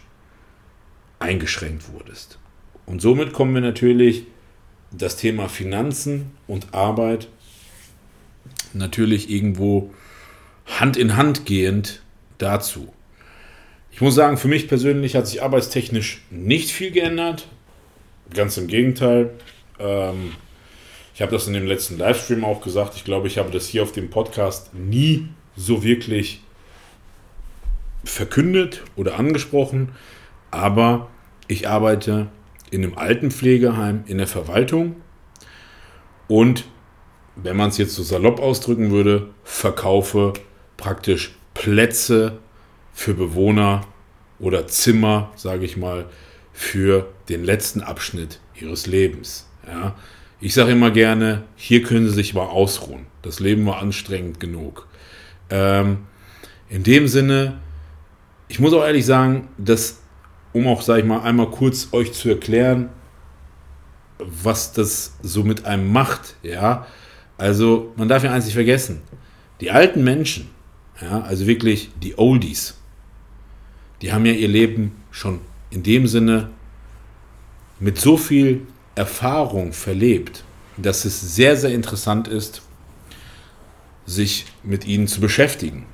eingeschränkt 1.20 1.94
wurdest. 1.94 2.40
Und 2.86 3.02
somit 3.02 3.34
kommen 3.34 3.54
wir 3.54 3.62
natürlich 3.62 4.26
das 4.92 5.18
Thema 5.18 5.48
Finanzen 5.48 6.32
und 6.48 6.74
Arbeit 6.74 7.28
natürlich 8.74 9.30
irgendwo 9.30 9.94
Hand 10.66 10.98
in 10.98 11.18
Hand 11.18 11.46
gehend 11.46 12.02
dazu. 12.38 12.94
Ich 13.92 14.02
muss 14.02 14.16
sagen, 14.16 14.38
für 14.38 14.48
mich 14.48 14.68
persönlich 14.68 15.16
hat 15.16 15.28
sich 15.28 15.44
arbeitstechnisch 15.44 16.22
nicht 16.30 16.72
viel 16.72 16.92
geändert. 16.92 17.48
Ganz 18.34 18.58
im 18.58 18.68
Gegenteil. 18.68 19.32
Ähm, 19.80 20.32
ich 21.14 21.22
habe 21.22 21.32
das 21.32 21.48
in 21.48 21.54
dem 21.54 21.66
letzten 21.66 21.98
Livestream 21.98 22.46
auch 22.46 22.62
gesagt. 22.62 22.96
Ich 22.96 23.04
glaube, 23.04 23.28
ich 23.28 23.38
habe 23.38 23.52
das 23.52 23.68
hier 23.68 23.84
auf 23.84 23.92
dem 23.92 24.10
Podcast 24.10 24.74
nie 24.74 25.28
so 25.56 25.84
wirklich 25.84 26.42
verkündet 28.04 28.84
oder 28.96 29.20
angesprochen. 29.20 29.90
Aber 30.50 31.10
ich 31.48 31.68
arbeite 31.68 32.28
in 32.72 32.84
einem 32.84 32.98
Altenpflegeheim 32.98 34.06
in 34.08 34.18
der 34.18 34.28
Verwaltung 34.28 34.96
und 36.32 36.64
wenn 37.36 37.58
man 37.58 37.70
es 37.70 37.78
jetzt 37.78 37.94
so 37.94 38.04
salopp 38.04 38.40
ausdrücken 38.40 38.92
würde, 38.92 39.32
verkaufe 39.44 40.32
praktisch 40.82 41.32
Plätze 41.54 42.40
für 42.92 43.14
Bewohner 43.14 43.82
oder 44.40 44.68
Zimmer, 44.68 45.32
sage 45.36 45.64
ich 45.64 45.78
mal, 45.78 46.08
für 46.52 47.08
den 47.30 47.46
letzten 47.46 47.82
Abschnitt 47.82 48.42
ihres 48.56 48.88
Lebens. 48.88 49.48
Ja. 49.66 49.96
Ich 50.42 50.54
sage 50.54 50.72
immer 50.72 50.92
gerne, 50.92 51.44
hier 51.56 51.84
können 51.84 52.10
Sie 52.10 52.16
sich 52.16 52.34
mal 52.34 52.46
ausruhen. 52.46 53.06
Das 53.22 53.40
Leben 53.40 53.66
war 53.66 53.80
anstrengend 53.80 54.40
genug. 54.40 54.88
Ähm, 55.50 56.00
in 56.68 56.84
dem 56.84 57.08
Sinne, 57.08 57.60
ich 58.48 58.60
muss 58.60 58.74
auch 58.74 58.84
ehrlich 58.84 59.06
sagen, 59.06 59.50
dass, 59.58 60.02
um 60.52 60.68
auch, 60.68 60.82
sage 60.82 61.02
ich 61.02 61.06
mal, 61.06 61.22
einmal 61.22 61.52
kurz 61.52 61.90
euch 61.92 62.12
zu 62.12 62.30
erklären, 62.30 62.90
was 64.18 64.74
das 64.74 65.16
so 65.22 65.44
mit 65.44 65.66
einem 65.66 65.92
macht, 65.92 66.36
ja, 66.44 66.86
also 67.38 67.92
man 67.96 68.08
darf 68.08 68.24
ja 68.24 68.32
eins 68.32 68.46
nicht 68.46 68.54
vergessen. 68.54 69.02
Die 69.62 69.72
alten 69.72 70.04
Menschen, 70.04 70.51
ja, 71.02 71.22
also 71.22 71.48
wirklich 71.48 71.90
die 72.02 72.18
Oldies, 72.18 72.76
die 74.02 74.14
haben 74.14 74.26
ja 74.26 74.34
ihr 74.34 74.48
Leben 74.48 74.96
schon 75.12 75.40
in 75.70 75.84
dem 75.84 76.08
Sinne 76.08 76.50
mit 77.80 78.00
so 78.00 78.18
viel 78.18 78.62
Erfahrung 78.96 79.74
verlebt, 79.74 80.44
dass 80.78 81.06
es 81.06 81.36
sehr, 81.36 81.58
sehr 81.58 81.72
interessant 81.72 82.28
ist, 82.28 82.62
sich 84.06 84.46
mit 84.64 84.86
ihnen 84.86 85.08
zu 85.08 85.22
beschäftigen 85.22 85.86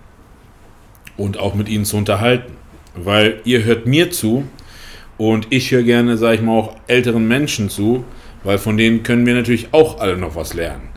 und 1.16 1.38
auch 1.38 1.56
mit 1.56 1.70
ihnen 1.70 1.86
zu 1.86 1.98
unterhalten. 1.98 2.54
Weil 2.96 3.42
ihr 3.46 3.64
hört 3.64 3.86
mir 3.86 4.12
zu 4.12 4.48
und 5.18 5.48
ich 5.52 5.72
höre 5.72 5.84
gerne, 5.84 6.18
sage 6.18 6.36
ich 6.36 6.42
mal, 6.42 6.58
auch 6.58 6.76
älteren 6.88 7.28
Menschen 7.28 7.70
zu, 7.70 8.06
weil 8.44 8.58
von 8.58 8.78
denen 8.78 9.04
können 9.04 9.26
wir 9.26 9.36
natürlich 9.36 9.74
auch 9.74 10.00
alle 10.00 10.18
noch 10.18 10.36
was 10.36 10.54
lernen. 10.54 10.90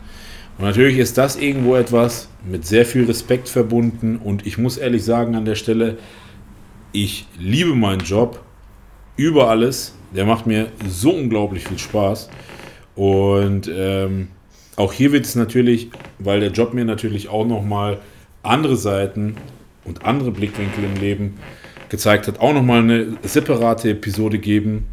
Und 0.61 0.67
natürlich 0.67 0.99
ist 0.99 1.17
das 1.17 1.37
irgendwo 1.37 1.75
etwas 1.75 2.29
mit 2.45 2.67
sehr 2.67 2.85
viel 2.85 3.05
Respekt 3.05 3.49
verbunden. 3.49 4.17
Und 4.17 4.45
ich 4.45 4.59
muss 4.59 4.77
ehrlich 4.77 5.03
sagen 5.03 5.33
an 5.33 5.43
der 5.43 5.55
Stelle, 5.55 5.97
ich 6.91 7.25
liebe 7.39 7.73
meinen 7.73 8.01
Job 8.01 8.43
über 9.17 9.49
alles. 9.49 9.95
Der 10.15 10.23
macht 10.23 10.45
mir 10.45 10.67
so 10.87 11.13
unglaublich 11.13 11.63
viel 11.63 11.79
Spaß. 11.79 12.29
Und 12.95 13.71
ähm, 13.75 14.27
auch 14.75 14.93
hier 14.93 15.11
wird 15.11 15.25
es 15.25 15.33
natürlich, 15.33 15.89
weil 16.19 16.41
der 16.41 16.51
Job 16.51 16.75
mir 16.75 16.85
natürlich 16.85 17.27
auch 17.27 17.47
nochmal 17.47 17.97
andere 18.43 18.75
Seiten 18.75 19.37
und 19.83 20.05
andere 20.05 20.29
Blickwinkel 20.29 20.83
im 20.83 21.01
Leben 21.01 21.39
gezeigt 21.89 22.27
hat, 22.27 22.39
auch 22.39 22.53
nochmal 22.53 22.81
eine 22.81 23.17
separate 23.23 23.89
Episode 23.89 24.37
geben. 24.37 24.85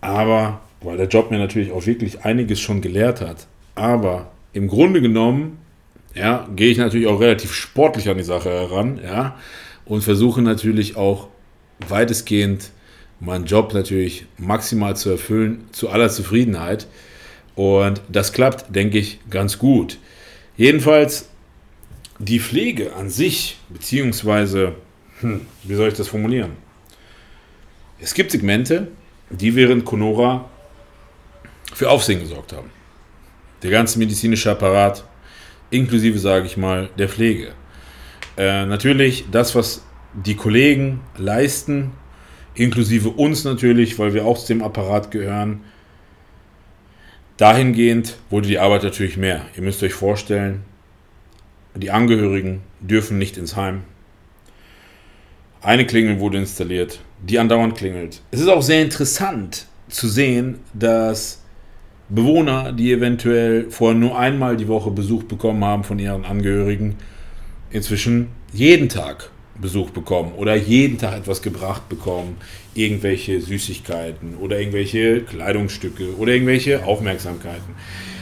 Aber 0.00 0.60
weil 0.80 0.98
der 0.98 1.08
Job 1.08 1.32
mir 1.32 1.38
natürlich 1.38 1.72
auch 1.72 1.84
wirklich 1.84 2.24
einiges 2.24 2.60
schon 2.60 2.80
gelehrt 2.80 3.20
hat. 3.20 3.48
Aber 3.74 4.30
im 4.58 4.66
Grunde 4.66 5.00
genommen, 5.00 5.58
ja, 6.14 6.48
gehe 6.56 6.70
ich 6.70 6.78
natürlich 6.78 7.06
auch 7.06 7.20
relativ 7.20 7.54
sportlich 7.54 8.08
an 8.08 8.18
die 8.18 8.24
Sache 8.24 8.50
heran, 8.50 9.00
ja, 9.02 9.36
und 9.84 10.02
versuche 10.02 10.42
natürlich 10.42 10.96
auch 10.96 11.28
weitestgehend 11.88 12.72
meinen 13.20 13.46
Job 13.46 13.72
natürlich 13.72 14.26
maximal 14.36 14.96
zu 14.96 15.10
erfüllen, 15.10 15.68
zu 15.70 15.90
aller 15.90 16.08
Zufriedenheit. 16.08 16.88
Und 17.54 18.02
das 18.08 18.32
klappt, 18.32 18.74
denke 18.74 18.98
ich, 18.98 19.20
ganz 19.30 19.58
gut. 19.58 19.98
Jedenfalls 20.56 21.28
die 22.18 22.40
Pflege 22.40 22.94
an 22.94 23.10
sich, 23.10 23.58
beziehungsweise, 23.68 24.74
hm, 25.20 25.42
wie 25.62 25.74
soll 25.74 25.88
ich 25.88 25.94
das 25.94 26.08
formulieren? 26.08 26.52
Es 28.00 28.12
gibt 28.12 28.32
Segmente, 28.32 28.88
die 29.30 29.54
während 29.54 29.84
Conora 29.84 30.48
für 31.74 31.90
Aufsehen 31.90 32.20
gesorgt 32.20 32.52
haben 32.52 32.77
der 33.62 33.70
ganze 33.70 33.98
medizinische 33.98 34.50
Apparat, 34.50 35.04
inklusive, 35.70 36.18
sage 36.18 36.46
ich 36.46 36.56
mal, 36.56 36.88
der 36.98 37.08
Pflege. 37.08 37.52
Äh, 38.36 38.66
natürlich 38.66 39.24
das, 39.30 39.54
was 39.54 39.84
die 40.14 40.36
Kollegen 40.36 41.00
leisten, 41.16 41.92
inklusive 42.54 43.10
uns 43.10 43.44
natürlich, 43.44 43.98
weil 43.98 44.14
wir 44.14 44.24
auch 44.24 44.38
zu 44.38 44.48
dem 44.48 44.62
Apparat 44.62 45.10
gehören. 45.10 45.60
Dahingehend 47.36 48.16
wurde 48.30 48.48
die 48.48 48.58
Arbeit 48.58 48.82
natürlich 48.82 49.16
mehr. 49.16 49.42
Ihr 49.56 49.62
müsst 49.62 49.82
euch 49.82 49.94
vorstellen, 49.94 50.64
die 51.74 51.90
Angehörigen 51.90 52.62
dürfen 52.80 53.18
nicht 53.18 53.36
ins 53.36 53.54
Heim. 53.54 53.82
Eine 55.60 55.86
Klingel 55.86 56.20
wurde 56.20 56.38
installiert, 56.38 57.00
die 57.22 57.38
andauernd 57.38 57.76
klingelt. 57.76 58.22
Es 58.30 58.40
ist 58.40 58.48
auch 58.48 58.62
sehr 58.62 58.82
interessant 58.82 59.66
zu 59.88 60.08
sehen, 60.08 60.60
dass 60.72 61.37
Bewohner, 62.08 62.72
die 62.72 62.92
eventuell 62.92 63.70
vorher 63.70 63.98
nur 63.98 64.18
einmal 64.18 64.56
die 64.56 64.68
Woche 64.68 64.90
Besuch 64.90 65.24
bekommen 65.24 65.64
haben 65.64 65.84
von 65.84 65.98
ihren 65.98 66.24
Angehörigen, 66.24 66.96
inzwischen 67.70 68.28
jeden 68.52 68.88
Tag 68.88 69.30
Besuch 69.60 69.90
bekommen 69.90 70.32
oder 70.36 70.54
jeden 70.54 70.98
Tag 70.98 71.18
etwas 71.18 71.42
gebracht 71.42 71.88
bekommen, 71.88 72.36
irgendwelche 72.74 73.40
Süßigkeiten 73.40 74.36
oder 74.36 74.58
irgendwelche 74.58 75.22
Kleidungsstücke 75.22 76.16
oder 76.16 76.32
irgendwelche 76.32 76.84
Aufmerksamkeiten. 76.84 77.74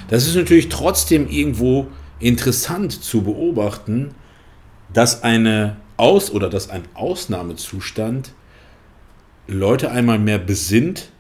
Das 0.08 0.26
ist 0.26 0.34
natürlich 0.34 0.68
trotzdem 0.68 1.28
irgendwo 1.28 1.88
interessant 2.20 2.92
zu 2.92 3.22
beobachten, 3.22 4.14
dass 4.92 5.22
eine 5.22 5.76
Aus- 5.96 6.32
oder 6.32 6.48
dass 6.48 6.70
ein 6.70 6.82
Ausnahmezustand 6.94 8.32
Leute 9.46 9.90
einmal 9.90 10.18
mehr 10.18 10.38
besinnt 10.38 11.10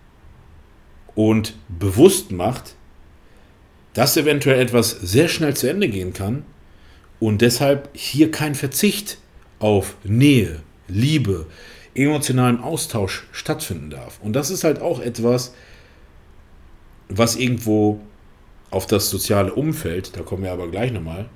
und 1.16 1.54
bewusst 1.68 2.30
macht, 2.30 2.76
dass 3.94 4.16
eventuell 4.16 4.60
etwas 4.60 4.90
sehr 4.90 5.26
schnell 5.26 5.56
zu 5.56 5.68
Ende 5.68 5.88
gehen 5.88 6.12
kann 6.12 6.44
und 7.18 7.42
deshalb 7.42 7.88
hier 7.94 8.30
kein 8.30 8.54
Verzicht 8.54 9.18
auf 9.58 9.96
Nähe, 10.04 10.60
Liebe, 10.86 11.46
emotionalen 11.94 12.60
Austausch 12.60 13.26
stattfinden 13.32 13.90
darf. 13.90 14.20
Und 14.22 14.34
das 14.34 14.50
ist 14.50 14.64
halt 14.64 14.80
auch 14.80 15.00
etwas, 15.00 15.54
was 17.08 17.36
irgendwo 17.36 18.00
auf 18.70 18.86
das 18.86 19.08
soziale 19.08 19.54
Umfeld, 19.54 20.16
da 20.16 20.20
kommen 20.20 20.42
wir 20.42 20.52
aber 20.52 20.68
gleich 20.68 20.92
nochmal 20.92 21.26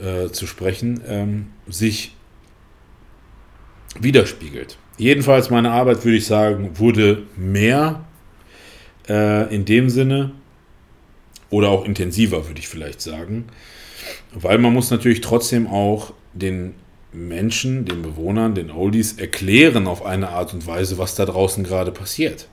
äh, 0.00 0.30
zu 0.30 0.48
sprechen, 0.48 1.00
ähm, 1.06 1.46
sich 1.68 2.16
widerspiegelt. 4.00 4.76
Jedenfalls 4.96 5.50
meine 5.50 5.70
Arbeit, 5.70 6.04
würde 6.04 6.16
ich 6.16 6.26
sagen, 6.26 6.78
wurde 6.78 7.22
mehr 7.36 8.04
äh, 9.08 9.54
in 9.54 9.64
dem 9.64 9.90
Sinne. 9.90 10.32
Oder 11.50 11.68
auch 11.68 11.84
intensiver, 11.84 12.48
würde 12.48 12.58
ich 12.58 12.68
vielleicht 12.68 13.00
sagen. 13.00 13.44
Weil 14.32 14.58
man 14.58 14.72
muss 14.72 14.90
natürlich 14.90 15.20
trotzdem 15.20 15.66
auch 15.66 16.12
den 16.32 16.74
Menschen, 17.12 17.84
den 17.84 18.02
Bewohnern, 18.02 18.54
den 18.54 18.70
Oldies 18.70 19.14
erklären 19.14 19.86
auf 19.86 20.04
eine 20.04 20.30
Art 20.30 20.52
und 20.52 20.66
Weise, 20.66 20.98
was 20.98 21.14
da 21.14 21.24
draußen 21.24 21.62
gerade 21.62 21.92
passiert. 21.92 22.48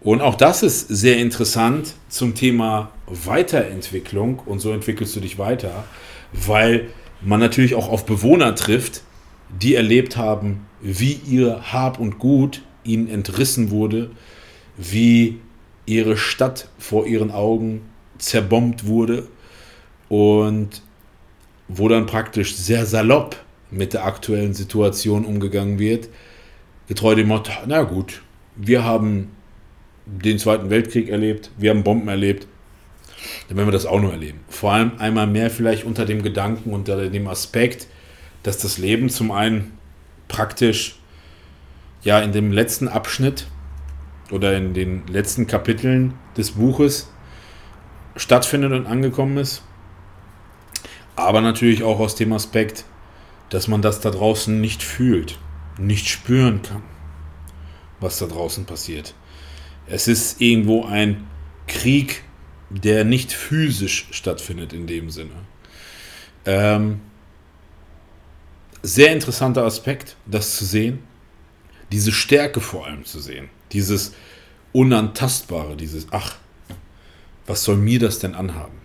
Und 0.00 0.20
auch 0.20 0.36
das 0.36 0.62
ist 0.62 0.86
sehr 0.88 1.16
interessant 1.16 1.94
zum 2.08 2.34
Thema 2.34 2.92
Weiterentwicklung 3.06 4.38
und 4.44 4.60
so 4.60 4.70
entwickelst 4.72 5.16
du 5.16 5.20
dich 5.20 5.38
weiter, 5.38 5.84
weil 6.32 6.88
man 7.20 7.40
natürlich 7.40 7.74
auch 7.74 7.88
auf 7.88 8.06
Bewohner 8.06 8.54
trifft, 8.54 9.02
die 9.60 9.74
erlebt 9.74 10.16
haben, 10.16 10.66
wie 10.80 11.20
ihr 11.26 11.72
Hab 11.72 11.98
und 11.98 12.18
Gut 12.18 12.62
ihnen 12.84 13.08
entrissen 13.08 13.70
wurde, 13.70 14.10
wie 14.78 15.40
ihre 15.84 16.16
Stadt 16.16 16.68
vor 16.78 17.06
ihren 17.06 17.30
Augen 17.30 17.82
zerbombt 18.18 18.86
wurde 18.86 19.26
und 20.08 20.82
wo 21.66 21.88
dann 21.88 22.06
praktisch 22.06 22.56
sehr 22.56 22.86
salopp 22.86 23.36
mit 23.70 23.92
der 23.92 24.06
aktuellen 24.06 24.54
Situation 24.54 25.24
umgegangen 25.24 25.78
wird, 25.78 26.08
getreu 26.86 27.14
dem 27.14 27.28
Motto, 27.28 27.52
na 27.66 27.82
gut, 27.82 28.22
wir 28.56 28.84
haben 28.84 29.30
den 30.06 30.38
Zweiten 30.38 30.70
Weltkrieg 30.70 31.08
erlebt, 31.08 31.50
wir 31.58 31.70
haben 31.70 31.84
Bomben 31.84 32.08
erlebt, 32.08 32.46
dann 33.48 33.56
werden 33.58 33.68
wir 33.68 33.72
das 33.72 33.84
auch 33.84 34.00
noch 34.00 34.12
erleben. 34.12 34.40
Vor 34.48 34.72
allem 34.72 34.92
einmal 34.98 35.26
mehr 35.26 35.50
vielleicht 35.50 35.84
unter 35.84 36.06
dem 36.06 36.22
Gedanken, 36.22 36.72
unter 36.72 37.10
dem 37.10 37.26
Aspekt, 37.28 37.88
dass 38.42 38.58
das 38.58 38.78
Leben 38.78 39.10
zum 39.10 39.30
einen 39.30 39.72
praktisch 40.28 40.98
ja 42.02 42.20
in 42.20 42.32
dem 42.32 42.52
letzten 42.52 42.88
Abschnitt 42.88 43.48
oder 44.30 44.56
in 44.56 44.74
den 44.74 45.06
letzten 45.06 45.46
Kapiteln 45.46 46.14
des 46.36 46.52
Buches 46.52 47.10
stattfindet 48.16 48.72
und 48.72 48.86
angekommen 48.86 49.38
ist. 49.38 49.62
Aber 51.16 51.40
natürlich 51.40 51.82
auch 51.82 51.98
aus 51.98 52.14
dem 52.14 52.32
Aspekt, 52.32 52.84
dass 53.50 53.68
man 53.68 53.82
das 53.82 54.00
da 54.00 54.10
draußen 54.10 54.60
nicht 54.60 54.82
fühlt, 54.82 55.38
nicht 55.78 56.08
spüren 56.08 56.62
kann, 56.62 56.82
was 58.00 58.18
da 58.18 58.26
draußen 58.26 58.66
passiert. 58.66 59.14
Es 59.86 60.06
ist 60.06 60.40
irgendwo 60.40 60.84
ein 60.84 61.26
Krieg, 61.66 62.22
der 62.70 63.04
nicht 63.04 63.32
physisch 63.32 64.08
stattfindet 64.10 64.72
in 64.72 64.86
dem 64.86 65.10
Sinne. 65.10 65.32
Ähm, 66.44 67.00
sehr 68.82 69.12
interessanter 69.12 69.64
Aspekt, 69.64 70.16
das 70.26 70.56
zu 70.56 70.64
sehen. 70.64 71.00
Diese 71.90 72.12
Stärke 72.12 72.60
vor 72.60 72.86
allem 72.86 73.04
zu 73.04 73.18
sehen. 73.18 73.48
Dieses 73.72 74.14
Unantastbare, 74.72 75.76
dieses, 75.76 76.06
ach, 76.10 76.36
was 77.46 77.64
soll 77.64 77.76
mir 77.76 77.98
das 77.98 78.18
denn 78.18 78.34
anhaben? 78.34 78.78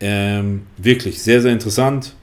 Ähm, 0.00 0.66
wirklich 0.76 1.22
sehr, 1.22 1.40
sehr 1.40 1.52
interessant. 1.52 2.14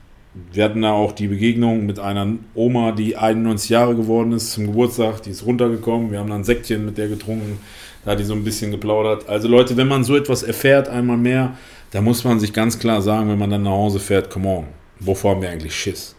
Wir 0.52 0.64
hatten 0.64 0.82
da 0.82 0.92
auch 0.92 1.12
die 1.12 1.28
Begegnung 1.28 1.86
mit 1.86 1.98
einer 1.98 2.26
Oma, 2.54 2.92
die 2.92 3.16
91 3.16 3.70
Jahre 3.70 3.94
geworden 3.94 4.32
ist 4.32 4.52
zum 4.52 4.66
Geburtstag. 4.66 5.22
Die 5.22 5.30
ist 5.30 5.46
runtergekommen. 5.46 6.10
Wir 6.10 6.18
haben 6.18 6.28
dann 6.28 6.40
ein 6.40 6.44
Säckchen 6.44 6.84
mit 6.84 6.98
der 6.98 7.08
getrunken. 7.08 7.58
Da 8.04 8.12
hat 8.12 8.20
die 8.20 8.24
so 8.24 8.34
ein 8.34 8.44
bisschen 8.44 8.70
geplaudert. 8.70 9.28
Also 9.28 9.48
Leute, 9.48 9.76
wenn 9.76 9.88
man 9.88 10.04
so 10.04 10.16
etwas 10.16 10.42
erfährt, 10.42 10.88
einmal 10.88 11.16
mehr, 11.16 11.56
da 11.92 12.00
muss 12.00 12.24
man 12.24 12.40
sich 12.40 12.52
ganz 12.52 12.78
klar 12.78 13.00
sagen, 13.02 13.28
wenn 13.28 13.38
man 13.38 13.50
dann 13.50 13.62
nach 13.62 13.70
Hause 13.70 14.00
fährt, 14.00 14.28
come 14.28 14.48
on, 14.48 14.66
wovor 14.98 15.32
haben 15.32 15.42
wir 15.42 15.50
eigentlich 15.50 15.74
Schiss? 15.74 16.16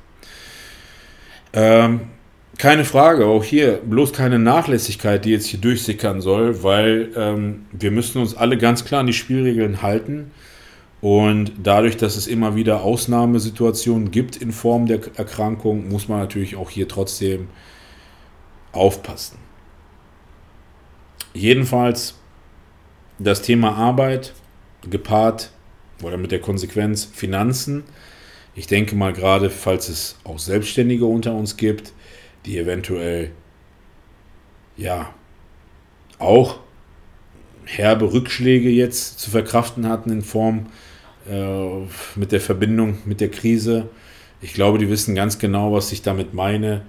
Ähm, 1.51 2.01
keine 2.57 2.85
Frage, 2.85 3.25
auch 3.25 3.43
hier 3.43 3.81
bloß 3.83 4.13
keine 4.13 4.39
Nachlässigkeit, 4.39 5.25
die 5.25 5.31
jetzt 5.31 5.47
hier 5.47 5.59
durchsickern 5.59 6.21
soll, 6.21 6.63
weil 6.63 7.11
ähm, 7.15 7.65
wir 7.71 7.91
müssen 7.91 8.21
uns 8.21 8.35
alle 8.35 8.57
ganz 8.57 8.85
klar 8.85 9.01
an 9.01 9.07
die 9.07 9.13
Spielregeln 9.13 9.81
halten. 9.81 10.31
Und 11.01 11.51
dadurch, 11.61 11.97
dass 11.97 12.15
es 12.15 12.25
immer 12.25 12.55
wieder 12.55 12.81
Ausnahmesituationen 12.81 14.11
gibt 14.11 14.37
in 14.37 14.51
Form 14.51 14.87
der 14.87 15.01
Erkrankung, 15.15 15.89
muss 15.89 16.07
man 16.07 16.19
natürlich 16.19 16.55
auch 16.55 16.69
hier 16.69 16.87
trotzdem 16.87 17.49
aufpassen. 18.71 19.37
Jedenfalls 21.33 22.15
das 23.19 23.41
Thema 23.41 23.75
Arbeit 23.75 24.33
gepaart 24.89 25.51
oder 26.01 26.17
mit 26.17 26.31
der 26.31 26.39
Konsequenz 26.39 27.05
Finanzen. 27.05 27.83
Ich 28.55 28.67
denke 28.67 28.95
mal 28.95 29.13
gerade, 29.13 29.49
falls 29.49 29.89
es 29.89 30.17
auch 30.23 30.39
Selbstständige 30.39 31.05
unter 31.05 31.33
uns 31.33 31.57
gibt, 31.57 31.93
die 32.45 32.57
eventuell 32.57 33.31
ja 34.77 35.13
auch 36.19 36.59
herbe 37.65 38.13
Rückschläge 38.13 38.69
jetzt 38.69 39.19
zu 39.19 39.31
verkraften 39.31 39.89
hatten 39.89 40.11
in 40.11 40.21
Form 40.21 40.67
äh, 41.29 41.85
mit 42.15 42.31
der 42.31 42.41
Verbindung 42.41 42.99
mit 43.05 43.21
der 43.21 43.29
Krise. 43.29 43.89
Ich 44.41 44.53
glaube, 44.53 44.77
die 44.77 44.89
wissen 44.89 45.15
ganz 45.15 45.39
genau, 45.39 45.73
was 45.73 45.91
ich 45.91 46.01
damit 46.01 46.33
meine. 46.33 46.83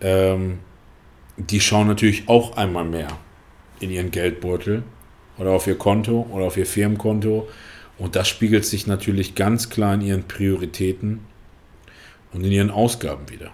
Ähm, 0.00 0.58
die 1.36 1.60
schauen 1.60 1.86
natürlich 1.86 2.28
auch 2.28 2.56
einmal 2.56 2.84
mehr 2.84 3.08
in 3.80 3.90
ihren 3.90 4.10
Geldbeutel 4.10 4.82
oder 5.38 5.50
auf 5.50 5.66
ihr 5.66 5.76
Konto 5.76 6.26
oder 6.32 6.46
auf 6.46 6.56
ihr 6.56 6.66
Firmenkonto. 6.66 7.48
Und 7.98 8.16
das 8.16 8.28
spiegelt 8.28 8.64
sich 8.64 8.86
natürlich 8.86 9.34
ganz 9.34 9.70
klar 9.70 9.94
in 9.94 10.00
ihren 10.00 10.22
Prioritäten 10.24 11.20
und 12.32 12.44
in 12.44 12.52
ihren 12.52 12.70
Ausgaben 12.70 13.28
wieder. 13.30 13.52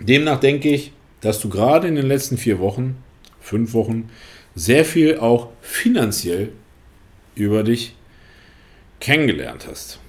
Demnach 0.00 0.40
denke 0.40 0.68
ich, 0.68 0.92
dass 1.20 1.40
du 1.40 1.48
gerade 1.48 1.88
in 1.88 1.96
den 1.96 2.06
letzten 2.06 2.38
vier 2.38 2.58
Wochen, 2.58 3.02
fünf 3.40 3.72
Wochen, 3.74 4.10
sehr 4.54 4.84
viel 4.84 5.18
auch 5.18 5.48
finanziell 5.60 6.52
über 7.34 7.62
dich 7.62 7.94
kennengelernt 9.00 9.66
hast. 9.68 10.00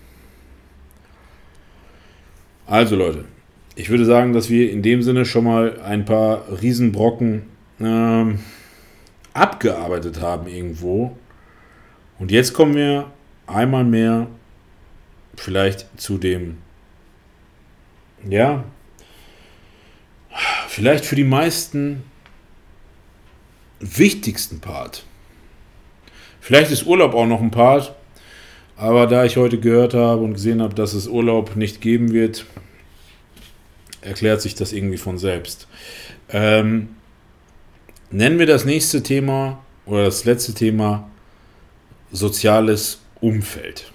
Also 2.65 2.95
Leute, 2.95 3.25
ich 3.75 3.89
würde 3.89 4.05
sagen, 4.05 4.33
dass 4.33 4.49
wir 4.49 4.71
in 4.71 4.81
dem 4.81 5.01
Sinne 5.01 5.25
schon 5.25 5.45
mal 5.45 5.79
ein 5.81 6.05
paar 6.05 6.45
Riesenbrocken 6.61 7.43
ähm, 7.79 8.39
abgearbeitet 9.33 10.21
haben 10.21 10.47
irgendwo. 10.47 11.15
Und 12.19 12.31
jetzt 12.31 12.53
kommen 12.53 12.75
wir 12.75 13.11
einmal 13.47 13.85
mehr 13.85 14.27
vielleicht 15.35 15.87
zu 15.99 16.17
dem, 16.17 16.57
ja, 18.27 18.65
vielleicht 20.79 21.03
für 21.03 21.17
die 21.17 21.25
meisten 21.25 22.03
wichtigsten 23.81 24.61
Part. 24.61 25.03
Vielleicht 26.39 26.71
ist 26.71 26.85
Urlaub 26.85 27.13
auch 27.15 27.25
noch 27.25 27.41
ein 27.41 27.51
Part, 27.51 27.93
aber 28.77 29.05
da 29.05 29.25
ich 29.25 29.35
heute 29.35 29.59
gehört 29.59 29.93
habe 29.93 30.21
und 30.21 30.35
gesehen 30.35 30.61
habe, 30.61 30.73
dass 30.73 30.93
es 30.93 31.07
Urlaub 31.07 31.57
nicht 31.57 31.81
geben 31.81 32.13
wird, 32.13 32.45
erklärt 33.99 34.41
sich 34.41 34.55
das 34.55 34.71
irgendwie 34.71 34.95
von 34.95 35.17
selbst. 35.17 35.67
Ähm, 36.29 36.95
nennen 38.09 38.39
wir 38.39 38.45
das 38.45 38.63
nächste 38.63 39.03
Thema 39.03 39.61
oder 39.85 40.05
das 40.05 40.23
letzte 40.23 40.53
Thema 40.53 41.09
soziales 42.09 43.01
Umfeld. 43.19 43.91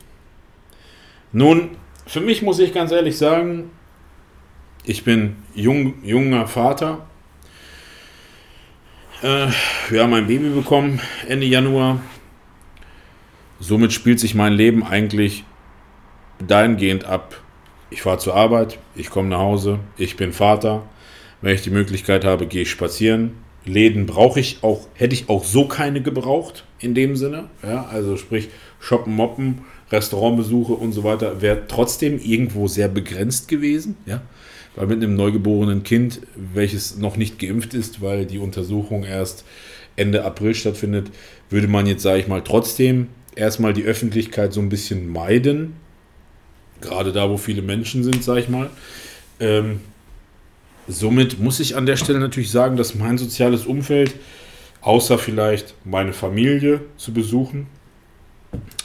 Nun, 1.33 1.79
für 2.07 2.21
mich 2.21 2.43
muss 2.43 2.59
ich 2.59 2.75
ganz 2.75 2.93
ehrlich 2.93 3.17
sagen, 3.17 3.71
ich 4.85 5.05
bin 5.05 5.37
jung, 5.55 5.95
junger 6.03 6.47
Vater. 6.47 7.07
Äh, 9.23 9.49
wir 9.89 10.03
haben 10.03 10.15
ein 10.15 10.27
Baby 10.27 10.51
bekommen 10.51 11.01
Ende 11.27 11.47
Januar. 11.47 12.01
Somit 13.61 13.93
spielt 13.93 14.21
sich 14.21 14.35
mein 14.35 14.53
Leben 14.53 14.85
eigentlich 14.85 15.45
dahingehend 16.47 17.05
ab. 17.05 17.41
Ich 17.91 18.03
fahre 18.03 18.19
zur 18.19 18.35
Arbeit, 18.35 18.79
ich 18.95 19.09
komme 19.09 19.29
nach 19.29 19.39
Hause, 19.39 19.79
ich 19.97 20.17
bin 20.17 20.33
Vater. 20.33 20.83
Wenn 21.41 21.55
ich 21.55 21.63
die 21.63 21.71
Möglichkeit 21.71 22.25
habe, 22.25 22.47
gehe 22.47 22.63
ich 22.63 22.71
spazieren. 22.71 23.33
Läden 23.65 24.05
brauche 24.05 24.41
ich 24.41 24.59
auch, 24.63 24.89
hätte 24.95 25.15
ich 25.15 25.31
auch 25.31 25.45
so 25.45 25.67
keine 25.67 26.03
gebraucht 26.03 26.65
in 26.81 26.95
dem 26.95 27.17
Sinne. 27.17 27.49
Ja, 27.63 27.87
also 27.87 28.17
sprich 28.17 28.49
Shoppen, 28.81 29.15
Moppen, 29.15 29.63
Restaurantbesuche 29.91 30.75
und 30.75 30.93
so 30.93 31.05
weiter 31.05 31.41
wäre 31.41 31.67
trotzdem 31.67 32.19
irgendwo 32.19 32.69
sehr 32.69 32.89
begrenzt 32.89 33.49
gewesen. 33.49 33.97
Ja, 34.05 34.21
weil 34.77 34.87
mit 34.87 35.03
einem 35.03 35.15
neugeborenen 35.15 35.83
Kind, 35.83 36.21
welches 36.35 36.97
noch 36.97 37.17
nicht 37.17 37.39
geimpft 37.39 37.75
ist, 37.75 38.01
weil 38.01 38.27
die 38.27 38.39
Untersuchung 38.39 39.05
erst 39.05 39.45
Ende 39.97 40.25
April 40.25 40.55
stattfindet, 40.55 41.11
würde 41.51 41.69
man 41.69 41.87
jetzt, 41.87 42.03
sage 42.03 42.21
ich 42.21 42.29
mal, 42.29 42.43
trotzdem 42.43 43.09
erstmal 43.37 43.73
die 43.73 43.85
Öffentlichkeit 43.85 44.53
so 44.53 44.61
ein 44.61 44.69
bisschen 44.69 45.09
meiden. 45.09 45.75
Gerade 46.81 47.13
da, 47.13 47.31
wo 47.31 47.37
viele 47.37 47.63
Menschen 47.63 48.03
sind, 48.03 48.25
sage 48.25 48.41
ich 48.41 48.49
mal. 48.49 48.71
Ähm, 49.41 49.81
somit 50.89 51.39
muss 51.39 51.61
ich 51.61 51.77
an 51.77 51.87
der 51.87 51.97
Stelle 51.97 52.19
natürlich 52.19 52.51
sagen, 52.51 52.77
dass 52.77 52.95
mein 52.95 53.19
soziales 53.19 53.67
Umfeld, 53.67 54.15
außer 54.81 55.19
vielleicht 55.19 55.75
meine 55.85 56.13
Familie 56.13 56.81
zu 56.97 57.13
besuchen, 57.13 57.69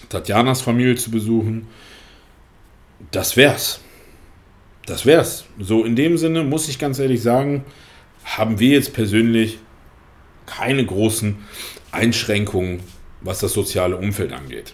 Tatjanas 0.09 0.61
Familie 0.61 0.95
zu 0.95 1.11
besuchen, 1.11 1.67
das 3.11 3.35
wär's. 3.35 3.81
Das 4.89 5.05
wär's. 5.05 5.45
So 5.59 5.85
in 5.85 5.95
dem 5.95 6.17
Sinne 6.17 6.43
muss 6.43 6.67
ich 6.67 6.79
ganz 6.79 6.97
ehrlich 6.97 7.21
sagen, 7.21 7.63
haben 8.25 8.59
wir 8.59 8.69
jetzt 8.69 8.93
persönlich 8.93 9.59
keine 10.47 10.83
großen 10.83 11.37
Einschränkungen, 11.91 12.79
was 13.21 13.37
das 13.37 13.53
soziale 13.53 13.97
Umfeld 13.97 14.33
angeht. 14.33 14.73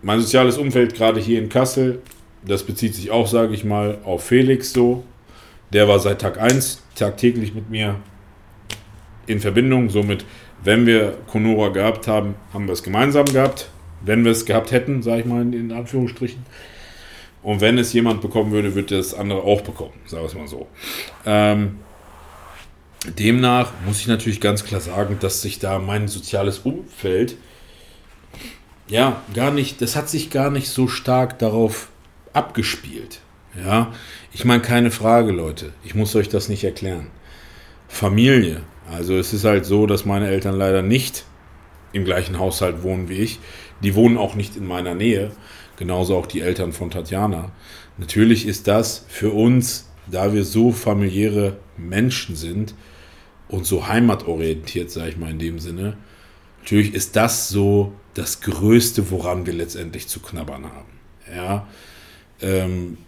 Mein 0.00 0.20
soziales 0.20 0.56
Umfeld 0.56 0.94
gerade 0.94 1.20
hier 1.20 1.38
in 1.38 1.50
Kassel, 1.50 2.00
das 2.42 2.62
bezieht 2.62 2.94
sich 2.94 3.10
auch, 3.10 3.26
sage 3.26 3.52
ich 3.52 3.64
mal, 3.64 3.98
auf 4.02 4.24
Felix 4.24 4.72
so. 4.72 5.04
Der 5.74 5.88
war 5.88 5.98
seit 5.98 6.22
Tag 6.22 6.40
1 6.40 6.82
tagtäglich 6.94 7.52
mit 7.52 7.68
mir 7.68 7.96
in 9.26 9.40
Verbindung. 9.40 9.90
Somit, 9.90 10.24
wenn 10.64 10.86
wir 10.86 11.18
Conora 11.26 11.68
gehabt 11.68 12.08
haben, 12.08 12.34
haben 12.54 12.66
wir 12.66 12.72
es 12.72 12.82
gemeinsam 12.82 13.26
gehabt. 13.26 13.68
Wenn 14.02 14.24
wir 14.24 14.32
es 14.32 14.46
gehabt 14.46 14.70
hätten, 14.70 15.02
sage 15.02 15.20
ich 15.20 15.26
mal 15.26 15.42
in 15.42 15.70
Anführungsstrichen. 15.70 16.46
Und 17.46 17.60
wenn 17.60 17.78
es 17.78 17.92
jemand 17.92 18.22
bekommen 18.22 18.50
würde, 18.50 18.74
würde 18.74 18.96
das 18.96 19.14
andere 19.14 19.44
auch 19.44 19.60
bekommen, 19.60 19.92
sagen 20.06 20.24
wir 20.24 20.26
es 20.26 20.34
mal 20.34 20.48
so. 20.48 20.66
Ähm, 21.24 21.78
demnach 23.16 23.70
muss 23.86 24.00
ich 24.00 24.08
natürlich 24.08 24.40
ganz 24.40 24.64
klar 24.64 24.80
sagen, 24.80 25.18
dass 25.20 25.42
sich 25.42 25.60
da 25.60 25.78
mein 25.78 26.08
soziales 26.08 26.58
Umfeld 26.58 27.36
ja 28.88 29.22
gar 29.32 29.52
nicht, 29.52 29.80
das 29.80 29.94
hat 29.94 30.08
sich 30.08 30.30
gar 30.30 30.50
nicht 30.50 30.68
so 30.68 30.88
stark 30.88 31.38
darauf 31.38 31.88
abgespielt. 32.32 33.20
Ja, 33.64 33.92
ich 34.32 34.44
meine, 34.44 34.60
keine 34.60 34.90
Frage, 34.90 35.30
Leute. 35.30 35.72
Ich 35.84 35.94
muss 35.94 36.16
euch 36.16 36.28
das 36.28 36.48
nicht 36.48 36.64
erklären. 36.64 37.12
Familie. 37.86 38.62
Also 38.90 39.16
es 39.16 39.32
ist 39.32 39.44
halt 39.44 39.66
so, 39.66 39.86
dass 39.86 40.04
meine 40.04 40.26
Eltern 40.26 40.56
leider 40.56 40.82
nicht 40.82 41.24
im 41.92 42.04
gleichen 42.04 42.40
Haushalt 42.40 42.82
wohnen 42.82 43.08
wie 43.08 43.18
ich. 43.18 43.38
Die 43.84 43.94
wohnen 43.94 44.18
auch 44.18 44.34
nicht 44.34 44.56
in 44.56 44.66
meiner 44.66 44.96
Nähe. 44.96 45.30
Genauso 45.76 46.16
auch 46.16 46.26
die 46.26 46.40
Eltern 46.40 46.72
von 46.72 46.90
Tatjana. 46.90 47.52
Natürlich 47.98 48.46
ist 48.46 48.66
das 48.66 49.04
für 49.08 49.30
uns, 49.30 49.88
da 50.10 50.32
wir 50.32 50.44
so 50.44 50.72
familiäre 50.72 51.56
Menschen 51.76 52.36
sind 52.36 52.74
und 53.48 53.66
so 53.66 53.88
heimatorientiert, 53.88 54.90
sage 54.90 55.10
ich 55.10 55.16
mal 55.16 55.30
in 55.30 55.38
dem 55.38 55.58
Sinne, 55.58 55.96
natürlich 56.60 56.94
ist 56.94 57.16
das 57.16 57.48
so 57.48 57.92
das 58.14 58.40
Größte, 58.40 59.10
woran 59.10 59.46
wir 59.46 59.52
letztendlich 59.52 60.08
zu 60.08 60.20
knabbern 60.20 60.64
haben. 60.64 60.98
Ja, 61.34 61.66
ähm, 62.40 62.98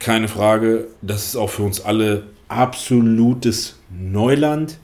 keine 0.00 0.28
Frage, 0.28 0.88
das 1.02 1.26
ist 1.26 1.36
auch 1.36 1.50
für 1.50 1.62
uns 1.62 1.80
alle 1.80 2.24
absolutes 2.48 3.76
Neuland. 3.90 4.78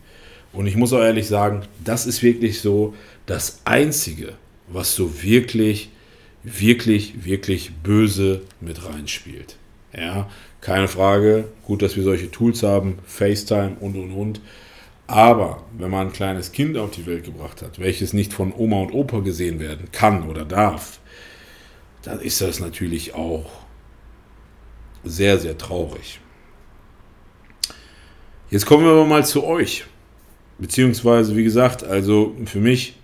Und 0.53 0.67
ich 0.67 0.77
muss 0.77 0.93
auch 0.93 1.01
ehrlich 1.01 1.29
sagen, 1.29 1.63
das 1.85 2.07
ist 2.07 2.23
wirklich 2.23 2.61
so 2.61 2.95
das 3.27 3.61
Einzige, 3.65 4.35
was 4.69 4.95
so 4.95 5.23
wirklich, 5.23 5.91
wirklich, 6.43 7.25
wirklich 7.25 7.73
böse 7.83 8.43
mit 8.61 8.87
reinspielt. 8.87 9.57
Ja, 9.93 10.29
keine 10.61 10.89
Frage. 10.89 11.49
Gut, 11.65 11.83
dass 11.83 11.97
wir 11.97 12.03
solche 12.03 12.31
Tools 12.31 12.63
haben, 12.63 12.99
FaceTime 13.07 13.77
und 13.81 13.97
und 13.97 14.13
und. 14.13 14.41
Aber 15.07 15.65
wenn 15.77 15.91
man 15.91 16.09
ein 16.09 16.13
kleines 16.13 16.53
Kind 16.53 16.77
auf 16.77 16.93
die 16.93 17.05
Welt 17.07 17.25
gebracht 17.25 17.63
hat, 17.63 17.81
welches 17.81 18.13
nicht 18.13 18.33
von 18.33 18.53
Oma 18.57 18.83
und 18.83 18.93
Opa 18.93 19.21
gesehen 19.21 19.59
werden 19.59 19.89
kann 19.91 20.29
oder 20.29 20.45
darf, 20.45 21.01
dann 22.03 22.21
ist 22.21 22.41
das 22.41 22.61
natürlich 22.61 23.15
auch 23.15 23.51
sehr, 25.03 25.39
sehr 25.39 25.59
traurig. 25.59 26.21
Jetzt 28.51 28.67
kommen 28.67 28.85
wir 28.85 28.93
aber 28.93 29.05
mal 29.05 29.25
zu 29.25 29.45
euch. 29.45 29.85
Beziehungsweise, 30.59 31.37
wie 31.37 31.45
gesagt, 31.45 31.83
also 31.85 32.37
für 32.45 32.61
mich, 32.61 32.97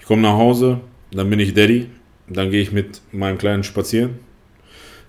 ich 0.00 0.04
komme 0.04 0.22
nach 0.22 0.36
Hause, 0.36 0.80
dann 1.10 1.30
bin 1.30 1.38
ich 1.38 1.54
Daddy, 1.54 1.88
dann 2.30 2.50
gehe 2.50 2.60
ich 2.60 2.72
mit 2.72 3.00
meinem 3.12 3.38
Kleinen 3.38 3.64
spazieren, 3.64 4.18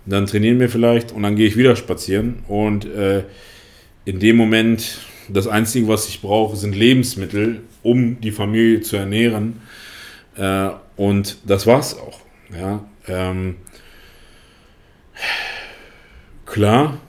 dann 0.05 0.25
trainieren 0.25 0.59
wir 0.59 0.69
vielleicht 0.69 1.11
und 1.11 1.23
dann 1.23 1.35
gehe 1.35 1.47
ich 1.47 1.57
wieder 1.57 1.75
spazieren. 1.75 2.39
Und 2.47 2.85
äh, 2.85 3.23
in 4.05 4.19
dem 4.19 4.37
Moment, 4.37 4.99
das 5.27 5.47
Einzige, 5.47 5.87
was 5.87 6.07
ich 6.07 6.21
brauche, 6.21 6.55
sind 6.55 6.75
Lebensmittel, 6.75 7.61
um 7.83 8.19
die 8.21 8.31
Familie 8.31 8.81
zu 8.81 8.97
ernähren. 8.97 9.61
Äh, 10.35 10.69
und 10.95 11.37
das 11.45 11.67
war's 11.67 11.97
auch. 11.97 12.21
Ja, 12.57 12.83
ähm, 13.07 13.57
klar, 16.45 16.99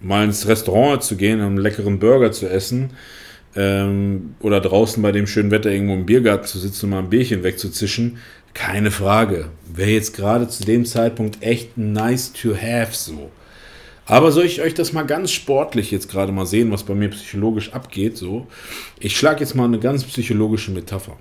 mal 0.00 0.24
ins 0.24 0.48
Restaurant 0.48 1.02
zu 1.02 1.16
gehen, 1.16 1.40
einen 1.40 1.56
leckeren 1.56 1.98
Burger 1.98 2.32
zu 2.32 2.48
essen 2.48 2.90
ähm, 3.54 4.34
oder 4.40 4.60
draußen 4.60 5.02
bei 5.02 5.12
dem 5.12 5.26
schönen 5.26 5.50
Wetter 5.50 5.70
irgendwo 5.70 5.94
im 5.94 6.06
Biergarten 6.06 6.46
zu 6.46 6.58
sitzen 6.58 6.86
und 6.86 6.90
mal 6.90 6.98
ein 7.00 7.10
Bierchen 7.10 7.42
wegzuzischen, 7.42 8.18
keine 8.54 8.90
Frage. 8.90 9.50
Wäre 9.66 9.90
jetzt 9.90 10.14
gerade 10.14 10.48
zu 10.48 10.64
dem 10.64 10.84
Zeitpunkt 10.84 11.42
echt 11.42 11.76
nice 11.78 12.32
to 12.32 12.54
have 12.54 12.92
so. 12.92 13.30
Aber 14.06 14.32
soll 14.32 14.44
ich 14.44 14.60
euch 14.60 14.74
das 14.74 14.92
mal 14.92 15.04
ganz 15.04 15.30
sportlich 15.30 15.92
jetzt 15.92 16.10
gerade 16.10 16.32
mal 16.32 16.46
sehen, 16.46 16.72
was 16.72 16.82
bei 16.82 16.94
mir 16.94 17.10
psychologisch 17.10 17.72
abgeht, 17.72 18.16
so? 18.16 18.48
Ich 18.98 19.16
schlage 19.16 19.40
jetzt 19.40 19.54
mal 19.54 19.66
eine 19.66 19.78
ganz 19.78 20.02
psychologische 20.04 20.72
Metapher. 20.72 21.16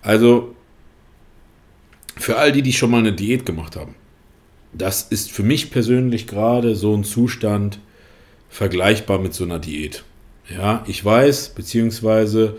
Also, 0.00 0.54
für 2.16 2.36
all 2.36 2.52
die, 2.52 2.62
die 2.62 2.72
schon 2.72 2.92
mal 2.92 2.98
eine 2.98 3.12
Diät 3.12 3.44
gemacht 3.44 3.74
haben, 3.74 3.96
das 4.72 5.02
ist 5.02 5.32
für 5.32 5.42
mich 5.42 5.70
persönlich 5.72 6.26
gerade 6.28 6.76
so 6.76 6.94
ein 6.94 7.02
Zustand 7.02 7.80
vergleichbar 8.48 9.18
mit 9.18 9.34
so 9.34 9.42
einer 9.42 9.58
Diät. 9.58 10.04
Ja, 10.48 10.84
ich 10.86 11.04
weiß, 11.04 11.50
beziehungsweise 11.50 12.58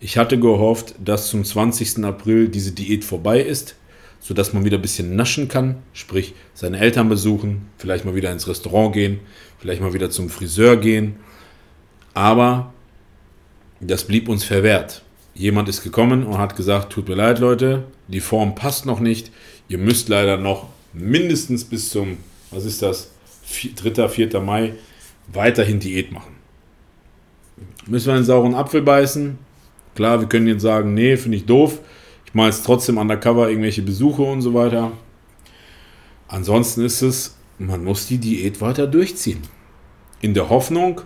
ich 0.00 0.16
hatte 0.16 0.38
gehofft, 0.38 0.94
dass 0.98 1.28
zum 1.28 1.44
20. 1.44 2.04
April 2.04 2.48
diese 2.48 2.72
Diät 2.72 3.04
vorbei 3.04 3.40
ist, 3.40 3.76
sodass 4.18 4.52
man 4.52 4.64
wieder 4.64 4.78
ein 4.78 4.82
bisschen 4.82 5.14
naschen 5.14 5.48
kann, 5.48 5.76
sprich 5.92 6.34
seine 6.54 6.78
Eltern 6.78 7.08
besuchen, 7.08 7.68
vielleicht 7.76 8.04
mal 8.06 8.14
wieder 8.14 8.32
ins 8.32 8.48
Restaurant 8.48 8.94
gehen, 8.94 9.20
vielleicht 9.58 9.82
mal 9.82 9.92
wieder 9.92 10.10
zum 10.10 10.30
Friseur 10.30 10.76
gehen. 10.78 11.16
Aber 12.14 12.72
das 13.80 14.04
blieb 14.04 14.28
uns 14.28 14.44
verwehrt. 14.44 15.02
Jemand 15.34 15.68
ist 15.68 15.82
gekommen 15.82 16.24
und 16.24 16.38
hat 16.38 16.56
gesagt, 16.56 16.92
tut 16.92 17.08
mir 17.08 17.14
leid 17.14 17.38
Leute, 17.38 17.84
die 18.08 18.20
Form 18.20 18.54
passt 18.54 18.84
noch 18.84 19.00
nicht, 19.00 19.30
ihr 19.68 19.78
müsst 19.78 20.08
leider 20.08 20.36
noch 20.36 20.68
mindestens 20.92 21.64
bis 21.64 21.90
zum, 21.90 22.18
was 22.50 22.64
ist 22.64 22.82
das, 22.82 23.10
3., 23.76 24.08
4. 24.08 24.40
Mai 24.40 24.74
weiterhin 25.32 25.78
Diät 25.78 26.10
machen. 26.10 26.34
Müssen 27.86 28.08
wir 28.08 28.14
einen 28.14 28.24
sauren 28.24 28.54
Apfel 28.54 28.82
beißen? 28.82 29.38
Klar, 29.94 30.20
wir 30.20 30.28
können 30.28 30.46
jetzt 30.46 30.62
sagen, 30.62 30.94
nee, 30.94 31.16
finde 31.16 31.36
ich 31.36 31.46
doof. 31.46 31.80
Ich 32.24 32.34
mache 32.34 32.46
jetzt 32.46 32.64
trotzdem 32.64 32.98
undercover 32.98 33.48
irgendwelche 33.48 33.82
Besuche 33.82 34.22
und 34.22 34.42
so 34.42 34.54
weiter. 34.54 34.92
Ansonsten 36.28 36.84
ist 36.84 37.02
es, 37.02 37.36
man 37.58 37.84
muss 37.84 38.06
die 38.06 38.18
Diät 38.18 38.60
weiter 38.60 38.86
durchziehen. 38.86 39.42
In 40.20 40.34
der 40.34 40.48
Hoffnung, 40.48 41.00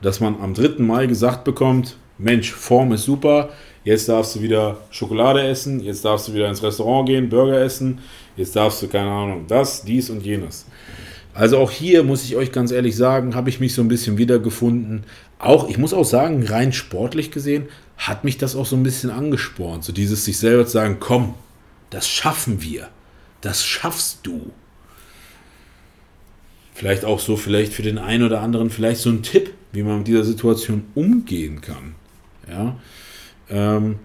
dass 0.00 0.20
man 0.20 0.40
am 0.40 0.54
3. 0.54 0.82
Mai 0.82 1.06
gesagt 1.06 1.44
bekommt, 1.44 1.96
Mensch, 2.16 2.52
Form 2.52 2.92
ist 2.92 3.04
super, 3.04 3.50
jetzt 3.84 4.08
darfst 4.08 4.36
du 4.36 4.42
wieder 4.42 4.78
Schokolade 4.90 5.42
essen, 5.42 5.80
jetzt 5.80 6.04
darfst 6.04 6.28
du 6.28 6.34
wieder 6.34 6.48
ins 6.48 6.62
Restaurant 6.62 7.08
gehen, 7.08 7.28
Burger 7.28 7.60
essen, 7.60 7.98
jetzt 8.36 8.56
darfst 8.56 8.82
du, 8.82 8.88
keine 8.88 9.10
Ahnung, 9.10 9.44
das, 9.48 9.84
dies 9.84 10.10
und 10.10 10.24
jenes. 10.24 10.66
Also 11.32 11.58
auch 11.58 11.70
hier 11.70 12.02
muss 12.02 12.24
ich 12.24 12.36
euch 12.36 12.52
ganz 12.52 12.70
ehrlich 12.72 12.96
sagen, 12.96 13.34
habe 13.34 13.50
ich 13.50 13.60
mich 13.60 13.74
so 13.74 13.82
ein 13.82 13.88
bisschen 13.88 14.18
wiedergefunden. 14.18 15.04
Auch, 15.38 15.68
ich 15.68 15.78
muss 15.78 15.94
auch 15.94 16.04
sagen, 16.04 16.44
rein 16.46 16.72
sportlich 16.72 17.30
gesehen, 17.30 17.68
hat 17.96 18.24
mich 18.24 18.38
das 18.38 18.56
auch 18.56 18.66
so 18.66 18.76
ein 18.76 18.82
bisschen 18.82 19.10
angespornt. 19.10 19.84
So 19.84 19.92
dieses 19.92 20.24
sich 20.24 20.38
selber 20.38 20.66
zu 20.66 20.72
sagen, 20.72 20.96
komm, 21.00 21.34
das 21.90 22.08
schaffen 22.08 22.62
wir. 22.62 22.88
Das 23.40 23.64
schaffst 23.64 24.20
du. 24.22 24.50
Vielleicht 26.74 27.04
auch 27.04 27.20
so, 27.20 27.36
vielleicht 27.36 27.72
für 27.72 27.82
den 27.82 27.98
einen 27.98 28.24
oder 28.24 28.40
anderen, 28.40 28.70
vielleicht 28.70 29.00
so 29.00 29.10
ein 29.10 29.22
Tipp, 29.22 29.52
wie 29.72 29.82
man 29.82 29.98
mit 29.98 30.08
dieser 30.08 30.24
Situation 30.24 30.84
umgehen 30.94 31.60
kann. 31.60 31.94
Ja. 32.48 32.76
Ähm, 33.48 33.98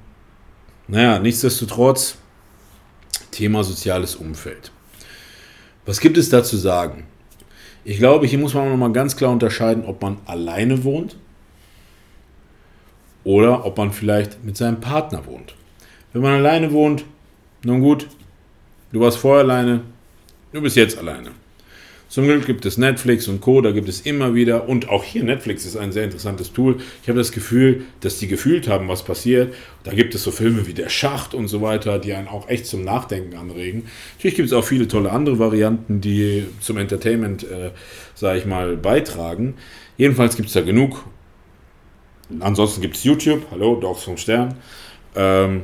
naja, 0.87 1.19
nichtsdestotrotz, 1.19 2.17
Thema 3.31 3.63
soziales 3.63 4.15
Umfeld. 4.15 4.71
Was 5.85 5.99
gibt 5.99 6.17
es 6.17 6.29
da 6.29 6.43
zu 6.43 6.57
sagen? 6.57 7.05
Ich 7.87 7.99
glaube, 7.99 8.25
hier 8.25 8.39
muss 8.39 8.55
man 8.55 8.67
nochmal 8.67 8.91
ganz 8.91 9.15
klar 9.15 9.31
unterscheiden, 9.31 9.85
ob 9.85 10.01
man 10.01 10.17
alleine 10.25 10.83
wohnt 10.83 11.17
oder 13.23 13.63
ob 13.63 13.77
man 13.77 13.91
vielleicht 13.91 14.43
mit 14.43 14.57
seinem 14.57 14.79
Partner 14.79 15.23
wohnt. 15.27 15.53
Wenn 16.11 16.23
man 16.23 16.33
alleine 16.33 16.71
wohnt, 16.71 17.05
nun 17.63 17.81
gut, 17.81 18.07
du 18.91 18.99
warst 19.01 19.19
vorher 19.19 19.43
alleine, 19.43 19.81
du 20.51 20.61
bist 20.61 20.75
jetzt 20.75 20.97
alleine. 20.97 21.29
Zum 22.15 22.27
Glück 22.27 22.45
gibt 22.45 22.65
es 22.65 22.77
Netflix 22.77 23.27
und 23.27 23.41
Co., 23.41 23.59
da 23.59 23.71
gibt 23.71 23.89
es 23.89 23.99
immer 23.99 24.33
wieder, 24.33 24.69
und 24.69 24.87
auch 24.87 25.03
hier 25.03 25.25
Netflix 25.25 25.65
ist 25.65 25.75
ein 25.75 25.91
sehr 25.91 26.05
interessantes 26.05 26.53
Tool. 26.53 26.77
Ich 27.03 27.09
habe 27.09 27.19
das 27.19 27.33
Gefühl, 27.33 27.83
dass 27.99 28.19
die 28.19 28.29
gefühlt 28.29 28.69
haben, 28.69 28.87
was 28.87 29.03
passiert. 29.03 29.53
Da 29.83 29.91
gibt 29.91 30.15
es 30.15 30.23
so 30.23 30.31
Filme 30.31 30.65
wie 30.65 30.73
Der 30.73 30.87
Schacht 30.87 31.33
und 31.33 31.49
so 31.49 31.61
weiter, 31.61 31.99
die 31.99 32.13
einen 32.13 32.29
auch 32.29 32.47
echt 32.47 32.67
zum 32.67 32.85
Nachdenken 32.85 33.35
anregen. 33.35 33.89
Natürlich 34.13 34.37
gibt 34.37 34.47
es 34.47 34.53
auch 34.53 34.63
viele 34.63 34.87
tolle 34.87 35.11
andere 35.11 35.39
Varianten, 35.39 35.99
die 35.99 36.45
zum 36.61 36.77
Entertainment, 36.77 37.43
äh, 37.43 37.71
sage 38.13 38.39
ich 38.39 38.45
mal, 38.45 38.77
beitragen. 38.77 39.55
Jedenfalls 39.97 40.37
gibt 40.37 40.47
es 40.47 40.53
da 40.53 40.61
genug. 40.61 41.03
Ansonsten 42.39 42.79
gibt 42.79 42.95
es 42.95 43.03
YouTube, 43.03 43.45
hallo, 43.51 43.75
Dogs 43.75 44.03
vom 44.03 44.15
Stern. 44.15 44.55
Ähm, 45.17 45.63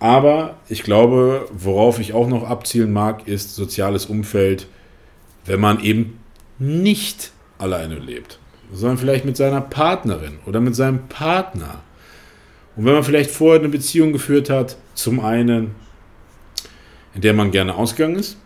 aber 0.00 0.56
ich 0.68 0.82
glaube, 0.82 1.46
worauf 1.52 2.00
ich 2.00 2.12
auch 2.12 2.26
noch 2.26 2.42
abzielen 2.42 2.92
mag, 2.92 3.28
ist 3.28 3.54
soziales 3.54 4.06
Umfeld 4.06 4.66
wenn 5.50 5.58
man 5.58 5.80
eben 5.80 6.20
nicht 6.60 7.32
alleine 7.58 7.96
lebt, 7.96 8.38
sondern 8.72 8.98
vielleicht 8.98 9.24
mit 9.24 9.36
seiner 9.36 9.60
Partnerin 9.60 10.38
oder 10.46 10.60
mit 10.60 10.76
seinem 10.76 11.08
Partner. 11.08 11.82
Und 12.76 12.84
wenn 12.84 12.94
man 12.94 13.02
vielleicht 13.02 13.32
vorher 13.32 13.58
eine 13.58 13.68
Beziehung 13.68 14.12
geführt 14.12 14.48
hat, 14.48 14.76
zum 14.94 15.18
einen, 15.18 15.74
in 17.16 17.22
der 17.22 17.34
man 17.34 17.50
gerne 17.50 17.74
ausgegangen 17.74 18.14
ist, 18.14 18.36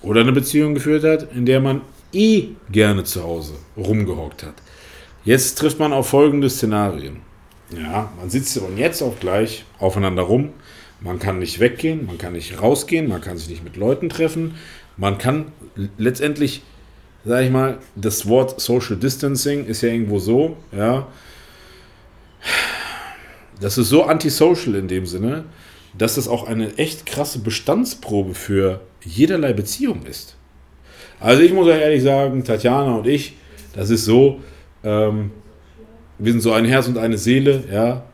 oder 0.00 0.22
eine 0.22 0.32
Beziehung 0.32 0.74
geführt 0.74 1.04
hat, 1.04 1.32
in 1.32 1.46
der 1.46 1.60
man 1.60 1.82
eh 2.12 2.48
gerne 2.72 3.04
zu 3.04 3.22
Hause 3.22 3.54
rumgehockt 3.76 4.42
hat. 4.42 4.54
Jetzt 5.24 5.58
trifft 5.58 5.78
man 5.78 5.92
auf 5.92 6.08
folgende 6.08 6.50
Szenarien. 6.50 7.18
Ja, 7.70 8.10
man 8.18 8.30
sitzt 8.30 8.58
von 8.58 8.76
jetzt 8.76 9.00
auf 9.00 9.20
gleich 9.20 9.64
aufeinander 9.78 10.22
rum. 10.22 10.48
Man 11.00 11.20
kann 11.20 11.38
nicht 11.38 11.60
weggehen, 11.60 12.06
man 12.06 12.18
kann 12.18 12.32
nicht 12.32 12.60
rausgehen, 12.60 13.08
man 13.08 13.20
kann 13.20 13.38
sich 13.38 13.48
nicht 13.48 13.62
mit 13.62 13.76
Leuten 13.76 14.08
treffen. 14.08 14.56
Man 14.96 15.18
kann 15.18 15.52
letztendlich, 15.98 16.62
sage 17.24 17.46
ich 17.46 17.50
mal, 17.50 17.78
das 17.96 18.28
Wort 18.28 18.60
Social 18.60 18.96
Distancing 18.96 19.66
ist 19.66 19.82
ja 19.82 19.88
irgendwo 19.88 20.18
so, 20.18 20.56
ja, 20.76 21.06
das 23.60 23.78
ist 23.78 23.88
so 23.88 24.04
antisocial 24.04 24.74
in 24.74 24.88
dem 24.88 25.06
Sinne, 25.06 25.44
dass 25.96 26.16
es 26.16 26.28
auch 26.28 26.46
eine 26.46 26.76
echt 26.78 27.06
krasse 27.06 27.38
Bestandsprobe 27.38 28.34
für 28.34 28.80
jederlei 29.04 29.52
Beziehung 29.52 30.04
ist. 30.04 30.36
Also 31.20 31.42
ich 31.42 31.52
muss 31.52 31.68
euch 31.68 31.80
ehrlich 31.80 32.02
sagen, 32.02 32.44
Tatjana 32.44 32.96
und 32.96 33.06
ich, 33.06 33.36
das 33.74 33.90
ist 33.90 34.04
so, 34.04 34.40
ähm, 34.82 35.30
wir 36.18 36.32
sind 36.32 36.40
so 36.40 36.52
ein 36.52 36.64
Herz 36.64 36.88
und 36.88 36.98
eine 36.98 37.18
Seele, 37.18 37.64
ja. 37.72 38.04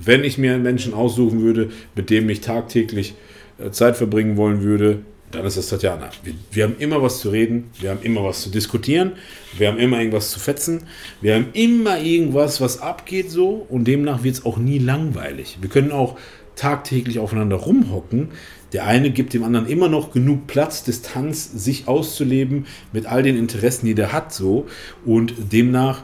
Wenn 0.00 0.22
ich 0.22 0.38
mir 0.38 0.54
einen 0.54 0.62
Menschen 0.62 0.94
aussuchen 0.94 1.40
würde, 1.42 1.70
mit 1.94 2.10
dem 2.10 2.28
ich 2.28 2.40
tagtäglich 2.40 3.14
äh, 3.58 3.70
Zeit 3.70 3.96
verbringen 3.96 4.36
wollen 4.36 4.62
würde, 4.62 5.00
dann 5.30 5.44
ist 5.44 5.56
das 5.56 5.68
Tatjana. 5.68 6.10
Wir, 6.22 6.34
wir, 6.50 6.64
haben 6.64 6.76
immer 6.78 7.02
was 7.02 7.20
zu 7.20 7.30
reden, 7.30 7.70
wir 7.80 7.90
haben 7.90 8.02
immer 8.02 8.24
was 8.24 8.42
zu 8.42 8.50
diskutieren, 8.50 9.12
wir 9.56 9.68
haben 9.68 9.78
immer 9.78 9.98
irgendwas 9.98 10.30
zu 10.30 10.40
fetzen, 10.40 10.84
wir 11.20 11.34
haben 11.34 11.48
immer 11.52 12.00
irgendwas, 12.00 12.60
was 12.60 12.80
abgeht 12.80 13.30
so 13.30 13.66
und 13.68 13.84
demnach 13.84 14.22
wird 14.22 14.36
es 14.36 14.44
auch 14.44 14.58
nie 14.58 14.78
langweilig. 14.78 15.58
Wir 15.60 15.68
können 15.68 15.92
auch 15.92 16.18
tagtäglich 16.56 17.18
aufeinander 17.18 17.56
rumhocken. 17.56 18.30
Der 18.72 18.86
eine 18.86 19.10
gibt 19.10 19.32
dem 19.32 19.44
anderen 19.44 19.66
immer 19.66 19.88
noch 19.88 20.12
genug 20.12 20.46
Platz, 20.46 20.84
Distanz, 20.84 21.50
sich 21.52 21.88
auszuleben 21.88 22.66
mit 22.92 23.06
all 23.06 23.22
den 23.22 23.38
Interessen, 23.38 23.86
die 23.86 23.94
der 23.94 24.12
hat 24.12 24.32
so 24.32 24.66
und 25.06 25.34
demnach 25.52 26.02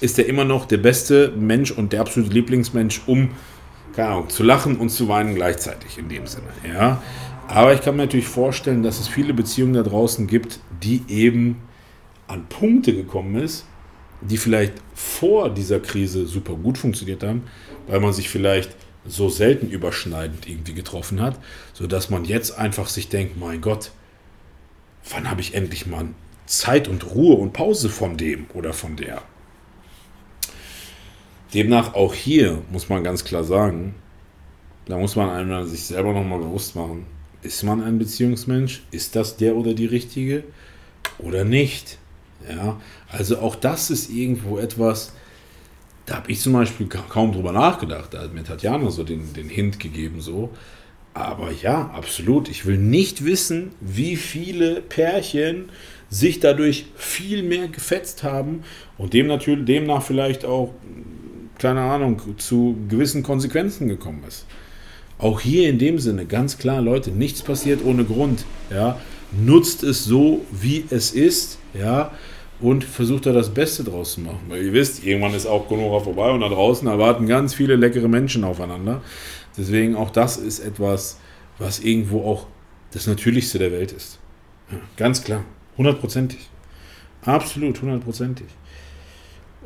ist 0.00 0.18
er 0.18 0.26
immer 0.26 0.46
noch 0.46 0.64
der 0.64 0.78
beste 0.78 1.30
Mensch 1.36 1.70
und 1.70 1.92
der 1.92 2.00
absolute 2.00 2.32
Lieblingsmensch, 2.32 3.02
um 3.06 3.30
keine 3.94 4.08
Ahnung, 4.08 4.28
zu 4.28 4.42
lachen 4.42 4.76
und 4.76 4.90
zu 4.90 5.08
weinen 5.08 5.34
gleichzeitig 5.34 5.98
in 5.98 6.08
dem 6.08 6.26
Sinne. 6.26 6.46
Ja, 6.66 7.02
aber 7.50 7.74
ich 7.74 7.80
kann 7.80 7.96
mir 7.96 8.04
natürlich 8.04 8.28
vorstellen, 8.28 8.84
dass 8.84 9.00
es 9.00 9.08
viele 9.08 9.34
Beziehungen 9.34 9.74
da 9.74 9.82
draußen 9.82 10.28
gibt, 10.28 10.60
die 10.82 11.02
eben 11.08 11.60
an 12.28 12.46
Punkte 12.48 12.94
gekommen 12.94 13.34
ist, 13.34 13.66
die 14.20 14.36
vielleicht 14.36 14.74
vor 14.94 15.50
dieser 15.50 15.80
Krise 15.80 16.26
super 16.26 16.54
gut 16.54 16.78
funktioniert 16.78 17.24
haben, 17.24 17.42
weil 17.88 17.98
man 17.98 18.12
sich 18.12 18.28
vielleicht 18.28 18.76
so 19.04 19.28
selten 19.28 19.68
überschneidend 19.68 20.48
irgendwie 20.48 20.74
getroffen 20.74 21.20
hat, 21.20 21.40
sodass 21.72 22.08
man 22.08 22.24
jetzt 22.24 22.56
einfach 22.56 22.86
sich 22.86 23.08
denkt, 23.08 23.36
mein 23.36 23.60
Gott, 23.60 23.90
wann 25.10 25.28
habe 25.28 25.40
ich 25.40 25.54
endlich 25.54 25.86
mal 25.86 26.06
Zeit 26.46 26.86
und 26.86 27.14
Ruhe 27.14 27.34
und 27.34 27.52
Pause 27.52 27.88
von 27.88 28.16
dem 28.16 28.46
oder 28.54 28.72
von 28.72 28.94
der? 28.94 29.22
Demnach 31.52 31.94
auch 31.94 32.14
hier 32.14 32.62
muss 32.70 32.88
man 32.88 33.02
ganz 33.02 33.24
klar 33.24 33.42
sagen, 33.42 33.96
da 34.86 34.96
muss 34.98 35.16
man 35.16 35.30
einmal 35.30 35.66
sich 35.66 35.84
selber 35.84 36.12
nochmal 36.12 36.38
bewusst 36.38 36.76
machen, 36.76 37.06
ist 37.42 37.62
man 37.62 37.82
ein 37.82 37.98
Beziehungsmensch? 37.98 38.82
Ist 38.90 39.16
das 39.16 39.36
der 39.36 39.56
oder 39.56 39.74
die 39.74 39.86
richtige? 39.86 40.44
Oder 41.18 41.44
nicht? 41.44 41.98
Ja, 42.48 42.80
also 43.08 43.38
auch 43.38 43.54
das 43.54 43.90
ist 43.90 44.10
irgendwo 44.10 44.58
etwas, 44.58 45.12
da 46.06 46.16
habe 46.16 46.30
ich 46.32 46.40
zum 46.40 46.54
Beispiel 46.54 46.86
kaum 46.86 47.32
drüber 47.32 47.52
nachgedacht. 47.52 48.14
Da 48.14 48.22
hat 48.22 48.34
mir 48.34 48.42
Tatjana 48.42 48.90
so 48.90 49.04
den, 49.04 49.32
den 49.34 49.48
Hint 49.48 49.78
gegeben, 49.78 50.20
so. 50.20 50.50
Aber 51.14 51.50
ja, 51.52 51.90
absolut. 51.90 52.48
Ich 52.48 52.66
will 52.66 52.78
nicht 52.78 53.24
wissen, 53.24 53.72
wie 53.80 54.16
viele 54.16 54.80
Pärchen 54.80 55.70
sich 56.08 56.40
dadurch 56.40 56.86
viel 56.96 57.42
mehr 57.42 57.68
gefetzt 57.68 58.22
haben 58.22 58.64
und 58.98 59.12
dem 59.12 59.26
natürlich, 59.28 59.64
demnach 59.64 60.02
vielleicht 60.02 60.44
auch, 60.44 60.74
keine 61.58 61.82
Ahnung, 61.82 62.20
zu 62.38 62.76
gewissen 62.88 63.22
Konsequenzen 63.22 63.86
gekommen 63.86 64.24
ist. 64.26 64.46
Auch 65.20 65.40
hier 65.40 65.68
in 65.68 65.78
dem 65.78 65.98
Sinne, 65.98 66.24
ganz 66.24 66.56
klar, 66.56 66.80
Leute, 66.80 67.10
nichts 67.10 67.42
passiert 67.42 67.84
ohne 67.84 68.04
Grund. 68.04 68.46
Ja, 68.70 68.98
nutzt 69.32 69.82
es 69.82 70.04
so, 70.04 70.46
wie 70.50 70.84
es 70.88 71.12
ist, 71.12 71.58
ja, 71.74 72.12
und 72.60 72.84
versucht 72.84 73.26
da 73.26 73.32
das 73.32 73.50
Beste 73.50 73.84
draus 73.84 74.14
zu 74.14 74.22
machen. 74.22 74.40
Weil 74.48 74.64
ihr 74.64 74.72
wisst, 74.72 75.04
irgendwann 75.04 75.34
ist 75.34 75.46
auch 75.46 75.68
Konoha 75.68 76.00
vorbei 76.00 76.30
und 76.30 76.40
da 76.40 76.48
draußen 76.48 76.88
erwarten 76.88 77.26
ganz 77.26 77.52
viele 77.54 77.76
leckere 77.76 78.08
Menschen 78.08 78.44
aufeinander. 78.44 79.02
Deswegen 79.56 79.94
auch 79.94 80.10
das 80.10 80.38
ist 80.38 80.60
etwas, 80.60 81.18
was 81.58 81.80
irgendwo 81.80 82.24
auch 82.24 82.46
das 82.92 83.06
Natürlichste 83.06 83.58
der 83.58 83.72
Welt 83.72 83.92
ist. 83.92 84.18
Ja, 84.72 84.78
ganz 84.96 85.22
klar, 85.22 85.44
hundertprozentig. 85.76 86.48
Absolut, 87.22 87.82
hundertprozentig. 87.82 88.46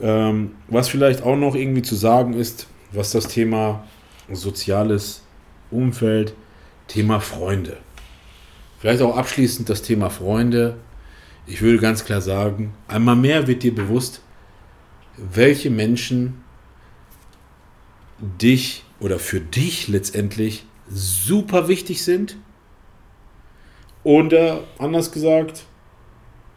Ähm, 0.02 0.52
was 0.66 0.88
vielleicht 0.88 1.22
auch 1.22 1.36
noch 1.36 1.54
irgendwie 1.54 1.82
zu 1.82 1.94
sagen 1.94 2.34
ist, 2.34 2.66
was 2.90 3.12
das 3.12 3.28
Thema 3.28 3.84
Soziales 4.32 5.23
Umfeld, 5.74 6.34
Thema 6.88 7.20
Freunde. 7.20 7.78
Vielleicht 8.78 9.02
auch 9.02 9.16
abschließend 9.16 9.68
das 9.68 9.82
Thema 9.82 10.10
Freunde. 10.10 10.76
Ich 11.46 11.62
würde 11.62 11.78
ganz 11.78 12.04
klar 12.04 12.20
sagen, 12.20 12.74
einmal 12.88 13.16
mehr 13.16 13.46
wird 13.46 13.62
dir 13.62 13.74
bewusst, 13.74 14.20
welche 15.16 15.70
Menschen 15.70 16.42
dich 18.20 18.84
oder 19.00 19.18
für 19.18 19.40
dich 19.40 19.88
letztendlich 19.88 20.64
super 20.90 21.68
wichtig 21.68 22.04
sind. 22.04 22.36
Oder 24.02 24.64
anders 24.78 25.12
gesagt, 25.12 25.64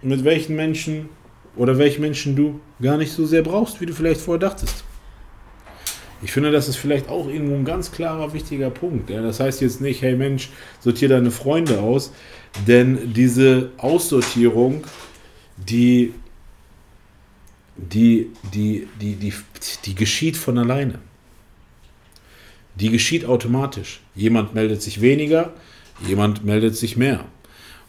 mit 0.01 0.23
welchen 0.23 0.55
Menschen 0.55 1.09
oder 1.55 1.77
welchen 1.77 2.01
Menschen 2.01 2.35
du 2.35 2.59
gar 2.81 2.97
nicht 2.97 3.11
so 3.11 3.25
sehr 3.25 3.41
brauchst, 3.41 3.81
wie 3.81 3.85
du 3.85 3.93
vielleicht 3.93 4.21
vorher 4.21 4.39
dachtest. 4.39 4.83
Ich 6.23 6.31
finde, 6.31 6.51
das 6.51 6.67
ist 6.67 6.77
vielleicht 6.77 7.09
auch 7.09 7.27
irgendwo 7.27 7.55
ein 7.55 7.65
ganz 7.65 7.91
klarer, 7.91 8.33
wichtiger 8.33 8.69
Punkt. 8.69 9.09
Ja, 9.09 9.21
das 9.21 9.39
heißt 9.39 9.61
jetzt 9.61 9.81
nicht, 9.81 10.01
hey 10.01 10.15
Mensch, 10.15 10.49
sortiere 10.79 11.13
deine 11.13 11.31
Freunde 11.31 11.79
aus, 11.79 12.11
denn 12.67 13.13
diese 13.13 13.71
Aussortierung, 13.77 14.83
die, 15.57 16.13
die, 17.75 18.31
die, 18.53 18.87
die, 18.99 19.15
die, 19.15 19.33
die 19.85 19.95
geschieht 19.95 20.37
von 20.37 20.57
alleine. 20.57 20.99
Die 22.75 22.89
geschieht 22.89 23.25
automatisch. 23.25 24.01
Jemand 24.15 24.55
meldet 24.55 24.81
sich 24.81 25.01
weniger, 25.01 25.53
jemand 26.07 26.45
meldet 26.45 26.75
sich 26.75 26.97
mehr. 26.97 27.25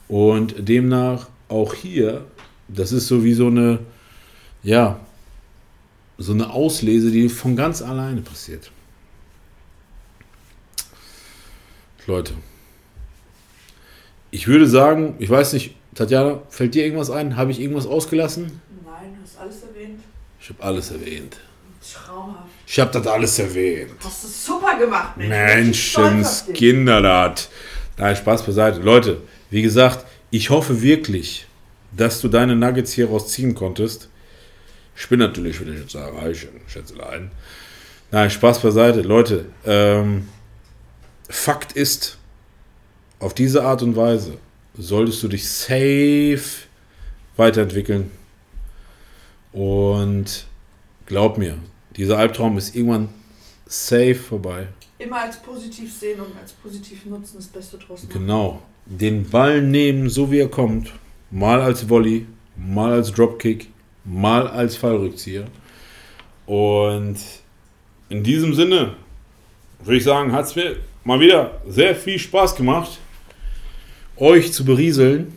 Und 0.06 0.68
demnach 0.68 1.28
auch 1.48 1.74
hier, 1.74 2.24
das 2.68 2.92
ist 2.92 3.06
so 3.06 3.24
wie 3.24 3.34
so 3.34 3.46
eine, 3.46 3.80
ja, 4.62 5.00
so 6.18 6.32
eine 6.32 6.50
Auslese, 6.50 7.10
die 7.10 7.28
von 7.28 7.56
ganz 7.56 7.80
alleine 7.80 8.20
passiert. 8.20 8.70
Leute, 12.06 12.34
ich 14.30 14.48
würde 14.48 14.66
sagen, 14.66 15.14
ich 15.18 15.30
weiß 15.30 15.52
nicht, 15.52 15.76
Tatjana, 15.94 16.42
fällt 16.48 16.74
dir 16.74 16.84
irgendwas 16.84 17.10
ein? 17.10 17.36
Habe 17.36 17.50
ich 17.50 17.60
irgendwas 17.60 17.86
ausgelassen? 17.86 18.60
Nein, 18.84 19.14
du 19.14 19.22
hast 19.22 19.38
alles 19.38 19.62
erwähnt. 19.62 20.00
Ich 20.40 20.48
habe 20.50 20.62
alles 20.62 20.90
erwähnt. 20.90 21.36
Traumhaft. 21.92 22.48
Ich 22.66 22.78
habe 22.80 22.90
das 22.92 23.06
alles 23.06 23.38
erwähnt. 23.38 23.92
Hast 24.02 24.24
du 24.24 24.28
super 24.28 24.78
gemacht, 24.78 25.16
Mensch. 25.16 25.96
Menschenskinder, 25.96 27.34
Nein, 27.96 28.16
Spaß 28.16 28.44
beiseite. 28.44 28.80
Leute, 28.80 29.22
wie 29.50 29.62
gesagt, 29.62 30.04
ich 30.30 30.50
hoffe 30.50 30.82
wirklich, 30.82 31.46
dass 31.96 32.20
du 32.20 32.28
deine 32.28 32.54
Nuggets 32.54 32.92
hier 32.92 33.08
rausziehen 33.08 33.54
konntest. 33.54 34.08
Ich 34.98 35.08
bin 35.08 35.20
natürlich, 35.20 35.60
wenn 35.60 35.72
ich 35.72 35.80
jetzt 35.80 35.92
sage, 35.92 36.18
Eichen, 36.18 36.48
Schätzelein. 36.66 37.30
Nein, 38.10 38.30
Spaß 38.30 38.60
beiseite. 38.60 39.02
Leute, 39.02 39.46
ähm, 39.64 40.28
Fakt 41.28 41.72
ist, 41.72 42.18
auf 43.20 43.32
diese 43.32 43.64
Art 43.64 43.82
und 43.82 43.94
Weise 43.96 44.38
solltest 44.76 45.22
du 45.22 45.28
dich 45.28 45.48
safe 45.48 46.66
weiterentwickeln. 47.36 48.10
Und 49.52 50.46
glaub 51.06 51.38
mir, 51.38 51.58
dieser 51.96 52.18
Albtraum 52.18 52.58
ist 52.58 52.74
irgendwann 52.74 53.08
safe 53.66 54.16
vorbei. 54.16 54.68
Immer 54.98 55.20
als 55.20 55.36
positiv 55.36 55.96
sehen 55.96 56.20
und 56.20 56.36
als 56.40 56.52
positiv 56.52 57.04
nutzen, 57.06 57.36
das 57.36 57.46
Beste 57.46 57.78
draus 57.78 58.02
machen. 58.02 58.12
Genau. 58.12 58.62
Den 58.86 59.28
Ball 59.28 59.62
nehmen, 59.62 60.08
so 60.08 60.30
wie 60.32 60.40
er 60.40 60.48
kommt. 60.48 60.92
Mal 61.30 61.60
als 61.60 61.88
Volley, 61.88 62.26
mal 62.56 62.92
als 62.92 63.12
Dropkick, 63.12 63.68
mal 64.08 64.48
als 64.48 64.76
Fallrückzieher. 64.76 65.44
Und 66.46 67.16
in 68.08 68.22
diesem 68.22 68.54
Sinne 68.54 68.94
würde 69.80 69.96
ich 69.96 70.04
sagen, 70.04 70.32
hat 70.32 70.46
es 70.46 70.56
mir 70.56 70.76
mal 71.04 71.20
wieder 71.20 71.60
sehr 71.66 71.94
viel 71.94 72.18
Spaß 72.18 72.56
gemacht, 72.56 72.98
euch 74.16 74.52
zu 74.52 74.64
berieseln. 74.64 75.36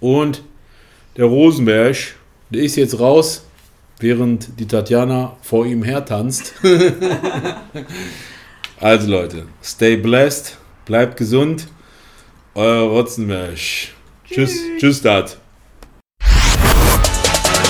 Und 0.00 0.42
der 1.16 1.26
Rosenberg, 1.26 1.96
der 2.50 2.62
ist 2.62 2.76
jetzt 2.76 2.98
raus, 2.98 3.44
während 3.98 4.58
die 4.58 4.66
Tatjana 4.66 5.36
vor 5.42 5.66
ihm 5.66 5.82
her 5.82 6.04
tanzt. 6.04 6.54
also 8.80 9.10
Leute, 9.10 9.46
stay 9.62 9.96
blessed, 9.96 10.56
bleibt 10.84 11.16
gesund. 11.16 11.68
Euer 12.54 12.88
Rotzenberg. 12.88 13.58
Tschüss, 14.24 14.58
tschüss, 14.78 15.02
Dad. 15.02 15.39